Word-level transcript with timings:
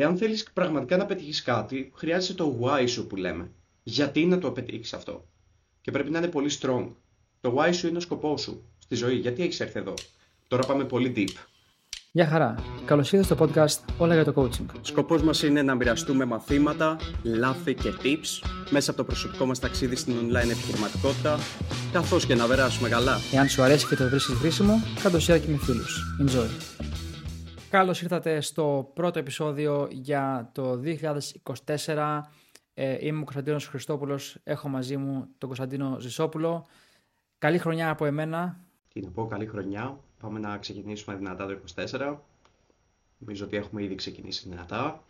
Εάν 0.00 0.16
θέλεις 0.16 0.46
πραγματικά 0.52 0.96
να 0.96 1.06
πετύχεις 1.06 1.42
κάτι, 1.42 1.92
χρειάζεσαι 1.94 2.34
το 2.34 2.58
why 2.62 2.84
σου 2.88 3.06
που 3.06 3.16
λέμε. 3.16 3.50
Γιατί 3.82 4.26
να 4.26 4.38
το 4.38 4.50
πετύχεις 4.50 4.92
αυτό. 4.92 5.28
Και 5.80 5.90
πρέπει 5.90 6.10
να 6.10 6.18
είναι 6.18 6.28
πολύ 6.28 6.50
strong. 6.60 6.88
Το 7.40 7.56
why 7.58 7.70
σου 7.72 7.86
είναι 7.88 7.96
ο 7.96 8.00
σκοπός 8.00 8.40
σου 8.40 8.62
στη 8.78 8.94
ζωή. 8.94 9.14
Γιατί 9.14 9.42
έχεις 9.42 9.60
έρθει 9.60 9.78
εδώ. 9.78 9.94
Τώρα 10.48 10.66
πάμε 10.66 10.84
πολύ 10.84 11.12
deep. 11.16 11.28
Γεια 12.12 12.26
χαρά. 12.26 12.54
Καλώς 12.84 13.12
ήρθατε 13.12 13.34
στο 13.34 13.44
podcast 13.44 13.92
Όλα 13.98 14.14
για 14.14 14.24
το 14.24 14.32
Coaching. 14.42 14.66
Σκοπός 14.80 15.22
μας 15.22 15.42
είναι 15.42 15.62
να 15.62 15.74
μοιραστούμε 15.74 16.24
μαθήματα, 16.24 16.96
λάθη 17.22 17.74
και 17.74 17.92
tips 18.02 18.48
μέσα 18.70 18.90
από 18.90 18.98
το 18.98 19.06
προσωπικό 19.06 19.46
μας 19.46 19.58
ταξίδι 19.58 19.96
στην 19.96 20.14
online 20.14 20.50
επιχειρηματικότητα, 20.50 21.38
καθώς 21.92 22.26
και 22.26 22.34
να 22.34 22.46
περάσουμε 22.46 22.88
καλά. 22.88 23.18
Εάν 23.32 23.48
σου 23.48 23.62
αρέσει 23.62 23.86
και 23.86 23.96
το 23.96 24.08
βρίσκεις 24.08 24.34
χρήσιμο, 24.34 24.82
κάτω 25.02 25.16
share 25.16 25.40
και 25.40 25.48
με 25.48 25.56
φίλους. 25.56 26.02
Enjoy. 26.26 26.87
Καλώς 27.70 28.02
ήρθατε 28.02 28.40
στο 28.40 28.90
πρώτο 28.94 29.18
επεισόδιο 29.18 29.88
για 29.90 30.50
το 30.54 30.80
2024. 31.84 32.20
Ε, 32.74 33.06
είμαι 33.06 33.20
ο 33.20 33.22
Κωνσταντίνος 33.24 33.66
Χριστόπουλος, 33.66 34.36
έχω 34.44 34.68
μαζί 34.68 34.96
μου 34.96 35.28
τον 35.38 35.48
Κωνσταντίνο 35.48 35.96
Ζησόπουλο. 36.00 36.66
Καλή 37.38 37.58
χρονιά 37.58 37.90
από 37.90 38.04
εμένα. 38.04 38.60
Τι 38.92 39.00
να 39.00 39.10
πω, 39.10 39.26
καλή 39.26 39.46
χρονιά. 39.46 39.98
Πάμε 40.20 40.38
να 40.38 40.58
ξεκινήσουμε 40.58 41.16
δυνατά 41.16 41.46
το 41.46 41.58
24. 41.76 42.16
Νομίζω 43.18 43.44
ότι 43.44 43.56
έχουμε 43.56 43.82
ήδη 43.82 43.94
ξεκινήσει 43.94 44.48
δυνατά. 44.48 45.02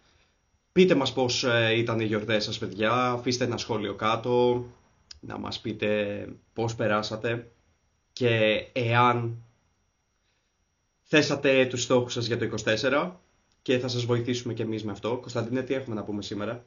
Πείτε 0.73 0.95
μας 0.95 1.13
πώς 1.13 1.45
ε, 1.45 1.79
ήταν 1.79 2.01
οι 2.01 2.05
γιορτές 2.05 2.45
σας 2.45 2.59
παιδιά, 2.59 2.93
αφήστε 2.93 3.45
ένα 3.45 3.57
σχόλιο 3.57 3.95
κάτω, 3.95 4.65
να 5.21 5.39
μας 5.39 5.61
πείτε 5.61 6.29
πώς 6.53 6.75
περάσατε 6.75 7.51
και 8.13 8.65
εάν 8.73 9.43
θέσατε 11.09 11.67
τους 11.67 11.83
στόχους 11.83 12.13
σας 12.13 12.27
για 12.27 12.39
το 12.39 12.45
24 12.65 13.13
και 13.63 13.79
θα 13.79 13.89
σας 13.89 14.05
βοηθήσουμε 14.05 14.55
και 14.55 14.63
εμείς 14.63 14.85
με 14.85 14.93
αυτό. 14.93 15.19
Κωνσταντίνε, 15.19 15.63
τι 15.63 15.75
έχουμε 15.75 15.95
να 15.95 16.05
πούμε 16.05 16.23
σήμερα; 16.23 16.65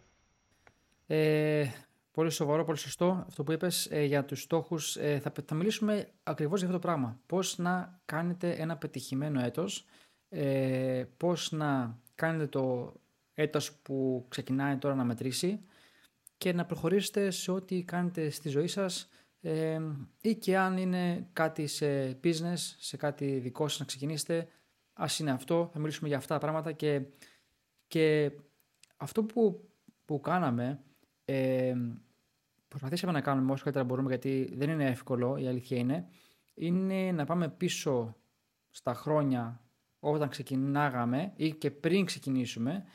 Ε, 1.08 1.68
πολύ 2.12 2.30
σοβαρό, 2.30 2.64
πολύ 2.64 2.78
σωστό 2.78 3.24
αυτό 3.28 3.44
που 3.44 3.52
είπες 3.52 3.88
ε, 3.92 4.04
για 4.04 4.26
τους 4.26 4.42
στόχους. 4.42 4.96
Ε, 4.96 5.20
θα, 5.20 5.34
θα 5.46 5.56
μιλήσουμε 5.56 6.08
ακριβώς 6.24 6.60
για 6.60 6.68
αυτό 6.68 6.80
το 6.80 6.88
πράγμα. 6.88 7.20
Πώς 7.26 7.58
να 7.58 8.00
κάνετε 8.06 8.52
ένα 8.52 8.78
πετυχημένο 8.78 9.42
έτος, 9.42 9.86
ε, 10.30 11.04
πώς 11.18 11.52
να 11.52 12.00
κάνετε 12.16 12.48
το 12.48 12.94
έτος 13.34 13.72
που 13.74 14.26
ξεκινάει 14.30 14.78
τώρα 14.78 14.96
να 14.96 15.04
μετρήσει 15.04 15.60
και 16.38 16.54
να 16.54 16.66
προχωρήσετε 16.66 17.32
σε 17.32 17.52
ό,τι 17.52 17.84
κάνετε 17.84 18.30
στη 18.30 18.50
ζωή 18.50 18.68
σας 18.68 19.10
ε, 19.42 19.82
ή 20.22 20.36
και 20.36 20.58
αν 20.58 20.78
είναι 20.78 21.30
κάτι 21.34 21.68
σε 21.68 22.20
business, 22.24 22.58
σε 22.78 22.98
κάτι 22.98 23.40
δικό 23.40 23.68
σας 23.68 23.80
να 23.80 23.86
ξεκινήσετε, 23.86 24.48
ας 24.94 25.20
είναι 25.20 25.32
αυτό, 25.32 25.70
θα 25.74 25.80
μιλήσουμε 25.80 26.08
για 26.08 26.18
αυτά 26.18 26.34
τα 26.34 26.40
πράγματα 26.40 26.72
και, 26.72 27.02
και 27.88 28.32
αυτό 28.98 29.24
που, 29.24 29.70
που 30.06 30.20
κάναμε, 30.20 30.84
ε, 31.26 31.74
προσπαθήσαμε 32.68 33.12
να 33.12 33.22
κάνουμε 33.22 33.52
όσο 33.52 33.64
καλύτερα 33.64 33.86
μπορούμε 33.86 34.10
γιατί 34.10 34.54
δεν 34.56 34.70
είναι 34.70 34.86
εύκολο, 34.86 35.38
η 35.38 35.48
αλήθεια 35.48 35.78
είναι, 35.78 36.08
είναι 36.54 37.12
να 37.12 37.26
πάμε 37.26 37.50
πίσω 37.50 38.16
στα 38.70 38.94
χρόνια 38.94 39.62
όταν 40.00 40.30
ξεκινάγαμε 40.30 41.34
ή 41.36 41.54
και 41.54 41.72
πριν 41.72 42.06
ξεκινήσουμε, 42.06 42.86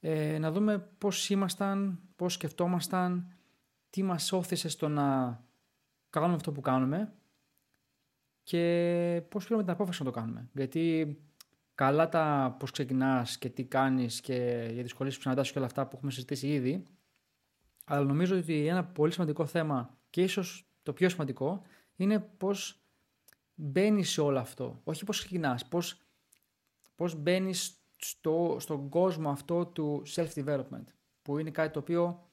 ε, 0.00 0.38
να 0.38 0.52
δούμε 0.52 0.78
πώς 0.78 1.30
ήμασταν, 1.30 2.00
πώς 2.16 2.32
σκεφτόμασταν, 2.32 3.32
τι 3.90 4.02
μας 4.02 4.32
όθησε 4.32 4.68
στο 4.68 4.88
να 4.88 5.38
κάνουμε 6.10 6.34
αυτό 6.34 6.52
που 6.52 6.60
κάνουμε 6.60 7.12
και 8.42 9.22
πώς 9.28 9.44
πήραμε 9.44 9.62
την 9.62 9.72
απόφαση 9.72 10.02
να 10.02 10.10
το 10.10 10.18
κάνουμε. 10.20 10.48
Γιατί 10.52 11.16
καλά 11.74 12.08
τα 12.08 12.56
πώς 12.58 12.70
ξεκινάς 12.70 13.38
και 13.38 13.48
τι 13.48 13.64
κάνεις 13.64 14.20
και 14.20 14.68
για 14.72 14.82
δυσκολίες 14.82 15.14
που 15.14 15.22
συναντάς 15.22 15.52
και 15.52 15.58
όλα 15.58 15.66
αυτά 15.66 15.86
που 15.86 15.96
έχουμε 15.96 16.10
συζητήσει 16.10 16.48
ήδη, 16.48 16.86
αλλά 17.84 18.04
νομίζω 18.04 18.38
ότι 18.38 18.66
ένα 18.66 18.84
πολύ 18.84 19.12
σημαντικό 19.12 19.46
θέμα 19.46 19.98
και 20.10 20.22
ίσως 20.22 20.70
το 20.82 20.92
πιο 20.92 21.08
σημαντικό 21.08 21.62
είναι 21.96 22.18
πώς 22.18 22.80
μπαίνεις 23.54 24.10
σε 24.10 24.20
όλο 24.20 24.38
αυτό. 24.38 24.80
Όχι 24.84 25.04
πώς 25.04 25.18
ξεκινάς, 25.18 25.68
πώς, 25.68 26.00
πώς 26.94 27.14
μπαίνεις 27.14 27.80
στο, 27.96 28.56
στον 28.60 28.88
κόσμο 28.88 29.30
αυτό 29.30 29.66
του 29.66 30.02
self-development, 30.14 30.84
που 31.22 31.38
είναι 31.38 31.50
κάτι 31.50 31.72
το 31.72 31.78
οποίο 31.78 32.30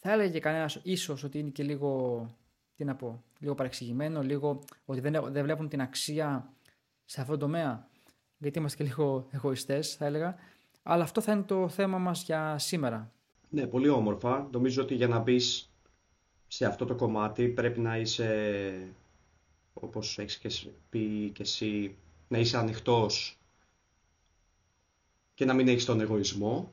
θα 0.00 0.12
έλεγε 0.12 0.38
κανένας 0.38 0.80
ίσως 0.82 1.22
ότι 1.22 1.38
είναι 1.38 1.50
και 1.50 1.62
λίγο 1.62 2.26
τι 2.78 2.84
να 2.84 2.94
πω, 2.94 3.24
λίγο 3.38 3.54
παρεξηγημένο, 3.54 4.22
λίγο 4.22 4.64
ότι 4.84 5.00
δεν, 5.00 5.32
δεν 5.32 5.42
βλέπουν 5.44 5.68
την 5.68 5.80
αξία 5.80 6.52
σε 7.04 7.20
αυτό 7.20 7.32
το 7.32 7.38
τομέα. 7.38 7.88
Γιατί 8.38 8.58
είμαστε 8.58 8.76
και 8.76 8.88
λίγο 8.88 9.26
εγωιστές, 9.30 9.94
θα 9.94 10.06
έλεγα. 10.06 10.34
Αλλά 10.82 11.02
αυτό 11.02 11.20
θα 11.20 11.32
είναι 11.32 11.42
το 11.42 11.68
θέμα 11.68 11.98
μας 11.98 12.22
για 12.22 12.58
σήμερα. 12.58 13.12
Ναι, 13.50 13.66
πολύ 13.66 13.88
όμορφα. 13.88 14.48
Νομίζω 14.52 14.82
ότι 14.82 14.94
για 14.94 15.08
να 15.08 15.18
μπεις 15.18 15.72
σε 16.46 16.66
αυτό 16.66 16.84
το 16.84 16.94
κομμάτι 16.94 17.48
πρέπει 17.48 17.80
να 17.80 17.98
είσαι, 17.98 18.92
όπως 19.72 20.18
έχεις 20.18 20.36
και 20.38 20.70
πει 20.90 21.30
και 21.34 21.42
εσύ, 21.42 21.96
να 22.28 22.38
είσαι 22.38 22.58
ανοιχτός 22.58 23.38
και 25.34 25.44
να 25.44 25.54
μην 25.54 25.68
έχεις 25.68 25.84
τον 25.84 26.00
εγωισμό, 26.00 26.72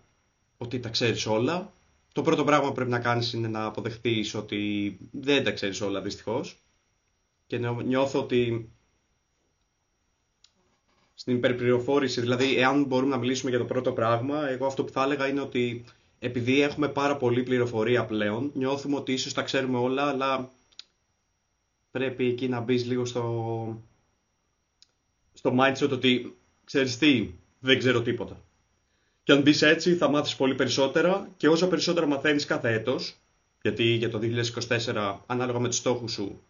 ότι 0.58 0.80
τα 0.80 0.90
ξέρεις 0.90 1.26
όλα 1.26 1.74
το 2.16 2.22
πρώτο 2.22 2.44
πράγμα 2.44 2.68
που 2.68 2.74
πρέπει 2.74 2.90
να 2.90 3.00
κάνεις 3.00 3.34
είναι 3.34 3.48
να 3.48 3.66
αποδεχτείς 3.66 4.34
ότι 4.34 4.98
δεν 5.12 5.44
τα 5.44 5.52
ξέρεις 5.52 5.81
όλα 5.81 6.02
δυστυχώς 6.02 6.64
και 7.48 7.58
νιώθω 7.86 8.20
ότι 8.20 8.70
στην 11.14 11.36
υπερπληροφόρηση, 11.36 12.22
δηλαδή 12.22 12.58
εάν 12.58 12.84
μπορούμε 12.84 13.12
να 13.12 13.18
μιλήσουμε 13.18 13.50
για 13.50 13.59
το 13.59 13.66
πρώτο 13.66 13.92
πράγμα, 13.94 14.50
εγώ 14.50 14.66
αυτό 14.66 14.84
που 14.84 14.92
θα 14.92 15.04
έλεγα 15.04 15.28
είναι 15.28 15.42
ότι 15.42 15.84
επειδή 16.20 16.62
έχουμε 16.62 16.88
πάρα 16.90 17.18
πολλή 17.18 17.44
πληροφορία 17.44 18.06
πλέον, 18.06 18.52
νιώθουμε 18.54 18.96
ότι 18.96 19.14
ίσως 19.14 19.34
τα 19.34 19.42
ξέρουμε 19.42 19.78
όλα, 19.78 20.04
αλλά 20.08 20.52
πρέπει 21.92 22.25
εκεί 22.25 22.48
να 22.48 22.59
μπεις 22.59 22.86
λίγο 22.86 23.06
στο, 23.06 23.84
στο 25.34 25.56
mindset 25.59 25.90
ότι 25.92 26.38
ξέρεις 26.64 26.98
τι, 26.98 27.30
δεν 27.59 27.78
ξέρω 27.80 28.02
τίποτα. 28.02 28.44
Και 29.25 29.31
αν 29.31 29.41
μπεις 29.41 29.62
έτσι 29.62 29.96
θα 29.96 30.09
μάθεις 30.09 30.36
πολύ 30.36 30.56
περισσότερα 30.56 31.30
και 31.38 31.47
όσο 31.47 31.68
περισσότερα 31.68 32.06
μαθαίνεις 32.06 32.46
κάθε 32.46 32.74
έτος, 32.74 33.16
γιατί 33.62 33.84
για 33.84 34.09
το 34.09 34.19
2024 34.22 35.19
ανάλογα 35.25 35.59
με 35.59 35.68
τους 35.68 35.78
στόχους 35.78 36.12
σου 36.12 36.41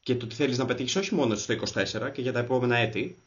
και 0.00 0.16
το 0.16 0.26
τι 0.26 0.34
θέλεις 0.34 0.58
να 0.58 0.64
πετύχεις 0.64 0.96
όχι 0.96 1.14
μόνο 1.14 1.34
στο 1.34 1.54
2024 1.54 2.10
και 2.12 2.22
για 2.22 2.32
τα 2.32 2.38
επόμενα 2.38 2.76
έτη, 2.76 3.22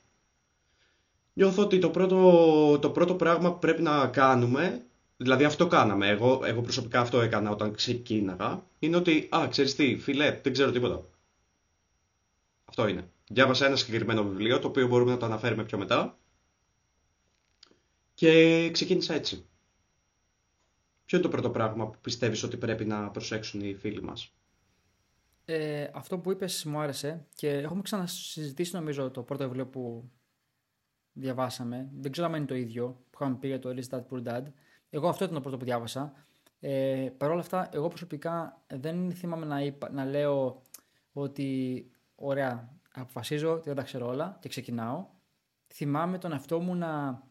νιώθω 1.34 1.64
ότι 1.64 1.80
το 1.80 1.90
πρώτο, 1.90 2.80
το 2.82 2.90
πρώτο 2.90 3.16
πράγμα 3.16 3.54
που 3.54 3.60
πρέπει 3.60 3.82
να 3.82 4.08
κάνουμε, 4.08 4.86
δηλαδή 5.18 5.44
αυτό 5.44 5.68
κάναμε, 5.68 6.08
εγώ, 6.08 6.42
εγώ 6.44 6.62
προσωπικά 6.62 7.00
αυτό 7.00 7.22
έκανα 7.22 7.50
όταν 7.50 7.74
ξεκίναγα, 7.74 8.64
είναι 8.80 8.96
ότι, 8.96 9.30
α, 9.36 9.48
ξέρεις 9.50 9.76
τι, 9.76 9.98
φιλέ, 9.98 10.40
δεν 10.44 10.54
ξέρω 10.54 10.72
τίποτα. 10.72 11.06
Αυτό 12.66 12.88
είναι. 12.88 13.08
Διάβασα 13.30 13.66
ένα 13.66 13.76
συγκεκριμένο 13.76 14.24
βιβλίο, 14.24 14.60
το 14.60 14.68
οποίο 14.68 14.88
μπορούμε 14.88 15.12
να 15.12 15.18
το 15.18 15.26
αναφέρουμε 15.26 15.64
πιο 15.64 15.78
μετά, 15.78 16.18
και 18.14 18.70
ξεκίνησα 18.72 19.14
έτσι. 19.14 19.46
Ποιο 21.06 21.18
είναι 21.18 21.28
το 21.28 21.34
πρώτο 21.34 21.50
πράγμα 21.50 21.90
που 21.90 22.00
πιστεύεις 22.02 22.44
ότι 22.44 22.58
πρέπει 22.58 22.86
να 22.86 23.12
προσέξουν 23.12 23.62
οι 23.62 23.76
φίλοι 23.76 24.02
μας; 24.02 24.34
Ε, 25.46 25.90
αυτό 25.94 26.20
που 26.20 26.32
είπες 26.32 26.66
μου 26.66 26.80
άρεσε 26.80 27.26
και 27.36 27.50
έχουμε 27.50 27.82
ξανασυζητήσει 27.82 28.76
νομίζω 28.76 29.12
το 29.12 29.24
πρώτο 29.24 29.44
βιβλίο 29.44 29.68
που 29.68 30.12
διαβάσαμε. 31.14 31.90
Δεν 31.94 32.12
ξέρω 32.12 32.28
αν 32.28 32.34
είναι 32.34 32.46
το 32.46 32.56
ίδιο 32.56 32.88
που 33.10 33.18
είχαμε 33.22 33.36
πει 33.36 33.48
για 33.48 33.60
το 33.60 33.70
Rich 33.70 33.90
Dad 33.90 34.04
Poor 34.10 34.24
Dad. 34.28 34.44
Εγώ 34.90 35.08
αυτό 35.08 35.24
ήταν 35.24 35.36
το 35.36 35.42
πρώτο 35.42 35.58
που 35.58 35.66
διάβασα. 35.66 36.14
Ε, 36.60 37.10
Παρ' 37.18 37.30
όλα 37.30 37.40
αυτά, 37.40 37.70
εγώ 37.74 37.88
προσωπικά 37.88 38.64
δεν 38.68 39.12
θυμάμαι 39.12 39.46
να, 39.46 39.90
να 39.92 40.06
λέω 40.06 40.62
ότι 41.14 41.92
ωραία, 42.16 42.78
αποφασίζω 42.94 43.54
ότι 43.54 43.64
δεν 43.68 43.76
τα 43.76 43.84
ξέρω 43.84 44.08
όλα 44.08 44.38
και 44.42 44.50
ξεκινάω. 44.50 45.06
Θυμάμαι 45.68 46.18
τον 46.18 46.32
εαυτό 46.32 46.60
μου 46.60 46.76
να 46.76 47.24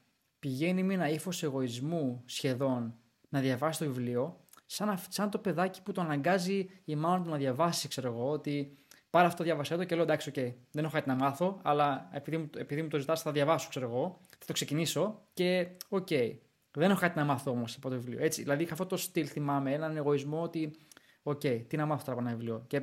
πηγαίνει 0.43 0.83
με 0.83 0.94
ένα 0.94 1.09
ύφος 1.09 1.43
εγωισμού 1.43 2.23
σχεδόν 2.25 2.94
να 3.29 3.41
διαβάσει 3.41 3.79
το 3.79 3.85
βιβλίο, 3.85 4.41
σαν, 4.67 4.99
σαν 5.09 5.31
το 5.31 5.39
παιδάκι 5.39 5.83
που 5.83 5.93
το 5.93 6.00
αναγκάζει 6.00 6.69
η 6.85 6.97
μάνα 6.97 7.25
του 7.25 7.31
να 7.31 7.37
διαβάσει, 7.37 7.89
ξέρω 7.89 8.09
εγώ, 8.09 8.31
ότι 8.31 8.79
πάρε 9.11 9.27
αυτό, 9.27 9.44
διαβασέ 9.44 9.77
το 9.77 9.85
και 9.85 9.94
λέω 9.94 10.05
εντάξει, 10.05 10.31
okay, 10.35 10.55
δεν 10.71 10.85
έχω 10.85 10.93
κάτι 10.93 11.09
να 11.09 11.15
μάθω, 11.15 11.61
αλλά 11.62 12.09
επειδή, 12.12 12.50
επειδή 12.56 12.83
μου 12.83 12.89
το 12.89 12.99
ζητάς, 12.99 13.23
θα 13.23 13.33
διαβάσω, 13.33 13.69
ξέρω 13.69 13.89
εγώ, 13.89 14.21
θα 14.39 14.47
το 14.47 14.53
ξεκινήσω 14.53 15.23
και 15.35 15.69
OK. 15.88 16.06
Okay, 16.11 16.37
δεν 16.71 16.91
έχω 16.91 17.00
κάτι 17.00 17.19
να 17.19 17.25
μάθω 17.25 17.50
όμως 17.50 17.77
από 17.77 17.88
το 17.88 17.95
βιβλίο. 17.95 18.19
Έτσι, 18.23 18.43
δηλαδή 18.43 18.62
είχα 18.62 18.73
αυτό 18.73 18.87
το 18.87 18.97
στυλ, 18.97 19.29
θυμάμαι, 19.31 19.73
έναν 19.73 19.97
εγωισμό 19.97 20.43
ότι, 20.43 20.77
OK, 21.23 21.41
okay, 21.45 21.65
τι 21.69 21.77
να 21.77 21.87
μάθω 21.87 22.05
τώρα 22.05 22.19
από 22.19 22.29
ένα 22.29 22.37
βιβλίο. 22.37 22.65
Και 22.67 22.83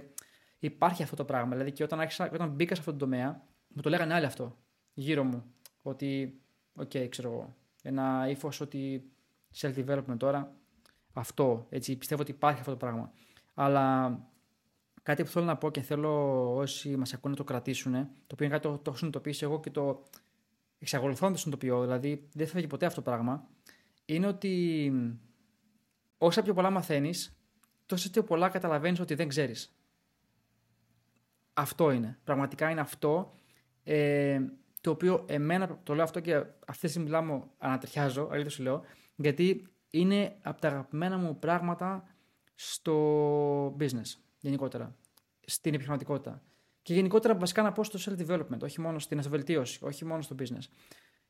υπάρχει 0.59 1.03
αυτό 1.03 1.15
το 1.15 1.25
πράγμα. 1.25 1.51
Δηλαδή 1.51 1.71
και 1.71 1.83
όταν, 1.83 1.99
άρχισα, 1.99 2.29
όταν 2.33 2.49
μπήκα 2.49 2.75
σε 2.75 2.79
αυτό 2.79 2.91
το 2.91 2.97
τομέα, 2.97 3.41
μου 3.67 3.81
το 3.81 3.89
λέγανε 3.89 4.13
άλλοι 4.13 4.25
αυτό 4.25 4.57
γύρω 4.93 5.23
μου. 5.23 5.43
Ότι 5.81 6.41
OK, 6.79 6.89
okay, 6.93 7.07
ξέρω 7.09 7.31
εγώ, 7.31 7.55
ένα 7.81 8.29
ύφος 8.29 8.59
ότι 8.59 9.11
self-development 9.55 10.17
τώρα, 10.17 10.55
αυτό, 11.13 11.65
έτσι, 11.69 11.97
πιστεύω 11.97 12.21
ότι 12.21 12.31
υπάρχει 12.31 12.59
αυτό 12.59 12.71
το 12.71 12.77
πράγμα. 12.77 13.11
Αλλά 13.53 14.17
κάτι 15.03 15.23
που 15.23 15.29
θέλω 15.29 15.45
να 15.45 15.57
πω 15.57 15.71
και 15.71 15.81
θέλω 15.81 16.55
όσοι 16.55 16.95
μας 16.95 17.13
ακούνε 17.13 17.33
να 17.33 17.39
το 17.39 17.43
κρατήσουν, 17.43 17.91
το 17.93 18.33
οποίο 18.33 18.45
είναι 18.45 18.53
κάτι 18.53 18.67
το, 18.67 18.77
το 18.77 18.83
έχω 18.85 18.95
συνειδητοποιήσει 18.97 19.43
εγώ 19.43 19.59
και 19.59 19.69
το, 19.69 20.03
εξακολουθώ 20.79 21.25
να 21.25 21.31
το 21.31 21.37
συνειδητοποιώ, 21.37 21.81
δηλαδή 21.81 22.27
δεν 22.33 22.47
θα 22.47 22.53
φύγει 22.53 22.67
ποτέ 22.67 22.85
αυτό 22.85 23.01
το 23.01 23.09
πράγμα, 23.09 23.47
είναι 24.05 24.27
ότι 24.27 24.91
όσα 26.17 26.41
πιο 26.41 26.53
πολλά 26.53 26.69
μαθαίνεις, 26.69 27.37
τόσο 27.85 28.09
πιο 28.09 28.23
πολλά 28.23 28.49
καταλαβαίνεις 28.49 28.99
ότι 28.99 29.13
δεν 29.13 29.27
ξέρεις. 29.27 29.73
Αυτό 31.53 31.91
είναι. 31.91 32.19
Πραγματικά 32.23 32.69
είναι 32.69 32.81
αυτό 32.81 33.33
ε, 33.83 34.39
το 34.81 34.91
οποίο 34.91 35.25
εμένα 35.27 35.79
το 35.83 35.93
λέω 35.93 36.03
αυτό 36.03 36.19
και 36.19 36.35
αυτή 36.67 36.81
τη 36.81 36.87
στιγμή 36.87 37.09
μιλάω, 37.09 37.43
ανατριχιάζω, 37.57 38.27
αλήθεια 38.31 38.49
σου 38.49 38.63
λέω, 38.63 38.83
γιατί 39.15 39.67
είναι 39.89 40.37
από 40.41 40.61
τα 40.61 40.67
αγαπημένα 40.67 41.17
μου 41.17 41.39
πράγματα 41.39 42.07
στο 42.55 43.75
business 43.79 44.15
γενικότερα, 44.39 44.95
στην 45.45 45.73
επιχειρηματικότητα. 45.73 46.43
Και 46.81 46.93
γενικότερα 46.93 47.35
βασικά 47.35 47.61
να 47.61 47.71
πω 47.71 47.83
στο 47.83 47.99
self-development, 48.05 48.59
όχι 48.61 48.81
μόνο 48.81 48.99
στην 48.99 49.17
αυτοβελτίωση, 49.17 49.79
όχι 49.81 50.05
μόνο 50.05 50.21
στο 50.21 50.35
business. 50.39 50.63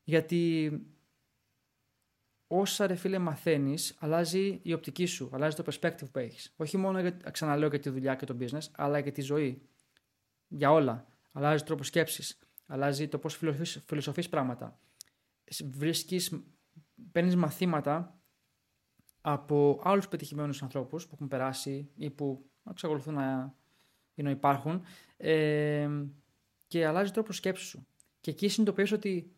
Γιατί 0.03 0.71
όσα 2.47 2.87
ρε 2.87 2.95
φίλε 2.95 3.17
μαθαίνεις, 3.17 3.95
αλλάζει 3.99 4.59
η 4.63 4.73
οπτική 4.73 5.05
σου, 5.05 5.29
αλλάζει 5.33 5.55
το 5.55 5.63
perspective 5.71 6.11
που 6.11 6.19
έχεις. 6.19 6.53
Όχι 6.57 6.77
μόνο, 6.77 6.99
για, 6.99 7.11
ξαναλέω, 7.31 7.69
για 7.69 7.79
τη 7.79 7.89
δουλειά 7.89 8.15
και 8.15 8.25
το 8.25 8.37
business, 8.39 8.67
αλλά 8.71 9.01
και 9.01 9.11
τη 9.11 9.21
ζωή. 9.21 9.61
Για 10.47 10.71
όλα. 10.71 11.07
Αλλάζει 11.31 11.63
τρόπος 11.63 11.87
σκέψης. 11.87 12.39
Αλλάζει 12.71 13.07
το 13.07 13.17
πώς 13.17 13.39
φιλοσοφείς 13.85 14.29
πράγματα. 14.29 14.79
Βρίσκεις, 15.69 16.43
παίρνεις 17.11 17.35
μαθήματα 17.35 18.19
από 19.21 19.81
άλλους 19.83 20.07
πετυχημένους 20.07 20.63
ανθρώπους 20.63 21.05
που 21.07 21.11
έχουν 21.13 21.27
περάσει 21.27 21.91
ή 21.95 22.09
που 22.09 22.49
εξακολουθούν 22.69 23.13
να, 23.13 23.55
να 24.15 24.29
υπάρχουν 24.29 24.83
ε, 25.17 25.89
και 26.67 26.85
αλλάζει 26.85 27.11
τρόπο 27.11 27.31
σκέψης 27.31 27.67
σου. 27.67 27.87
Και 28.21 28.31
εκεί 28.31 28.47
συνειδητοποιείς 28.47 28.91
ότι 28.91 29.35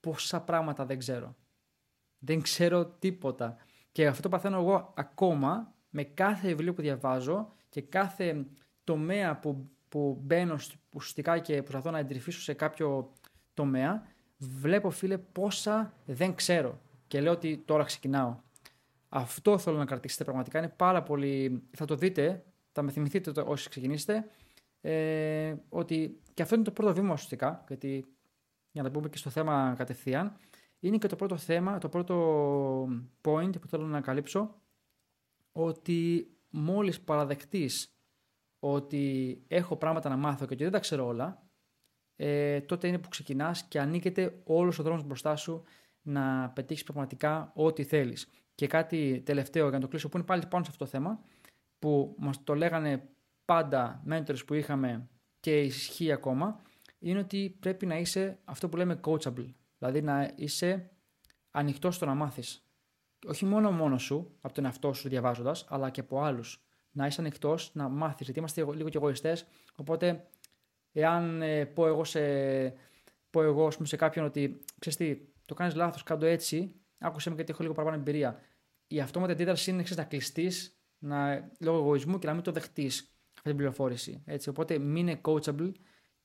πόσα 0.00 0.40
πράγματα 0.40 0.86
δεν 0.86 0.98
ξέρω. 0.98 1.36
Δεν 2.18 2.42
ξέρω 2.42 2.86
τίποτα. 2.86 3.56
Και 3.92 4.06
αυτό 4.06 4.22
το 4.22 4.28
παθαίνω 4.28 4.56
εγώ 4.56 4.92
ακόμα 4.96 5.74
με 5.90 6.04
κάθε 6.04 6.48
βιβλίο 6.48 6.74
που 6.74 6.82
διαβάζω 6.82 7.52
και 7.68 7.80
κάθε 7.80 8.46
τομέα 8.84 9.38
που, 9.38 9.70
που 9.88 10.20
μπαίνω 10.22 10.56
ουσιαστικά 10.94 11.38
και 11.38 11.62
προσπαθώ 11.62 11.90
να 11.90 11.98
εντρυφήσω 11.98 12.40
σε 12.40 12.52
κάποιο 12.52 13.12
τομέα, 13.54 14.06
βλέπω 14.36 14.90
φίλε 14.90 15.18
πόσα 15.18 15.94
δεν 16.04 16.34
ξέρω. 16.34 16.80
Και 17.06 17.20
λέω 17.20 17.32
ότι 17.32 17.62
τώρα 17.64 17.84
ξεκινάω. 17.84 18.36
Αυτό 19.08 19.58
θέλω 19.58 19.76
να 19.76 19.84
κρατήσετε 19.84 20.24
πραγματικά. 20.24 20.58
Είναι 20.58 20.68
πάρα 20.76 21.02
πολύ. 21.02 21.62
Θα 21.70 21.84
το 21.84 21.94
δείτε, 21.94 22.44
θα 22.72 22.82
με 22.82 22.90
θυμηθείτε 22.90 23.40
όσοι 23.40 23.68
ξεκινήσετε. 23.68 24.28
Ε, 24.80 25.54
ότι 25.68 26.20
και 26.34 26.42
αυτό 26.42 26.54
είναι 26.54 26.64
το 26.64 26.70
πρώτο 26.70 26.94
βήμα 26.94 27.12
ουσιαστικά, 27.12 27.64
γιατί 27.68 28.04
για 28.70 28.82
να 28.82 28.90
πούμε 28.90 29.08
και 29.08 29.16
στο 29.16 29.30
θέμα 29.30 29.74
κατευθείαν, 29.76 30.36
είναι 30.80 30.98
και 30.98 31.06
το 31.06 31.16
πρώτο 31.16 31.36
θέμα, 31.36 31.78
το 31.78 31.88
πρώτο 31.88 32.16
point 33.22 33.60
που 33.60 33.66
θέλω 33.66 33.82
να 33.82 33.88
ανακαλύψω, 33.88 34.54
ότι 35.52 36.30
μόλις 36.50 37.00
παραδεχτείς 37.00 37.93
ότι 38.72 39.44
έχω 39.48 39.76
πράγματα 39.76 40.08
να 40.08 40.16
μάθω 40.16 40.46
και 40.46 40.54
ότι 40.54 40.62
δεν 40.62 40.72
τα 40.72 40.78
ξέρω 40.78 41.06
όλα, 41.06 41.42
ε, 42.16 42.60
τότε 42.60 42.88
είναι 42.88 42.98
που 42.98 43.08
ξεκινάς 43.08 43.62
και 43.62 43.80
ανοίγεται 43.80 44.40
όλος 44.44 44.78
ο 44.78 44.82
δρόμος 44.82 45.04
μπροστά 45.04 45.36
σου 45.36 45.62
να 46.02 46.50
πετύχεις 46.50 46.82
πραγματικά 46.82 47.52
ό,τι 47.54 47.84
θέλεις. 47.84 48.28
Και 48.54 48.66
κάτι 48.66 49.22
τελευταίο 49.24 49.68
για 49.68 49.78
να 49.78 49.84
το 49.84 49.88
κλείσω 49.88 50.08
που 50.08 50.16
είναι 50.16 50.26
πάλι 50.26 50.46
πάνω 50.46 50.64
σε 50.64 50.70
αυτό 50.70 50.84
το 50.84 50.90
θέμα, 50.90 51.24
που 51.78 52.14
μας 52.18 52.44
το 52.44 52.54
λέγανε 52.54 53.08
πάντα 53.44 54.02
mentors 54.08 54.46
που 54.46 54.54
είχαμε 54.54 55.08
και 55.40 55.60
ισχύει 55.60 56.12
ακόμα, 56.12 56.60
είναι 56.98 57.18
ότι 57.18 57.56
πρέπει 57.60 57.86
να 57.86 57.98
είσαι 57.98 58.38
αυτό 58.44 58.68
που 58.68 58.76
λέμε 58.76 59.00
coachable. 59.04 59.54
Δηλαδή 59.78 60.02
να 60.02 60.32
είσαι 60.36 60.90
ανοιχτός 61.50 61.94
στο 61.94 62.06
να 62.06 62.14
μάθεις. 62.14 62.68
Όχι 63.26 63.44
μόνο 63.44 63.70
μόνος 63.70 64.02
σου, 64.02 64.36
από 64.40 64.54
τον 64.54 64.64
εαυτό 64.64 64.92
σου 64.92 65.08
διαβάζοντας, 65.08 65.66
αλλά 65.68 65.90
και 65.90 66.00
από 66.00 66.22
άλλους. 66.22 66.63
Να 66.96 67.06
είσαι 67.06 67.20
ανοιχτός 67.20 67.70
να 67.74 67.88
μάθεις. 67.88 68.24
Γιατί 68.24 68.38
είμαστε 68.38 68.64
λίγο 68.74 68.88
και 68.88 68.96
εγωιστές. 68.96 69.46
Οπότε, 69.76 70.26
εάν 70.92 71.42
ε, 71.42 71.64
πω 71.64 71.86
εγώ 71.86 72.04
σε, 72.04 72.20
πω 73.30 73.42
εγώ, 73.42 73.70
σε 73.82 73.96
κάποιον 73.96 74.24
ότι 74.24 74.64
ξέρεις 74.78 74.98
τι, 74.98 75.28
το 75.46 75.54
κάνεις 75.54 75.74
λάθος, 75.74 76.02
κάτω 76.02 76.26
έτσι, 76.26 76.74
άκουσε 76.98 77.28
με 77.28 77.34
γιατί 77.34 77.50
έχω 77.50 77.62
λίγο 77.62 77.74
παραπάνω 77.74 78.00
εμπειρία. 78.00 78.40
Η 78.86 79.00
αυτόματη 79.00 79.32
αντίδραση 79.32 79.70
είναι 79.70 79.82
ξέρεις, 79.82 80.02
να 80.02 80.08
κλειστείς 80.08 80.78
λόγω 81.60 81.78
εγωισμού 81.78 82.18
και 82.18 82.26
να 82.26 82.34
μην 82.34 82.42
το 82.42 82.52
δεχτείς 82.52 82.98
αυτή 83.34 83.48
την 83.48 83.56
πληροφόρηση. 83.56 84.22
Έτσι. 84.24 84.48
Οπότε, 84.48 84.78
μην 84.78 84.96
είναι 85.06 85.20
coachable 85.22 85.72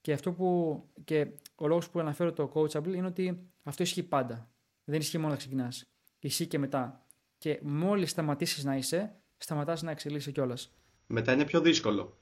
και, 0.01 0.13
αυτό 0.13 0.31
που, 0.31 0.81
και 1.03 1.27
ο 1.55 1.67
λόγος 1.67 1.89
που 1.89 1.99
αναφέρω 1.99 2.33
το 2.33 2.51
coachable 2.53 2.93
είναι 2.93 3.07
ότι 3.07 3.49
αυτό 3.63 3.83
ισχύει 3.83 4.03
πάντα. 4.03 4.49
Δεν 4.83 4.99
ισχύει 4.99 5.17
μόνο 5.17 5.29
να 5.29 5.37
ξεκινάς. 5.37 5.85
Ισχύει 6.19 6.47
και 6.47 6.59
μετά. 6.59 7.05
Και 7.37 7.59
μόλις 7.63 8.09
σταματήσεις 8.09 8.63
να 8.63 8.75
είσαι, 8.75 9.18
σταματάς 9.39 9.81
να 9.81 9.91
εξελίσσεσαι 9.91 10.31
κιόλας. 10.31 10.71
Μετά 11.07 11.33
είναι 11.33 11.45
πιο 11.45 11.61
δύσκολο. 11.61 12.17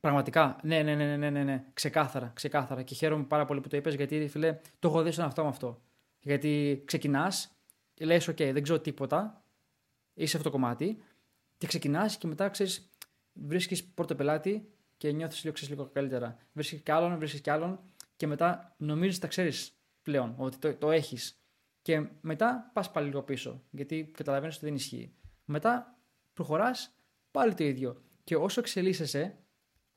Πραγματικά. 0.00 0.58
Ναι, 0.62 0.82
ναι, 0.82 0.94
ναι, 0.94 1.16
ναι, 1.16 1.30
ναι, 1.30 1.44
ναι. 1.44 1.64
Ξεκάθαρα, 1.72 2.30
ξεκάθαρα. 2.34 2.82
Και 2.82 2.94
χαίρομαι 2.94 3.24
πάρα 3.24 3.44
πολύ 3.44 3.60
που 3.60 3.68
το 3.68 3.76
είπες 3.76 3.94
γιατί, 3.94 4.28
φιλέ, 4.28 4.58
το 4.78 4.88
έχω 4.88 5.02
δει 5.02 5.10
στον 5.10 5.24
αυτό 5.24 5.42
με 5.42 5.48
αυτό. 5.48 5.82
Γιατί 6.20 6.82
ξεκινάς, 6.84 7.50
λες: 8.00 8.28
OK, 8.28 8.50
δεν 8.52 8.62
ξέρω 8.62 8.80
τίποτα. 8.80 9.42
Είσαι 10.14 10.36
αυτό 10.36 10.50
το 10.50 10.56
κομμάτι. 10.56 11.02
Και 11.58 11.66
ξεκινάς 11.66 12.16
και 12.16 12.26
μετά 12.26 12.48
ξέρεις, 12.48 12.90
βρίσκεις 13.32 13.84
πρώτο 13.84 14.14
πελάτη 14.14 14.68
και 14.96 15.12
νιώθεις 15.12 15.44
λίγο, 15.44 15.56
λίγο 15.68 15.90
καλύτερα. 15.92 16.36
Βρίσκεις 16.52 16.80
κι 16.80 16.90
άλλον, 16.90 17.18
βρίσκεις 17.18 17.40
κι 17.40 17.50
άλλον 17.50 17.80
και 18.16 18.26
μετά 18.26 18.74
νομίζεις 18.76 19.18
τα 19.18 19.26
ξέρεις 19.26 19.72
πλέον, 20.02 20.34
ότι 20.36 20.58
το, 20.58 20.74
το 20.74 20.90
έχεις. 20.90 21.42
Και 21.82 22.08
μετά 22.20 22.70
πας 22.72 22.90
πάλι 22.90 23.06
λίγο 23.06 23.22
πίσω, 23.22 23.62
γιατί 23.70 24.10
καταλαβαίνεις 24.16 24.56
ότι 24.56 24.64
δεν 24.64 24.74
ισχύει. 24.74 25.12
Μετά 25.50 25.98
προχωράς 26.32 26.94
πάλι 27.30 27.54
το 27.54 27.64
ίδιο. 27.64 28.02
Και 28.24 28.36
όσο 28.36 28.60
εξελίσσεσαι, 28.60 29.38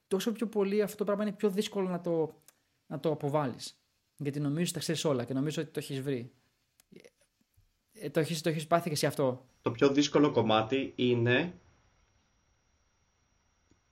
τόσο 0.08 0.32
πιο 0.32 0.48
πολύ 0.48 0.82
αυτό 0.82 0.98
το 0.98 1.04
πράγμα 1.04 1.24
είναι 1.24 1.32
πιο 1.32 1.50
δύσκολο 1.50 1.90
να 1.90 2.02
το, 2.02 2.42
να 2.88 3.00
το 3.00 3.12
αποβάλεις. 3.12 3.82
Γιατί 4.18 4.40
νομίζω 4.40 4.64
ότι 4.64 4.74
τα 4.74 4.80
ξέρεις 4.80 5.06
όλα 5.06 5.26
και 5.26 5.34
νομίζω 5.34 5.62
ότι 5.62 5.72
το 5.72 5.80
έχεις 5.80 6.02
βρει. 6.02 6.32
Ε, 7.94 8.10
το 8.10 8.20
έχεις 8.20 8.42
το 8.42 8.50
έχεις 8.50 8.68
πάθει 8.68 8.88
και 8.88 8.94
εσύ 8.94 9.06
αυτό. 9.06 9.46
Το 9.62 9.72
πιο 9.72 9.90
δύσκολο 9.90 10.32
κομμάτι 10.32 10.94
είναι 10.96 11.54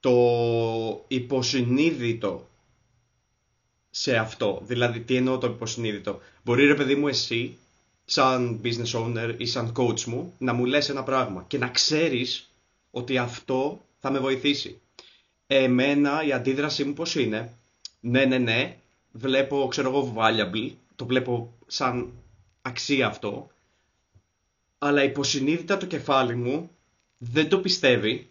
το 0.00 1.04
υποσυνείδητο 1.08 2.48
σε 3.90 4.16
αυτό. 4.16 4.60
Δηλαδή, 4.62 5.00
τι 5.00 5.16
εννοώ 5.16 5.38
το 5.38 5.46
υποσυνείδητο; 5.46 6.20
Μπορεί 6.44 6.66
ρε 6.66 6.74
παιδί 6.74 6.94
μου 6.94 7.08
εσύ, 7.08 7.58
σαν 8.12 8.60
business 8.64 8.92
owner 8.92 9.34
ή 9.36 9.46
σαν 9.46 9.72
coach 9.76 10.04
μου, 10.04 10.34
να 10.38 10.52
μου 10.52 10.64
λες 10.64 10.88
ένα 10.88 11.02
πράγμα 11.02 11.44
και 11.48 11.58
να 11.58 11.68
ξέρεις 11.68 12.50
ότι 12.90 13.18
αυτό 13.18 13.84
θα 13.98 14.10
με 14.10 14.18
βοηθήσει. 14.18 14.80
Εμένα 15.46 16.24
η 16.24 16.32
αντίδρασή 16.32 16.84
μου 16.84 16.92
πώς 16.92 17.14
είναι; 17.14 17.52
Ναι, 18.00 18.24
ναι, 18.24 18.38
ναι, 18.38 18.76
βλέπω, 19.12 19.66
ξέρω 19.70 19.88
εγώ, 19.88 20.14
valuable, 20.16 20.70
το 20.96 21.06
βλέπω 21.06 21.52
σαν 21.66 22.12
αξία 22.62 23.06
αυτό, 23.06 23.50
αλλά 24.78 25.04
υποσυνείδητα 25.04 25.76
το 25.76 25.86
κεφάλι 25.86 26.34
μου 26.34 26.70
δεν 27.18 27.48
το 27.48 27.58
πιστεύει. 27.60 28.30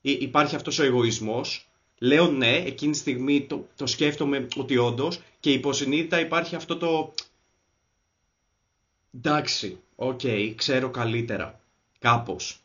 Υπάρχει 0.00 0.54
αυτός 0.54 0.78
ο 0.78 0.84
εγωισμός 0.84 1.68
λέω 1.98 2.30
ναι, 2.30 2.56
εκείνη 2.56 2.92
τη 2.92 2.98
στιγμή 2.98 3.40
το, 3.40 3.66
το 3.76 3.86
σκέφτομαι 3.86 4.48
ότι 4.56 4.76
όντως 4.76 5.20
και 5.40 5.52
υποσυνείδητα 5.52 6.20
υπάρχει 6.20 6.54
αυτό 6.56 6.76
το. 6.76 7.12
Εντάξει, 9.18 9.80
OK, 9.94 10.20
okay, 10.22 10.52
ξέρω 10.56 10.90
καλύτερα. 10.90 11.60
Κάπως. 11.98 12.60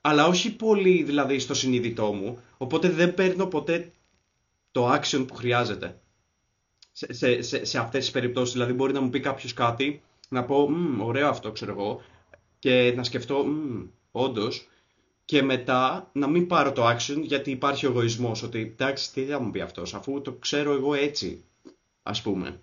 Αλλά 0.00 0.26
όχι 0.26 0.56
πολύ 0.56 1.02
δηλαδή 1.02 1.38
στο 1.38 1.54
συνείδητό 1.54 2.12
μου, 2.12 2.38
οπότε 2.56 2.88
δεν 2.88 3.14
παίρνω 3.14 3.46
ποτέ 3.46 3.92
το 4.70 4.92
action 4.92 5.24
που 5.28 5.34
χρειάζεται. 5.34 6.00
Σε, 6.92 7.12
σε, 7.12 7.42
σε, 7.42 7.64
σε 7.64 7.78
αυτές 7.78 8.04
τις 8.04 8.10
περιπτώσεις, 8.10 8.52
δηλαδή 8.52 8.72
μπορεί 8.72 8.92
να 8.92 9.00
μου 9.00 9.10
πει 9.10 9.20
κάποιος 9.20 9.52
κάτι, 9.52 10.02
να 10.28 10.44
πω, 10.44 10.68
ωραίο 11.00 11.28
αυτό 11.28 11.52
ξέρω 11.52 11.72
εγώ, 11.72 12.02
και 12.58 12.92
να 12.96 13.04
σκεφτώ, 13.04 13.44
όντως, 14.10 14.68
και 15.24 15.42
μετά 15.42 16.10
να 16.12 16.26
μην 16.26 16.46
πάρω 16.46 16.72
το 16.72 16.88
action 16.88 17.20
γιατί 17.22 17.50
υπάρχει 17.50 17.86
ο 17.86 17.90
εγωισμός 17.90 18.42
ότι 18.42 18.60
εντάξει 18.60 19.12
τι 19.12 19.24
θα 19.24 19.40
μου 19.40 19.50
πει 19.50 19.60
αυτός 19.60 19.94
αφού 19.94 20.20
το 20.20 20.32
ξέρω 20.32 20.72
εγώ 20.72 20.94
έτσι 20.94 21.44
ας 22.02 22.22
πούμε 22.22 22.60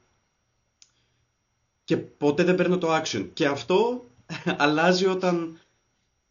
και 1.84 1.98
ποτέ 1.98 2.44
δεν 2.44 2.56
παίρνω 2.56 2.78
το 2.78 2.96
action 2.96 3.30
και 3.34 3.46
αυτό 3.46 4.06
αλλάζει 4.58 5.06
όταν 5.06 5.60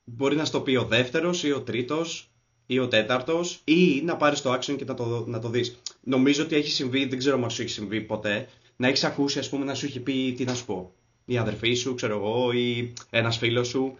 μπορεί 0.04 0.36
να 0.36 0.44
στο 0.44 0.60
πει 0.60 0.76
ο 0.76 0.84
δεύτερος 0.84 1.44
ή 1.44 1.52
ο 1.52 1.60
τρίτος 1.60 2.30
ή 2.66 2.78
ο 2.78 2.88
τέταρτος 2.88 3.60
ή 3.64 4.02
να 4.04 4.16
πάρεις 4.16 4.42
το 4.42 4.52
action 4.52 4.76
και 4.76 4.84
να 4.84 4.94
το, 4.94 5.24
να 5.26 5.38
το 5.38 5.48
δεις 5.48 5.78
νομίζω 6.00 6.42
ότι 6.42 6.56
έχει 6.56 6.70
συμβεί, 6.70 7.04
δεν 7.04 7.18
ξέρω 7.18 7.42
αν 7.42 7.50
σου 7.50 7.62
έχει 7.62 7.70
συμβεί 7.70 8.00
ποτέ 8.00 8.48
να 8.76 8.88
έχεις 8.88 9.04
ακούσει 9.04 9.38
ας 9.38 9.48
πούμε 9.48 9.64
να 9.64 9.74
σου 9.74 9.86
έχει 9.86 10.00
πει 10.00 10.34
τι 10.36 10.44
να 10.44 10.54
σου 10.54 10.64
πω 10.64 10.92
η 11.24 11.38
αδερφή 11.38 11.74
σου 11.74 11.94
ξέρω 11.94 12.16
εγώ 12.16 12.52
ή 12.52 12.92
ένας 13.10 13.38
φίλος 13.38 13.68
σου 13.68 13.96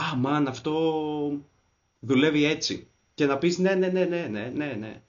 Α, 0.00 0.16
μαν, 0.16 0.48
αυτό 0.48 1.40
δουλεύει 2.00 2.44
έτσι. 2.44 2.88
Και 3.14 3.26
να 3.26 3.38
πεις 3.38 3.58
ναι, 3.58 3.74
ναι, 3.74 3.88
ναι, 3.88 4.04
ναι, 4.04 4.26
ναι, 4.26 4.52
ναι, 4.54 4.76
ναι. 4.78 5.02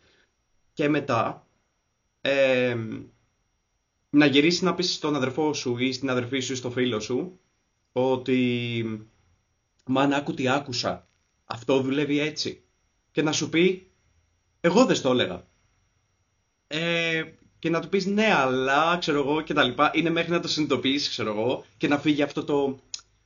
Και 0.73 0.89
μετά, 0.89 1.47
ε, 2.21 2.77
να 4.09 4.25
γυρίσει 4.25 4.63
να 4.63 4.73
πεις 4.73 4.93
στον 4.93 5.15
αδερφό 5.15 5.53
σου 5.53 5.77
ή 5.77 5.91
στην 5.91 6.09
αδερφή 6.09 6.39
σου 6.39 6.53
ή 6.53 6.55
στο 6.55 6.71
φίλο 6.71 6.99
σου 6.99 7.39
ότι 7.91 9.09
«Μα 9.85 10.01
άκου 10.01 10.33
τι 10.33 10.47
άκουσα, 10.47 11.07
αυτό 11.45 11.81
δουλεύει 11.81 12.19
έτσι» 12.19 12.61
και 13.11 13.21
να 13.21 13.31
σου 13.31 13.49
πει 13.49 13.91
«Εγώ 14.61 14.85
δεν 14.85 15.01
το 15.01 15.11
έλεγα». 15.11 15.47
Ε, 16.67 17.23
και 17.59 17.69
να 17.69 17.81
του 17.81 17.89
πεις 17.89 18.05
«Ναι, 18.05 18.33
αλλά, 18.33 18.97
ξέρω 18.99 19.19
εγώ» 19.19 19.41
και 19.41 19.53
τα 19.53 19.63
λοιπά. 19.63 19.91
Είναι 19.93 20.09
μέχρι 20.09 20.31
να 20.31 20.39
το 20.39 20.47
συνειδητοποιήσεις, 20.47 21.09
ξέρω 21.09 21.29
εγώ, 21.29 21.65
και 21.77 21.87
να 21.87 21.97
φύγει 21.97 22.21
αυτό 22.21 22.43
το... 22.43 22.79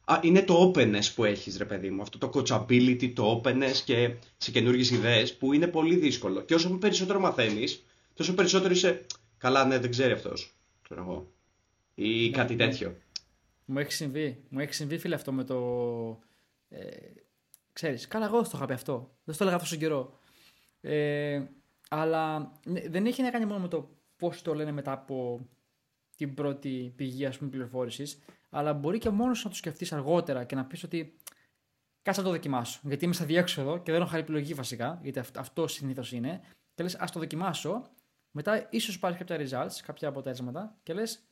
Α, 0.06 0.20
είναι 0.22 0.42
το 0.42 0.72
openness 0.72 1.14
που 1.16 1.24
έχεις, 1.24 1.58
ρε 1.58 1.66
παιδί 1.66 1.90
μου. 1.90 2.02
Αυτό 2.02 2.18
το 2.18 2.32
coachability, 2.34 3.14
το 3.14 3.42
openness 3.44 3.76
και 3.86 4.16
σε 4.38 4.52
καινούργιες 4.52 4.92
ιδέες 4.92 5.38
που 5.38 5.54
είναι 5.54 5.68
πολύ 5.68 5.96
δύσκολο. 5.96 6.42
Και 6.42 6.54
όσο 6.54 6.70
περισσότερο 6.70 7.20
μαθαίνεις, 7.20 7.84
τόσο 8.14 8.34
περισσότερο 8.34 8.74
είσαι 8.74 9.06
«Καλά, 9.38 9.66
ναι, 9.66 9.80
δεν 9.80 9.90
ξέρει 9.90 10.12
αυτός» 10.12 10.56
ξέρω 10.92 11.10
εγώ. 11.10 11.32
Ή 11.96 12.30
ναι, 12.30 12.38
κάτι 12.38 12.56
ναι. 12.56 12.66
τέτοιο. 12.66 12.98
Μου 13.66 13.80
έχει 13.80 13.92
συμβεί. 13.92 14.44
Μου 14.50 14.60
έχει 14.60 14.74
συμβεί, 14.74 14.98
φίλε, 14.98 15.16
αυτό 15.16 15.32
με 15.32 15.44
το. 15.44 15.58
Ε, 16.70 16.88
ξέρεις, 17.74 18.08
καλά, 18.08 18.26
εγώ 18.26 18.42
το 18.42 18.52
είχα 18.54 18.66
πει 18.66 18.74
αυτό. 18.74 19.12
Δεν 19.24 19.38
το 19.38 19.44
έλεγα 19.44 19.58
αυτό 19.58 19.70
τον 19.70 19.80
καιρό. 19.80 20.20
Ε, 20.82 21.44
αλλά 21.90 22.52
ναι, 22.66 22.82
δεν 22.90 23.06
έχει 23.06 23.22
να 23.22 23.30
κάνει 23.30 23.46
μόνο 23.46 23.60
με 23.60 23.68
το 23.68 23.90
πώς 24.18 24.42
το 24.42 24.54
λένε 24.54 24.72
μετά 24.72 24.92
από 24.92 25.48
την 26.16 26.34
πρώτη 26.34 26.94
πηγή 26.96 27.26
ας 27.26 27.38
πούμε, 27.38 27.50
πληροφόρησης, 27.50 28.20
αλλά 28.50 28.74
μπορεί 28.74 28.98
και 28.98 29.10
μόνος 29.10 29.44
να 29.44 29.50
το 29.50 29.56
σκεφτείς 29.56 29.94
αργότερα 29.94 30.44
και 30.44 30.56
να 30.56 30.66
πεις 30.66 30.84
ότι 30.84 31.14
κάτσε 32.02 32.22
να 32.22 32.28
το 32.28 32.34
δοκιμάσω. 32.34 32.80
Γιατί 32.84 33.06
είμαι 33.06 33.14
στα 33.14 33.26
διέξοδο 33.26 33.78
και 33.78 33.92
δεν 33.92 34.02
έχω 34.02 34.10
άλλη 34.12 34.22
επιλογή 34.22 34.54
βασικά, 34.54 35.00
γιατί 35.04 35.22
αυτό 35.36 35.68
συνήθως 35.68 36.12
είναι. 36.12 36.42
Και 36.74 36.84
λες, 36.84 36.96
ας 36.96 37.12
το 37.12 37.20
δοκιμάσω 37.20 37.90
μετά 38.32 38.68
ίσως 38.72 39.00
πάρει 39.00 39.16
κάποια 39.16 39.38
results, 39.38 39.82
κάποια 39.86 40.08
αποτέλεσματα 40.08 40.80
και 40.84 40.94
λες, 40.94 41.30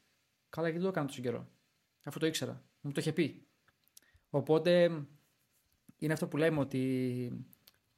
καλά, 0.49 0.67
γιατί 0.67 0.83
το 0.83 0.89
έκανα 0.89 1.07
τόσο 1.07 1.21
καιρό. 1.21 1.49
Αφού 2.03 2.19
το 2.19 2.25
ήξερα. 2.25 2.63
Μου 2.81 2.91
το 2.91 2.99
είχε 2.99 3.13
πει. 3.13 3.47
Οπότε 4.29 5.03
είναι 5.97 6.13
αυτό 6.13 6.27
που 6.27 6.37
λέμε 6.37 6.59
ότι, 6.59 7.45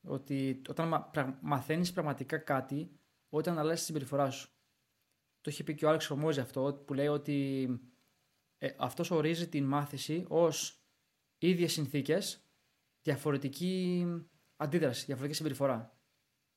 ότι 0.01 0.61
όταν 0.69 1.11
μαθαίνεις 1.41 1.93
πραγματικά 1.93 2.37
κάτι, 2.37 2.99
όταν 3.29 3.57
αλλάζει 3.57 3.79
τη 3.79 3.85
συμπεριφορά 3.85 4.29
σου. 4.29 4.49
Το 5.41 5.51
είχε 5.51 5.63
πει 5.63 5.75
και 5.75 5.85
ο 5.85 5.89
Άλεξ 5.89 6.07
Ρωμόζη 6.07 6.39
αυτό, 6.39 6.83
που 6.85 6.93
λέει 6.93 7.07
ότι 7.07 7.67
ε, 8.57 8.69
αυτός 8.77 9.11
ορίζει 9.11 9.49
την 9.49 9.63
μάθηση 9.63 10.25
ως 10.27 10.85
ίδιες 11.37 11.71
συνθήκες, 11.71 12.45
διαφορετική 13.01 14.05
αντίδραση, 14.55 15.05
διαφορετική 15.05 15.37
συμπεριφορά. 15.37 15.97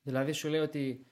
Δηλαδή 0.03 0.33
σου 0.33 0.49
λέει 0.49 0.61
ότι 0.61 1.07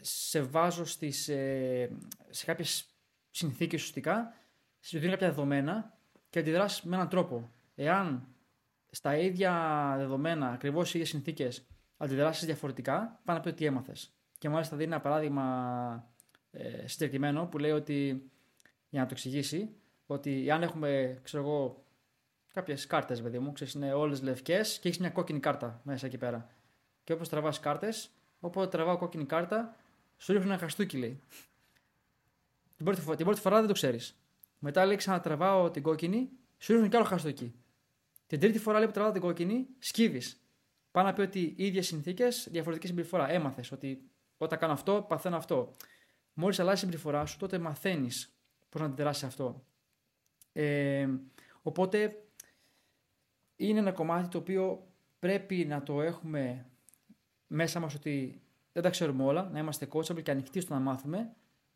σε 0.00 0.40
βάζω 0.40 0.84
στις, 0.84 1.28
ε, 1.28 1.90
σε 2.30 2.44
κάποιες 2.44 2.86
συνθήκες 3.30 3.80
ουσιαστικά, 3.80 4.34
σου 4.80 4.98
δίνω 4.98 5.12
κάποια 5.12 5.28
δεδομένα 5.28 5.98
και 6.30 6.38
αντιδράσεις 6.38 6.82
με 6.82 6.94
έναν 6.94 7.08
τρόπο. 7.08 7.50
Εάν 7.74 8.26
στα 8.90 9.16
ίδια 9.16 9.94
δεδομένα, 9.96 10.48
ακριβώς 10.50 10.88
οι 10.88 10.98
ίδιες 10.98 11.08
συνθήκες, 11.08 11.66
αντιδράσεις 11.96 12.46
διαφορετικά, 12.46 13.20
πάνε 13.24 13.38
να 13.38 13.44
πει 13.44 13.50
ότι 13.50 13.64
έμαθες. 13.64 14.10
Και 14.38 14.48
μάλιστα 14.48 14.76
δίνει 14.76 14.92
ένα 14.92 15.00
παράδειγμα 15.00 16.10
ε, 16.50 16.86
συγκεκριμένο 16.86 17.46
που 17.46 17.58
λέει 17.58 17.70
ότι, 17.70 18.30
για 18.88 19.00
να 19.00 19.06
το 19.06 19.12
εξηγήσει, 19.12 19.76
ότι 20.06 20.50
αν 20.50 20.62
έχουμε, 20.62 21.18
ξέρω 21.22 21.42
εγώ, 21.42 21.84
κάποιες 22.52 22.86
κάρτες, 22.86 23.22
παιδί 23.22 23.38
μου, 23.38 23.52
ξέρεις, 23.52 23.74
είναι 23.74 23.92
όλες 23.92 24.22
λευκές 24.22 24.78
και 24.78 24.88
έχεις 24.88 25.00
μια 25.00 25.10
κόκκινη 25.10 25.40
κάρτα 25.40 25.80
μέσα 25.84 26.06
εκεί 26.06 26.18
πέρα. 26.18 26.48
Και 27.04 27.12
όπως 27.12 27.28
τραβάς 27.28 27.60
κάρτες, 27.60 28.10
όποτε 28.40 28.68
τραβάω 28.68 28.98
κόκκινη 28.98 29.24
κάρτα, 29.24 29.76
σου 30.16 30.32
ρίχνω 30.32 30.50
ένα 30.50 30.58
χαστούκι, 30.58 30.96
λέει. 30.96 31.20
Την 32.76 32.84
πρώτη, 32.84 33.00
φορά, 33.00 33.16
την 33.16 33.24
πρώτη 33.24 33.40
φορά 33.40 33.58
δεν 33.58 33.66
το 33.66 33.72
ξέρεις. 33.72 34.20
Μετά 34.58 34.86
λέει 34.86 34.96
ξανατραβάω 34.96 35.70
την 35.70 35.82
κόκκινη, 35.82 36.30
σου 36.58 36.72
ρίχνω 36.72 36.88
κι 36.88 36.96
άλλο 36.96 37.04
χαστούκι. 37.04 37.54
Την 38.26 38.40
τρίτη 38.40 38.58
φορά 38.58 38.78
λέει 38.78 38.86
που 38.86 38.92
τραβάω 38.92 39.12
την 39.12 39.20
κόκκινη, 39.20 39.66
σκύβεις. 39.78 40.40
Πάνω 40.90 41.08
να 41.08 41.14
πει 41.14 41.20
ότι 41.20 41.40
οι 41.40 41.66
ίδιες 41.66 41.86
συνθήκες, 41.86 42.48
διαφορετική 42.50 42.86
συμπεριφορά. 42.86 43.30
Έμαθες 43.30 43.72
ότι 43.72 44.10
όταν 44.36 44.58
κάνω 44.58 44.72
αυτό, 44.72 45.04
παθαίνω 45.08 45.36
αυτό. 45.36 45.74
Μόλις 46.32 46.60
αλλάζει 46.60 46.76
η 46.76 46.80
συμπεριφορά 46.80 47.26
σου, 47.26 47.38
τότε 47.38 47.58
μαθαίνεις 47.58 48.36
πώς 48.68 48.80
να 48.80 48.86
αντιδράσεις 48.86 49.24
αυτό. 49.24 49.64
Ε, 50.52 51.08
οπότε 51.62 52.22
είναι 53.56 53.78
ένα 53.78 53.92
κομμάτι 53.92 54.28
το 54.28 54.38
οποίο 54.38 54.86
πρέπει 55.18 55.64
να 55.64 55.82
το 55.82 56.02
έχουμε 56.02 56.66
μέσα 57.46 57.80
μας 57.80 57.94
ότι 57.94 58.40
δεν 58.72 58.82
τα 58.82 58.90
ξέρουμε 58.90 59.24
όλα, 59.24 59.48
να 59.52 59.58
είμαστε 59.58 59.88
coachable 59.92 60.22
και 60.22 60.30
ανοιχτοί 60.30 60.60
στο 60.60 60.74
να 60.74 60.80
μάθουμε 60.80 61.30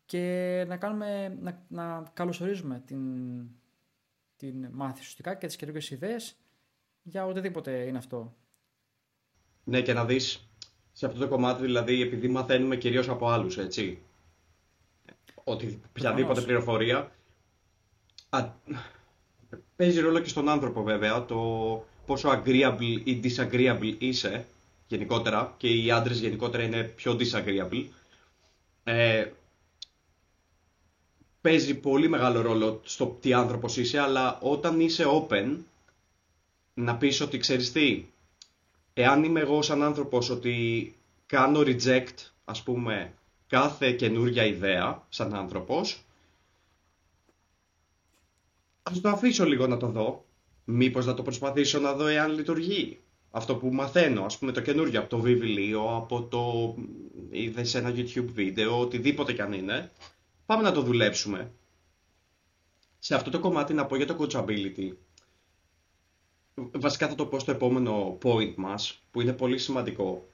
και 0.05 0.65
να, 0.67 0.77
κάνουμε, 0.77 1.37
να, 1.41 1.65
να 1.67 2.11
καλωσορίζουμε 2.13 2.83
την, 2.85 3.01
την 4.37 4.67
μάθηση 4.71 4.99
ουσιαστικά 4.99 5.35
και 5.35 5.47
τις 5.47 5.55
καινούργιες 5.55 5.89
ιδέες 5.89 6.35
για 7.03 7.25
οτιδήποτε 7.25 7.71
είναι 7.71 7.97
αυτό. 7.97 8.35
Ναι 9.63 9.81
και 9.81 9.93
να 9.93 10.05
δεις 10.05 10.49
σε 10.91 11.05
αυτό 11.05 11.19
το 11.19 11.27
κομμάτι 11.27 11.61
δηλαδή 11.61 12.01
επειδή 12.01 12.27
μαθαίνουμε 12.27 12.75
κυρίως 12.75 13.09
από 13.09 13.29
άλλους 13.29 13.57
έτσι 13.57 14.01
ότι 15.43 15.81
οποιαδήποτε 15.89 16.41
πληροφορία 16.41 17.11
α, 18.29 18.49
παίζει 19.75 19.99
ρόλο 19.99 20.19
και 20.19 20.29
στον 20.29 20.49
άνθρωπο 20.49 20.83
βέβαια 20.83 21.25
το 21.25 21.39
πόσο 22.05 22.29
agreeable 22.29 23.01
ή 23.03 23.21
disagreeable 23.23 23.95
είσαι 23.99 24.45
γενικότερα 24.91 25.53
και 25.57 25.67
οι 25.67 25.91
άντρες 25.91 26.19
γενικότερα 26.19 26.63
είναι 26.63 26.83
πιο 26.83 27.17
disagreeable. 27.19 27.85
Ε, 28.83 29.31
παίζει 31.41 31.75
πολύ 31.75 32.07
μεγάλο 32.09 32.41
ρόλο 32.41 32.81
στο 32.83 33.17
τι 33.21 33.33
άνθρωπος 33.33 33.77
είσαι, 33.77 33.99
αλλά 33.99 34.39
όταν 34.41 34.79
είσαι 34.79 35.05
open, 35.07 35.57
να 36.73 36.95
πεις 36.95 37.21
ότι 37.21 37.37
ξέρεις 37.37 37.71
τι, 37.71 38.05
εάν 38.93 39.23
είμαι 39.23 39.39
εγώ 39.39 39.61
σαν 39.61 39.83
άνθρωπος 39.83 40.29
ότι 40.29 40.95
κάνω 41.25 41.59
reject, 41.65 42.15
ας 42.45 42.63
πούμε, 42.63 43.13
κάθε 43.47 43.91
καινούργια 43.91 44.45
ιδέα 44.45 45.05
σαν 45.09 45.35
άνθρωπος, 45.35 46.03
ας 48.83 49.01
το 49.01 49.09
αφήσω 49.09 49.45
λίγο 49.45 49.67
να 49.67 49.77
το 49.77 49.87
δω. 49.87 50.25
Μήπως 50.65 51.05
να 51.05 51.13
το 51.13 51.23
προσπαθήσω 51.23 51.79
να 51.79 51.93
δω 51.93 52.07
εάν 52.07 52.31
λειτουργεί 52.31 52.99
αυτό 53.31 53.55
που 53.55 53.73
μαθαίνω, 53.73 54.23
ας 54.23 54.37
πούμε 54.37 54.51
το 54.51 54.61
καινούργιο 54.61 54.99
από 54.99 55.09
το 55.09 55.19
βιβλίο, 55.19 55.95
από 55.95 56.23
το 56.23 56.75
είδες 57.29 57.69
σε 57.69 57.77
ένα 57.77 57.89
YouTube 57.95 58.27
βίντεο, 58.33 58.79
οτιδήποτε 58.79 59.33
κι 59.33 59.41
αν 59.41 59.53
είναι, 59.53 59.91
πάμε 60.45 60.63
να 60.63 60.71
το 60.71 60.81
δουλέψουμε. 60.81 61.51
Σε 62.99 63.15
αυτό 63.15 63.29
το 63.29 63.39
κομμάτι 63.39 63.73
να 63.73 63.85
πω 63.85 63.95
για 63.95 64.07
το 64.07 64.17
coachability, 64.19 64.91
βασικά 66.55 67.07
θα 67.07 67.15
το 67.15 67.25
πω 67.25 67.39
στο 67.39 67.51
επόμενο 67.51 68.17
point 68.23 68.53
μας, 68.55 69.03
που 69.11 69.21
είναι 69.21 69.33
πολύ 69.33 69.57
σημαντικό. 69.57 70.29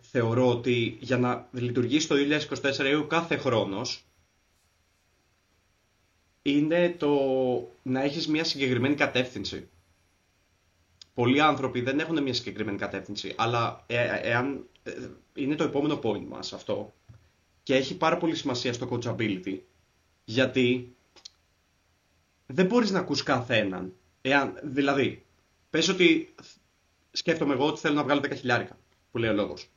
Θεωρώ 0.00 0.48
ότι 0.48 0.96
για 1.00 1.18
να 1.18 1.48
λειτουργήσει 1.52 2.08
το 2.08 2.14
2024 2.14 2.90
ή 2.90 2.94
ο 2.94 3.06
κάθε 3.06 3.36
χρόνος, 3.36 4.04
είναι 6.42 6.94
το 6.98 7.18
να 7.82 8.02
έχεις 8.02 8.28
μια 8.28 8.44
συγκεκριμένη 8.44 8.94
κατεύθυνση 8.94 9.68
πολλοί 11.14 11.40
άνθρωποι 11.40 11.80
δεν 11.80 11.98
έχουν 11.98 12.22
μια 12.22 12.34
συγκεκριμένη 12.34 12.78
κατεύθυνση, 12.78 13.34
αλλά 13.36 13.84
ε, 13.86 13.96
ε, 13.96 14.20
εάν 14.22 14.66
ε, 14.82 14.92
είναι 15.34 15.54
το 15.54 15.64
επόμενο 15.64 16.00
point 16.02 16.24
μας 16.28 16.52
αυτό 16.52 16.92
και 17.62 17.74
έχει 17.74 17.96
πάρα 17.96 18.16
πολύ 18.16 18.34
σημασία 18.34 18.72
στο 18.72 18.88
coachability, 18.90 19.58
γιατί 20.24 20.94
δεν 22.46 22.66
μπορείς 22.66 22.90
να 22.90 22.98
ακούς 22.98 23.22
καθέναν. 23.22 23.92
Εάν, 24.20 24.58
δηλαδή, 24.62 25.24
πες 25.70 25.88
ότι 25.88 26.34
σκέφτομαι 27.10 27.54
εγώ 27.54 27.66
ότι 27.66 27.80
θέλω 27.80 27.94
να 27.94 28.02
βγάλω 28.02 28.20
10 28.24 28.36
χιλιάρικα, 28.36 28.78
που 29.10 29.18
λέει 29.18 29.30
ο 29.30 29.34
λόγος. 29.34 29.68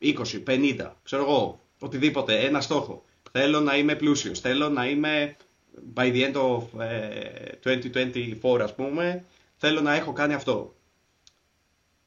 20, 0.00 0.14
50, 0.46 0.90
ξέρω 1.02 1.22
εγώ, 1.22 1.60
οτιδήποτε, 1.78 2.38
ένα 2.38 2.60
στόχο. 2.60 3.04
Θέλω 3.32 3.60
να 3.60 3.76
είμαι 3.76 3.94
πλούσιος, 3.94 4.40
θέλω 4.40 4.68
να 4.68 4.88
είμαι 4.88 5.36
by 5.94 6.12
the 6.12 6.32
end 6.32 6.34
of 6.34 6.62
2024 7.62 8.60
ας 8.60 8.74
πούμε, 8.74 9.24
θέλω 9.58 9.80
να 9.80 9.94
έχω 9.94 10.12
κάνει 10.12 10.34
αυτό. 10.34 10.76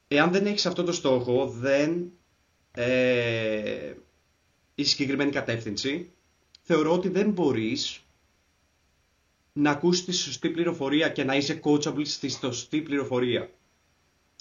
Εάν 0.08 0.30
δεν 0.30 0.46
έχεις 0.46 0.66
αυτό 0.66 0.84
το 0.84 0.92
στόχο, 0.92 1.46
δεν 1.48 2.12
ε, 2.74 3.92
η 4.74 4.84
συγκεκριμένη 4.84 5.30
κατεύθυνση, 5.30 6.10
θεωρώ 6.62 6.92
ότι 6.92 7.08
δεν 7.08 7.30
μπορείς 7.30 8.00
να 9.52 9.70
ακούσεις 9.70 10.04
τη 10.04 10.12
σωστή 10.12 10.50
πληροφορία 10.50 11.08
και 11.08 11.24
να 11.24 11.36
είσαι 11.36 11.60
coachable 11.64 12.06
στη 12.06 12.28
σωστή 12.30 12.80
πληροφορία. 12.80 13.50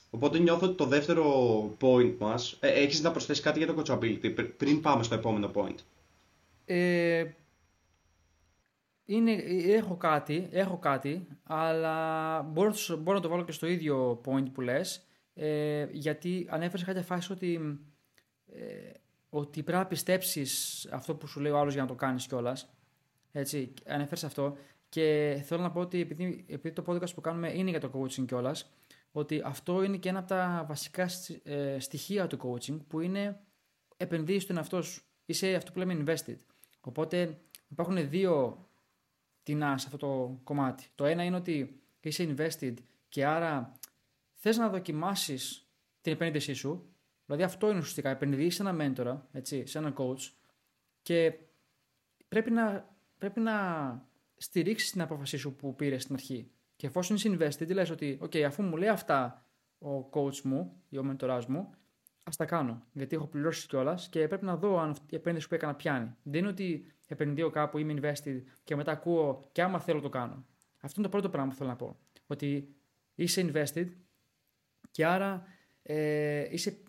Οπότε 0.10 0.40
νιώθω 0.40 0.66
ότι 0.66 0.76
το 0.76 0.86
δεύτερο 0.86 1.78
point 1.82 2.16
μας, 2.20 2.58
ε, 2.60 2.68
έχεις 2.68 3.02
να 3.02 3.12
προσθέσεις 3.12 3.44
κάτι 3.44 3.58
για 3.64 3.74
το 3.74 3.82
coachability 3.86 4.48
πριν 4.58 4.82
πάμε 4.82 5.04
στο 5.04 5.16
επόμενο 5.16 5.52
point. 5.56 5.76
Ε, 6.66 7.26
είναι, 9.06 9.32
έχω 9.66 9.98
κάτι, 9.98 10.48
έχω 10.52 10.78
κάτι, 10.78 11.28
αλλά 11.44 12.42
μπορώ, 12.42 12.74
μπορώ 13.00 13.18
να 13.18 13.24
το 13.24 13.30
βάλω 13.30 13.44
και 13.44 13.52
στο 13.52 13.68
ίδιο 13.68 14.22
point 14.26 14.52
που 14.54 14.62
λες, 14.62 15.08
ε, 15.34 15.88
γιατί 15.92 16.48
ανέφερες 16.50 16.86
κάποια 16.86 17.04
φάση 17.04 17.32
ότι 17.32 17.80
ε, 18.46 18.92
ότι 19.34 19.64
πρέπει 19.64 19.80
να 19.80 19.86
πιστέψεις 19.88 20.88
αυτό 20.92 21.16
που 21.16 21.28
σου 21.28 21.40
λέει 21.40 21.52
ο 21.52 21.58
άλλος 21.58 21.74
για 21.74 21.82
να 21.82 21.88
το 21.88 21.96
κάνεις 21.96 22.28
κιόλας. 22.28 22.74
Έτσι, 23.32 23.74
ανέφερες 23.88 24.24
αυτό. 24.24 24.58
Και 24.90 25.38
θέλω 25.46 25.62
να 25.62 25.72
πω 25.72 25.80
ότι 25.80 26.00
επειδή, 26.00 26.46
επειδή 26.48 26.76
το 26.76 26.84
podcast 26.88 27.14
που 27.16 27.22
κάνουμε 27.22 27.54
είναι 27.54 27.70
για 27.70 27.80
το 27.80 27.92
coaching 27.94 28.26
κιόλας, 28.26 28.72
ότι 29.12 29.42
αυτό 29.46 29.84
είναι 29.84 29.98
και 29.98 30.10
ένα 30.10 30.20
από 30.20 30.28
τα 30.28 30.66
βασικά 30.68 31.10
ε, 31.44 31.80
στοιχεία 31.80 32.28
του 32.28 32.38
coaching 32.38 32.80
που 32.88 33.00
είναι 33.00 33.40
επενδύεις 33.98 34.44
στον 34.44 34.58
εαυτό 34.58 34.82
σου. 34.82 35.02
Είσαι 35.26 35.56
αυτό 35.56 35.72
που 35.72 35.80
λέμε 35.80 36.04
invested. 36.06 36.38
Οπότε 36.82 37.40
υπάρχουν 37.68 38.10
δύο 38.10 38.66
τεινά 39.44 39.78
σε 39.78 39.86
αυτό 39.86 39.98
το 39.98 40.40
κομμάτι. 40.44 40.88
Το 40.96 41.06
ένα 41.06 41.24
είναι 41.24 41.36
ότι 41.36 41.82
είσαι 42.00 42.36
invested 42.38 42.74
και 43.10 43.26
άρα 43.26 43.72
θες 44.34 44.58
να 44.58 44.70
δοκιμάσεις 44.70 45.68
την 46.02 46.14
επένδυσή 46.14 46.54
σου. 46.54 46.86
Δηλαδή 47.26 47.44
αυτό 47.44 47.70
είναι 47.70 47.78
ουσιαστικά. 47.78 48.10
Επενδύεις 48.10 48.56
σε 48.56 48.62
ένα 48.62 48.74
μέντορα, 48.74 49.28
έτσι, 49.32 49.66
σε 49.66 49.78
ένα 49.78 49.94
coach 49.98 50.32
και 51.02 51.34
πρέπει 52.28 52.52
να, 52.52 52.96
πρέπει 53.18 53.40
να 53.40 53.56
στηρίξεις 54.38 54.92
την 54.92 55.02
απόφασή 55.02 55.38
σου 55.38 55.56
που 55.56 55.76
πήρες 55.76 56.04
στην 56.04 56.16
αρχή. 56.16 56.52
Και 56.76 56.88
εφόσον 56.88 57.16
είσαι 57.16 57.38
invested, 57.38 57.74
λες 57.74 57.90
ότι 57.90 58.20
okay, 58.22 58.42
αφού 58.42 58.64
μου 58.64 58.78
λέει 58.78 58.90
αυτά 58.90 59.46
ο 59.80 60.10
coach 60.10 60.42
μου 60.42 60.82
ή 60.90 60.98
ο 60.98 61.04
μεντοράς 61.04 61.46
μου, 61.46 61.74
ας 62.24 62.36
τα 62.36 62.46
κάνω. 62.46 62.86
Γιατί 62.92 63.16
έχω 63.16 63.28
πληρώσει 63.28 63.68
κιόλας 63.68 64.10
και 64.10 64.28
πρέπει 64.28 64.46
να 64.46 64.58
δω 64.58 64.80
αν 64.80 64.96
η 65.10 65.16
επένδυση 65.16 65.48
που 65.48 65.56
έκανα 65.56 65.76
πιάνει. 65.76 66.16
Δεν 66.24 66.40
είναι 66.40 66.50
ότι 66.50 66.94
επενδύω 67.08 67.50
κάπου, 67.50 67.78
είμαι 67.78 67.94
invested 68.02 68.42
και 68.64 68.76
μετά 68.76 68.92
ακούω 68.92 69.50
και 69.52 69.62
άμα 69.62 69.80
θέλω 69.80 70.02
το 70.02 70.10
κάνω. 70.10 70.46
Αυτό 70.82 71.02
είναι 71.02 71.10
το 71.10 71.14
πρώτο 71.14 71.30
πράγμα 71.30 71.50
που 71.50 71.56
θέλω 71.58 71.70
να 71.70 71.76
πω. 71.76 72.00
Ότι 72.28 72.76
είσαι 73.16 73.52
invested 73.54 73.88
και 74.92 75.06
άρα 75.06 75.46
ε, 75.84 76.48
είσαι, 76.50 76.84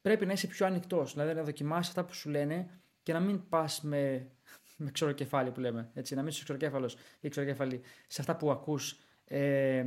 πρέπει 0.00 0.26
να 0.26 0.32
είσαι 0.32 0.46
πιο 0.46 0.66
ανοιχτός. 0.66 1.12
Δηλαδή 1.12 1.34
να 1.34 1.42
δοκιμάσεις 1.42 1.88
αυτά 1.88 2.04
που 2.04 2.14
σου 2.14 2.30
λένε 2.30 2.80
και 3.02 3.12
να 3.12 3.20
μην 3.20 3.48
πας 3.48 3.82
με, 3.82 4.30
με 4.76 4.90
ξεροκεφάλι 4.90 5.50
που 5.50 5.60
λέμε. 5.60 5.90
Έτσι, 5.94 6.14
να 6.14 6.20
μην 6.20 6.30
είσαι 6.30 6.42
ξεροκέφαλο 6.42 6.90
ή 7.20 7.28
ξεροκέφαλη 7.28 7.80
σε 8.06 8.20
αυτά 8.20 8.36
που 8.36 8.50
ακούς 8.50 8.98
ε, 9.24 9.84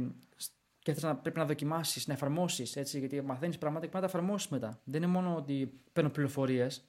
και 0.88 0.94
θες 0.94 1.04
να, 1.04 1.16
πρέπει 1.16 1.38
να 1.38 1.46
δοκιμάσεις, 1.46 2.08
να 2.08 2.14
εφαρμόσεις. 2.14 2.94
Γιατί 2.94 3.22
μαθαίνεις 3.22 3.58
πράγματα 3.58 3.86
και 3.86 3.92
πρέπει 3.92 4.06
να 4.06 4.12
τα 4.12 4.18
εφαρμόσεις 4.18 4.50
μετά. 4.50 4.82
Δεν 4.84 5.02
είναι 5.02 5.12
μόνο 5.12 5.36
ότι 5.36 5.82
παίρνω 5.94 6.10
πληροφορίες. 6.10 6.88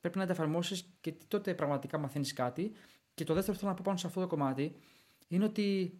Πρέπει 0.00 0.18
να 0.18 0.26
τα 0.26 0.32
εφαρμόσεις 0.32 0.96
και 1.00 1.14
τότε 1.28 1.54
πραγματικά 1.54 1.98
μαθαίνεις 1.98 2.32
κάτι. 2.32 2.72
Και 3.14 3.24
το 3.24 3.34
δεύτερο 3.34 3.52
που 3.52 3.58
θέλω 3.58 3.70
να 3.70 3.76
πω 3.76 3.82
πάνω 3.86 3.98
σε 3.98 4.06
αυτό 4.06 4.20
το 4.20 4.26
κομμάτι 4.26 4.76
είναι 5.28 5.44
ότι 5.44 5.98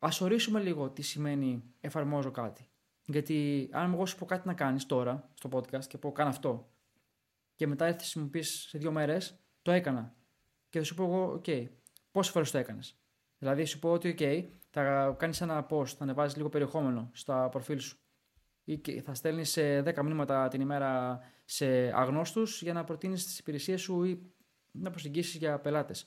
ας 0.00 0.20
ορίσουμε 0.20 0.60
λίγο 0.60 0.90
τι 0.90 1.02
σημαίνει 1.02 1.62
εφαρμόζω 1.80 2.30
κάτι. 2.30 2.68
Γιατί 3.06 3.68
αν 3.72 3.92
εγώ 3.92 4.06
σου 4.06 4.16
πω 4.16 4.24
κάτι 4.24 4.46
να 4.46 4.54
κάνεις 4.54 4.86
τώρα 4.86 5.30
στο 5.34 5.48
podcast 5.52 5.84
και 5.84 5.98
πω 5.98 6.12
κάνω 6.12 6.30
αυτό, 6.30 6.70
και 7.54 7.66
μετά 7.66 7.86
έρθεις 7.86 8.14
μου 8.14 8.30
πεις 8.30 8.66
σε 8.68 8.78
δύο 8.78 8.92
μέρες, 8.92 9.38
το 9.62 9.70
έκανα. 9.70 10.14
Και 10.68 10.78
θα 10.78 10.84
σου 10.84 10.94
πω 10.94 11.04
εγώ, 11.04 11.40
OK, 11.44 11.68
πόσες 12.10 12.32
φορές 12.32 12.50
το 12.50 12.58
έκανες. 12.58 12.96
Δηλαδή 13.38 13.64
σου 13.64 13.78
πω 13.78 13.90
ότι, 13.92 14.14
OK, 14.18 14.44
θα 14.72 15.14
κάνεις 15.18 15.40
ένα 15.40 15.66
post, 15.70 15.86
θα 15.86 16.02
ανεβάζεις 16.02 16.36
λίγο 16.36 16.48
περιεχόμενο 16.48 17.10
στα 17.12 17.48
προφίλ 17.48 17.78
σου. 17.78 17.96
Ή 18.64 19.00
θα 19.00 19.14
στέλνεις 19.14 19.58
10 19.58 20.02
μηνύματα 20.02 20.48
την 20.48 20.60
ημέρα 20.60 21.20
σε 21.44 21.66
αγνώστους 21.98 22.62
για 22.62 22.72
να 22.72 22.84
προτείνεις 22.84 23.24
τις 23.24 23.38
υπηρεσίες 23.38 23.80
σου 23.80 24.04
ή 24.04 24.32
να 24.70 24.90
προσεγγίσεις 24.90 25.34
για 25.34 25.58
πελάτες. 25.58 26.04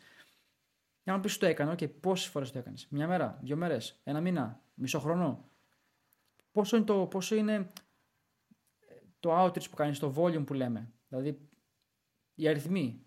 Για 1.04 1.14
να 1.14 1.20
πεις 1.20 1.38
το 1.38 1.46
έκανα, 1.46 1.76
και 1.76 1.88
πόσες 1.88 2.28
φορές 2.28 2.52
το 2.52 2.60
έκανες. 2.60 2.88
Μια 2.90 3.08
μέρα, 3.08 3.40
δύο 3.42 3.56
μέρες, 3.56 4.00
ένα 4.04 4.22
μήνα, 4.22 4.62
μισό 4.74 5.00
χρόνο. 5.00 5.50
Πόσο 6.52 6.76
είναι, 6.76 6.86
το, 6.86 7.06
πόσο 7.06 7.36
είναι 7.36 7.72
το 9.20 9.44
outreach 9.44 9.70
που 9.70 9.76
κάνεις, 9.76 10.00
το 10.00 10.14
volume 10.18 10.46
που 10.46 10.54
λέμε. 10.54 10.92
Δηλαδή, 11.08 11.50
οι 12.36 12.48
αριθμοί. 12.48 13.06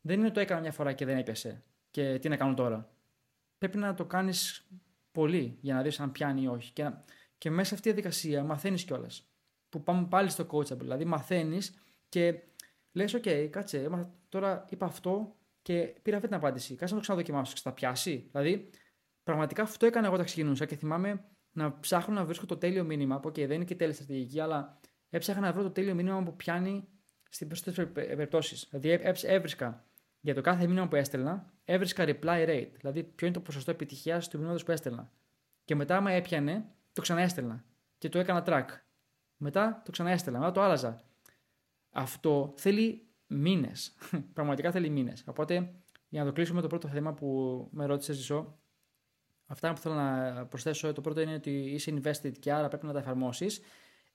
Δεν 0.00 0.18
είναι 0.18 0.30
το 0.30 0.40
έκανα 0.40 0.60
μια 0.60 0.72
φορά 0.72 0.92
και 0.92 1.04
δεν 1.04 1.18
έπιασε. 1.18 1.64
Και 1.90 2.18
τι 2.18 2.28
να 2.28 2.36
κάνω 2.36 2.54
τώρα. 2.54 2.90
Πρέπει 3.58 3.78
να 3.78 3.94
το 3.94 4.04
κάνεις 4.04 4.68
πολύ 5.20 5.58
για 5.60 5.74
να 5.74 5.82
δεις 5.82 6.00
αν 6.00 6.12
πιάνει 6.12 6.42
ή 6.42 6.46
όχι. 6.46 6.72
Και, 6.72 6.90
και 7.38 7.50
μέσα 7.50 7.68
σε 7.68 7.74
αυτή 7.74 7.88
τη 7.88 7.94
διαδικασία 7.94 8.44
μαθαίνεις 8.44 8.84
κιόλας. 8.84 9.30
Που 9.68 9.82
πάμε 9.82 10.06
πάλι 10.10 10.30
στο 10.30 10.46
coachable. 10.50 10.78
Δηλαδή 10.78 11.04
μαθαίνεις 11.04 11.74
και 12.08 12.42
λες: 12.92 13.16
OK, 13.16 13.48
κάτσε, 13.50 13.90
τώρα 14.28 14.64
είπα 14.68 14.86
αυτό 14.86 15.36
και 15.62 15.94
πήρα 16.02 16.16
αυτή 16.16 16.28
την 16.28 16.36
απάντηση. 16.36 16.74
Κάτσε 16.74 16.94
να 16.94 17.00
το 17.00 17.06
ξαναδοκιμάσω. 17.06 17.54
Θα 17.56 17.72
πιάσει. 17.72 18.28
Δηλαδή, 18.30 18.70
πραγματικά 19.22 19.62
αυτό 19.62 19.86
έκανα 19.86 20.04
εγώ 20.04 20.14
όταν 20.14 20.26
ξεκινούσα 20.26 20.64
και 20.64 20.76
θυμάμαι 20.76 21.24
να 21.52 21.78
ψάχνω 21.78 22.14
να 22.14 22.24
βρίσκω 22.24 22.46
το 22.46 22.56
τέλειο 22.56 22.84
μήνυμα. 22.84 23.20
Που 23.20 23.28
okay, 23.28 23.46
δεν 23.46 23.50
είναι 23.50 23.64
και 23.64 23.74
τέλεια 23.74 23.94
στρατηγική, 23.94 24.40
αλλά 24.40 24.80
έψαχνα 25.10 25.40
να 25.40 25.52
βρω 25.52 25.62
το 25.62 25.70
τέλειο 25.70 25.94
μήνυμα 25.94 26.22
που 26.22 26.36
πιάνει 26.36 26.88
στις 27.30 27.46
περισσότερε 27.46 27.86
περιπτώσεις. 27.86 28.68
Δηλαδή, 28.70 29.00
έβρισκα 29.22 29.89
για 30.20 30.34
το 30.34 30.40
κάθε 30.40 30.66
μήνυμα 30.66 30.88
που 30.88 30.96
έστελνα, 30.96 31.52
έβρισκα 31.64 32.04
reply 32.06 32.48
rate, 32.48 32.70
δηλαδή 32.76 33.02
ποιο 33.02 33.26
είναι 33.26 33.36
το 33.36 33.42
ποσοστό 33.42 33.70
επιτυχίας 33.70 34.28
του 34.28 34.36
μηνύματος 34.36 34.64
που 34.64 34.70
έστελνα. 34.70 35.10
Και 35.64 35.74
μετά, 35.74 35.96
άμα 35.96 36.10
έπιανε, 36.10 36.64
το 36.92 37.00
ξαναέστελνα 37.00 37.64
και 37.98 38.08
το 38.08 38.18
έκανα 38.18 38.44
track. 38.46 38.66
Μετά 39.36 39.82
το 39.84 39.90
ξαναέστελνα, 39.90 40.38
μετά 40.38 40.52
το 40.52 40.60
άλλαζα. 40.60 41.00
Αυτό 41.90 42.54
θέλει 42.56 43.08
μήνες. 43.26 43.94
Πραγματικά 44.34 44.70
θέλει 44.70 44.88
μήνες. 44.90 45.24
Οπότε, 45.26 45.74
για 46.08 46.20
να 46.20 46.26
το 46.26 46.32
κλείσουμε 46.32 46.60
το 46.60 46.66
πρώτο 46.66 46.88
θέμα 46.88 47.14
που 47.14 47.68
με 47.72 47.84
ρώτησες, 47.84 48.16
Ζησό, 48.16 48.58
αυτά 49.46 49.72
που 49.72 49.80
θέλω 49.80 49.94
να 49.94 50.46
προσθέσω, 50.46 50.92
το 50.92 51.00
πρώτο 51.00 51.20
είναι 51.20 51.34
ότι 51.34 51.50
είσαι 51.50 52.00
invested 52.02 52.32
και 52.38 52.52
άρα 52.52 52.68
πρέπει 52.68 52.86
να 52.86 52.92
τα 52.92 52.98
εφαρμόσεις. 52.98 53.60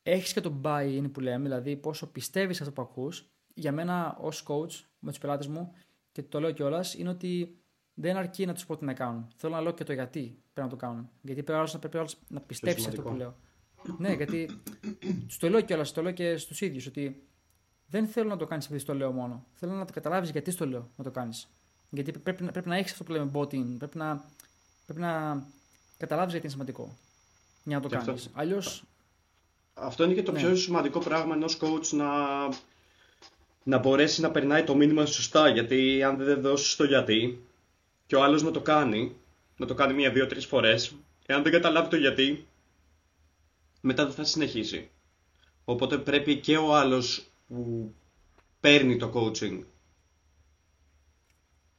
Έχεις 0.04 0.34
και 0.34 0.42
το 0.42 0.62
buy-in 0.64 1.10
που 1.12 1.20
λέμε, 1.20 1.44
δηλαδή 1.44 1.78
πόσο 1.78 2.12
πιστεύεις 2.12 2.62
αυτό 2.62 2.74
που 2.74 2.82
ακούς. 2.82 3.30
Για 3.54 3.72
μένα, 3.72 4.18
ως 4.20 4.44
coach 4.48 4.86
με 5.00 5.10
τους 5.10 5.20
πελάτες 5.20 5.48
μου, 5.48 5.74
και 6.16 6.24
το 6.24 6.40
λέω 6.40 6.52
κιόλας, 6.52 6.94
είναι 6.94 7.10
ότι 7.10 7.58
δεν 7.94 8.18
αρκεί 8.18 8.46
να 8.46 8.54
τους 8.54 8.66
πω 8.66 8.78
τι 8.78 8.86
να 8.86 8.94
κάνουν. 8.94 9.28
Θέλω 9.36 9.54
να 9.54 9.62
λέω 9.62 9.74
και 9.74 9.84
το 9.84 9.94
γιατί 9.94 10.44
πρέπει 10.54 10.68
να 10.68 10.78
το 10.78 10.86
κάνουν. 10.86 11.10
Γιατί 11.22 11.44
πρέπει 11.44 11.70
να, 11.74 11.80
πρέπει 11.80 12.10
να 12.28 12.42
πιστέψει 12.42 12.88
αυτό 12.88 13.02
που 13.02 13.16
λέω. 13.16 13.36
ναι, 13.98 14.14
γιατί 14.14 14.50
τους 15.28 15.38
το 15.38 15.50
λέω 15.50 15.62
κιόλας, 15.62 15.92
το 15.92 16.02
λέω 16.02 16.12
και 16.12 16.38
στους 16.38 16.62
ίδιους 16.62 16.86
ότι 16.86 17.28
δεν 17.88 18.08
θέλω 18.08 18.30
να 18.30 18.38
το 18.38 18.46
κάνεις 18.46 18.66
επειδή 18.66 18.84
το 18.84 18.94
λέω 18.94 19.12
μόνο. 19.12 19.46
Θέλω 19.54 19.74
να 19.74 19.86
το 19.86 19.94
καταλάβεις 19.94 20.30
γιατί 20.30 20.52
στο 20.52 20.68
λέω 20.68 20.90
να 20.96 21.04
το 21.04 21.12
κάνεις. 21.12 21.48
Γιατί 21.90 22.12
πρέπει, 22.12 22.44
πρέπει 22.44 22.70
να 22.70 22.76
έχεις 22.76 22.92
αυτό 22.92 23.04
που 23.04 23.12
λέμε 23.12 23.32
botting. 23.34 23.78
Πρέπει 23.78 23.98
να, 23.98 24.26
πρέπει 24.86 25.00
να 25.00 25.44
καταλάβεις 25.98 26.32
γιατί 26.32 26.46
είναι 26.46 26.56
σημαντικό. 26.56 26.96
Για 27.64 27.76
να 27.76 27.82
το 27.82 27.90
κάνεις. 27.90 28.30
Αλλιώ. 28.34 28.62
Αυτό 29.74 30.04
είναι 30.04 30.14
και 30.14 30.24
το 30.24 30.32
ναι. 30.32 30.40
πιο 30.40 30.56
σημαντικό 30.56 31.00
πράγμα 31.00 31.36
ενός 31.36 31.60
coach 31.62 31.88
να 31.92 32.08
να 33.68 33.78
μπορέσει 33.78 34.22
να 34.22 34.32
περνάει 34.32 34.64
το 34.64 34.76
μήνυμα 34.76 35.06
σωστά. 35.06 35.50
Γιατί 35.50 36.04
αν 36.04 36.18
δεν 36.18 36.42
δώσει 36.42 36.78
το 36.78 36.84
γιατί 36.84 37.44
και 38.06 38.16
ο 38.16 38.24
άλλος 38.24 38.44
να 38.44 38.52
το 38.52 38.62
κάνει, 38.62 39.16
να 39.58 39.66
το 39.66 39.74
κάνει 39.74 39.94
μία, 39.94 40.12
δύο, 40.12 40.28
τρεις 40.28 40.46
φορές, 40.46 40.96
εάν 41.26 41.44
δεν 41.44 41.52
καταλάβει 41.52 41.90
το 41.90 41.96
γιατί, 41.96 42.48
μετά 43.82 44.06
δεν 44.06 44.14
θα 44.14 44.24
συνεχίσει. 44.24 44.90
Οπότε 45.66 45.98
πρέπει 45.98 46.36
και 46.40 46.58
ο 46.58 46.76
άλλος 46.76 47.28
που 47.48 47.94
παίρνει 48.60 48.98
το 48.98 49.12
coaching 49.16 49.60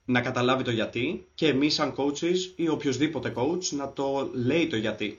να 0.04 0.20
καταλάβει 0.20 0.62
το 0.62 0.70
γιατί 0.70 1.26
και 1.34 1.48
εμείς 1.48 1.74
σαν 1.74 1.94
coaches 1.96 2.36
ή 2.56 2.68
οποιοδήποτε 2.68 3.32
coach 3.36 3.64
να 3.70 3.92
το 3.92 4.30
λέει 4.32 4.66
το 4.66 4.76
γιατί. 4.76 5.18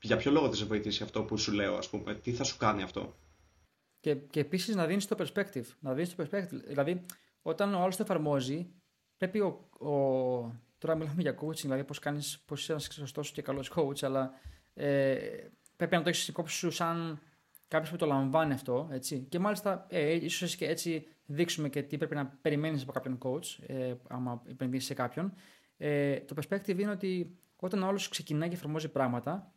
Για 0.00 0.16
ποιο 0.16 0.30
λόγο 0.30 0.48
θα 0.48 0.54
σε 0.54 0.64
βοηθήσει 0.64 1.02
αυτό 1.02 1.22
που 1.22 1.38
σου 1.38 1.52
λέω, 1.52 1.76
ας 1.76 1.88
πούμε, 1.88 2.14
τι 2.14 2.32
θα 2.32 2.44
σου 2.44 2.56
κάνει 2.56 2.82
αυτό; 2.82 3.14
Και, 4.04 4.14
και 4.14 4.40
επίσης 4.40 4.74
να 4.74 4.86
δίνεις 4.86 5.06
το 5.06 5.16
perspective. 5.18 5.64
Να 5.80 5.94
δίνεις 5.94 6.14
το 6.14 6.24
perspective. 6.24 6.60
Δηλαδή, 6.66 7.00
όταν 7.42 7.74
ο 7.74 7.78
άλλος 7.78 7.96
το 7.96 8.02
εφαρμόζει, 8.02 8.66
πρέπει 9.16 9.40
ο, 9.40 9.68
ο, 9.86 9.92
Τώρα 10.78 10.94
μιλάμε 10.94 11.22
για 11.22 11.34
coaching, 11.40 11.60
δηλαδή 11.60 11.84
πώς 11.84 11.98
κάνεις, 11.98 12.38
πώς 12.46 12.60
είσαι 12.60 12.72
ένας 12.72 12.88
σωστός 12.92 13.32
και 13.32 13.42
καλός 13.42 13.72
coach, 13.74 14.02
αλλά 14.02 14.32
ε, 14.74 15.16
πρέπει 15.76 15.96
να 15.96 16.02
το 16.02 16.08
έχεις 16.08 16.28
υπόψη 16.28 16.56
σου 16.56 16.70
σαν 16.70 17.20
κάποιος 17.68 17.90
που 17.90 17.96
το 17.96 18.06
λαμβάνει 18.06 18.52
αυτό. 18.52 18.88
Έτσι. 18.90 19.26
Και 19.28 19.38
μάλιστα, 19.38 19.86
ε, 19.90 20.12
ίσως 20.12 20.56
και 20.56 20.66
έτσι 20.66 21.06
δείξουμε 21.26 21.68
και 21.68 21.82
τι 21.82 21.98
πρέπει 21.98 22.14
να 22.14 22.26
περιμένεις 22.26 22.82
από 22.82 22.92
κάποιον 22.92 23.18
coach, 23.22 23.64
ε, 23.66 23.94
άμα 24.08 24.42
επενδύσεις 24.46 24.86
σε 24.86 24.94
κάποιον. 24.94 25.34
Ε, 25.76 26.20
το 26.20 26.34
perspective 26.40 26.78
είναι 26.78 26.90
ότι 26.90 27.38
όταν 27.56 27.82
ο 27.82 27.86
άλλος 27.86 28.08
ξεκινάει 28.08 28.48
και 28.48 28.54
εφαρμόζει 28.54 28.88
πράγματα, 28.88 29.54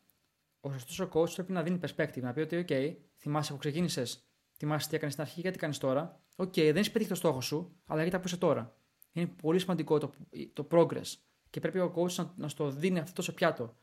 ο 0.59 0.71
σωστός 0.71 0.99
ο 0.99 1.09
coach 1.13 1.33
πρέπει 1.33 1.51
να 1.51 1.63
δίνει 1.63 1.79
perspective, 1.87 2.21
να 2.21 2.33
πει 2.33 2.39
ότι, 2.39 2.65
OK, 2.67 2.95
θυμάσαι 3.17 3.51
που 3.51 3.57
ξεκίνησες 3.57 4.26
Θυμάσαι 4.57 4.89
τι 4.89 4.95
έκανες 4.95 5.13
στην 5.13 5.25
αρχή, 5.25 5.41
κοίτα 5.41 5.53
τι 5.53 5.57
κάνεις 5.57 5.77
τώρα. 5.77 6.21
OK, 6.35 6.47
okay, 6.47 6.63
δεν 6.63 6.75
έχει 6.75 6.91
πετύχει 6.91 7.09
το 7.09 7.15
στόχο 7.15 7.41
σου, 7.41 7.75
αλλά 7.85 8.03
κοίτα 8.03 8.37
τώρα. 8.37 8.75
Είναι 9.11 9.27
πολύ 9.41 9.59
σημαντικό 9.59 9.97
το, 9.97 10.11
το 10.53 10.67
progress. 10.71 11.13
Και 11.49 11.59
πρέπει 11.59 11.79
ο 11.79 11.93
coach 11.95 12.11
να, 12.11 12.33
να 12.37 12.47
στο 12.47 12.69
δίνει 12.69 12.99
αυτό 12.99 13.21
στο 13.21 13.31
πιάτο. 13.31 13.77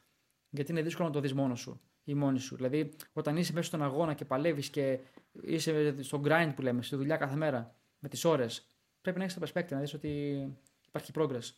Γιατί 0.51 0.71
είναι 0.71 0.83
δύσκολο 0.83 1.09
να 1.09 1.15
το 1.15 1.21
δεις 1.21 1.33
μόνος 1.33 1.61
σου 1.61 1.81
ή 2.05 2.15
μόνη 2.15 2.39
σου. 2.39 2.57
Δηλαδή, 2.57 2.93
όταν 3.13 3.37
είσαι 3.37 3.53
μέσα 3.53 3.67
στον 3.67 3.83
αγώνα 3.83 4.15
και 4.15 4.25
παλεύεις 4.25 4.71
και 4.71 4.99
είσαι 5.43 6.03
στο 6.03 6.21
grind 6.25 6.53
που 6.57 6.63
λέμε, 6.63 6.83
στη 6.83 6.97
δουλειά 6.97 7.17
κάθε 7.17 7.37
μέρα, 7.37 7.77
με 7.99 8.09
τις 8.09 8.25
ώρες, 8.25 8.67
πρέπει 9.01 9.19
να 9.19 9.25
έχεις 9.25 9.37
το 9.39 9.47
perspective, 9.47 9.71
να 9.71 9.81
δεις 9.81 9.95
ότι 9.95 10.09
υπάρχει 10.87 11.13
progress. 11.15 11.51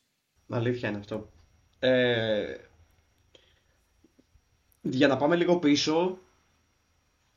Αλήθεια 0.48 0.88
είναι 0.88 0.98
αυτό. 0.98 1.30
Ε, 1.78 2.54
για 4.80 5.08
να 5.08 5.16
πάμε 5.16 5.36
λίγο 5.36 5.58
πίσω, 5.58 6.18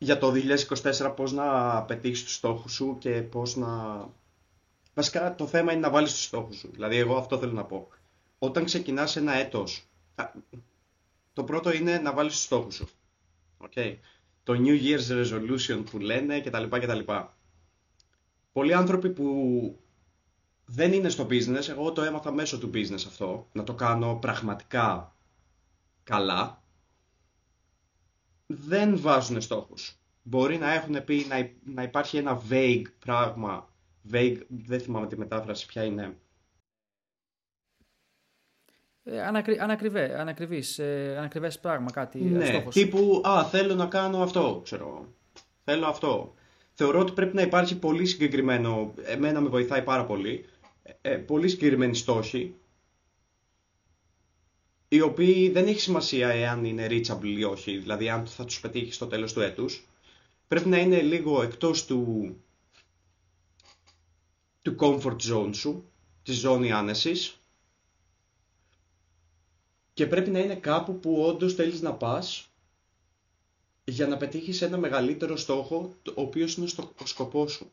για 0.01 0.17
το 0.17 0.33
2024 1.01 1.13
πώς 1.15 1.31
να 1.31 1.81
πετύχεις 1.83 2.23
τους 2.23 2.33
στόχους 2.33 2.73
σου 2.73 2.97
και 2.99 3.21
πώς 3.21 3.55
να... 3.55 3.69
Βασικά 4.93 5.35
το 5.35 5.47
θέμα 5.47 5.71
είναι 5.71 5.81
να 5.81 5.89
βάλεις 5.89 6.11
τους 6.11 6.23
στόχους 6.23 6.57
σου. 6.57 6.69
Δηλαδή 6.71 6.97
εγώ 6.97 7.17
αυτό 7.17 7.37
θέλω 7.37 7.51
να 7.51 7.63
πω. 7.63 7.87
Όταν 8.39 8.65
ξεκινάς 8.65 9.15
ένα 9.15 9.33
έτος, 9.33 9.87
το 11.33 11.43
πρώτο 11.43 11.73
είναι 11.73 11.97
να 11.97 12.13
βάλεις 12.13 12.33
τους 12.33 12.43
στόχους 12.43 12.75
σου. 12.75 12.89
Okay. 13.57 13.95
Το 14.43 14.53
New 14.57 14.81
Year's 14.81 15.23
Resolution 15.23 15.83
που 15.89 15.99
λένε 15.99 16.41
κτλ. 16.41 16.63
κτλ. 16.63 16.99
Πολλοί 18.51 18.73
άνθρωποι 18.73 19.09
που 19.09 19.79
δεν 20.65 20.93
είναι 20.93 21.09
στο 21.09 21.23
business, 21.29 21.67
εγώ 21.69 21.91
το 21.91 22.01
έμαθα 22.01 22.31
μέσω 22.31 22.57
του 22.59 22.69
business 22.73 23.03
αυτό, 23.07 23.47
να 23.51 23.63
το 23.63 23.73
κάνω 23.73 24.15
πραγματικά 24.15 25.15
καλά, 26.03 26.58
δεν 28.53 28.99
βάζουν 28.99 29.41
στόχους. 29.41 29.97
Μπορεί 30.23 30.57
να 30.57 30.73
έχουν 30.73 31.03
πει 31.03 31.25
να, 31.63 31.83
υπάρχει 31.83 32.17
ένα 32.17 32.41
vague 32.49 32.83
πράγμα, 32.99 33.69
vague, 34.11 34.37
δεν 34.47 34.79
θυμάμαι 34.79 35.07
τη 35.07 35.17
μετάφραση 35.17 35.65
ποια 35.65 35.83
είναι. 35.83 36.17
Ε, 39.03 39.21
ανακρι, 39.21 39.59
ανακριβέ, 39.59 40.19
ανακριβής, 40.19 40.79
ε, 40.79 41.15
ανακριβές 41.17 41.59
πράγμα, 41.59 41.91
κάτι 41.91 42.19
ναι, 42.19 42.45
στόχος. 42.45 42.73
τύπου, 42.73 43.21
α, 43.25 43.45
θέλω 43.45 43.75
να 43.75 43.85
κάνω 43.85 44.21
αυτό, 44.21 44.61
ξέρω, 44.63 45.13
θέλω 45.63 45.85
αυτό. 45.85 46.33
Θεωρώ 46.73 46.99
ότι 46.99 47.11
πρέπει 47.11 47.35
να 47.35 47.41
υπάρχει 47.41 47.79
πολύ 47.79 48.05
συγκεκριμένο, 48.05 48.93
εμένα 49.03 49.41
με 49.41 49.49
βοηθάει 49.49 49.81
πάρα 49.81 50.05
πολύ, 50.05 50.45
ε, 51.01 51.15
πολύ 51.15 51.47
συγκεκριμένοι 51.49 51.95
στόχοι, 51.95 52.55
οι 54.89 55.01
οποίοι 55.01 55.49
δεν 55.49 55.67
έχει 55.67 55.79
σημασία 55.79 56.29
εάν 56.29 56.65
είναι 56.65 56.87
reachable 56.89 57.37
ή 57.37 57.43
όχι, 57.43 57.77
δηλαδή 57.77 58.09
αν 58.09 58.25
θα 58.27 58.45
τους 58.45 58.59
πετύχει 58.59 58.91
στο 58.91 59.07
τέλος 59.07 59.33
του 59.33 59.41
έτους. 59.41 59.87
Πρέπει 60.47 60.69
να 60.69 60.77
είναι 60.77 61.01
λίγο 61.01 61.41
εκτός 61.41 61.85
του, 61.85 62.35
του 64.61 64.75
comfort 64.79 65.17
zone 65.31 65.55
σου, 65.55 65.91
της 66.23 66.37
ζώνη 66.37 66.71
άνεσης 66.71 67.39
και 69.93 70.07
πρέπει 70.07 70.29
να 70.29 70.39
είναι 70.39 70.55
κάπου 70.55 70.99
που 70.99 71.21
όντως 71.21 71.53
θέλεις 71.53 71.81
να 71.81 71.93
πας 71.93 72.49
για 73.83 74.07
να 74.07 74.17
πετύχεις 74.17 74.61
ένα 74.61 74.77
μεγαλύτερο 74.77 75.37
στόχο, 75.37 75.95
ο 76.15 76.21
οποίος 76.21 76.55
είναι 76.55 76.67
στο 76.67 76.93
σκοπό 77.03 77.47
σου. 77.47 77.71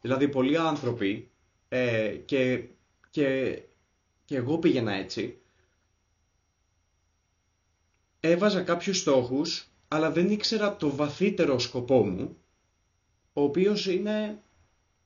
Δηλαδή, 0.00 0.28
πολλοί 0.28 0.56
άνθρωποι, 0.56 1.30
ε, 1.68 2.08
και, 2.24 2.64
και, 3.10 3.60
και 4.24 4.36
εγώ 4.36 4.58
πήγαινα 4.58 4.92
έτσι, 4.92 5.38
έβαζα 8.20 8.62
κάποιους 8.62 8.98
στόχους, 8.98 9.68
αλλά 9.88 10.10
δεν 10.10 10.30
ήξερα 10.30 10.76
το 10.76 10.90
βαθύτερο 10.90 11.58
σκοπό 11.58 12.06
μου, 12.06 12.36
ο 13.32 13.42
οποίος 13.42 13.86
είναι 13.86 14.42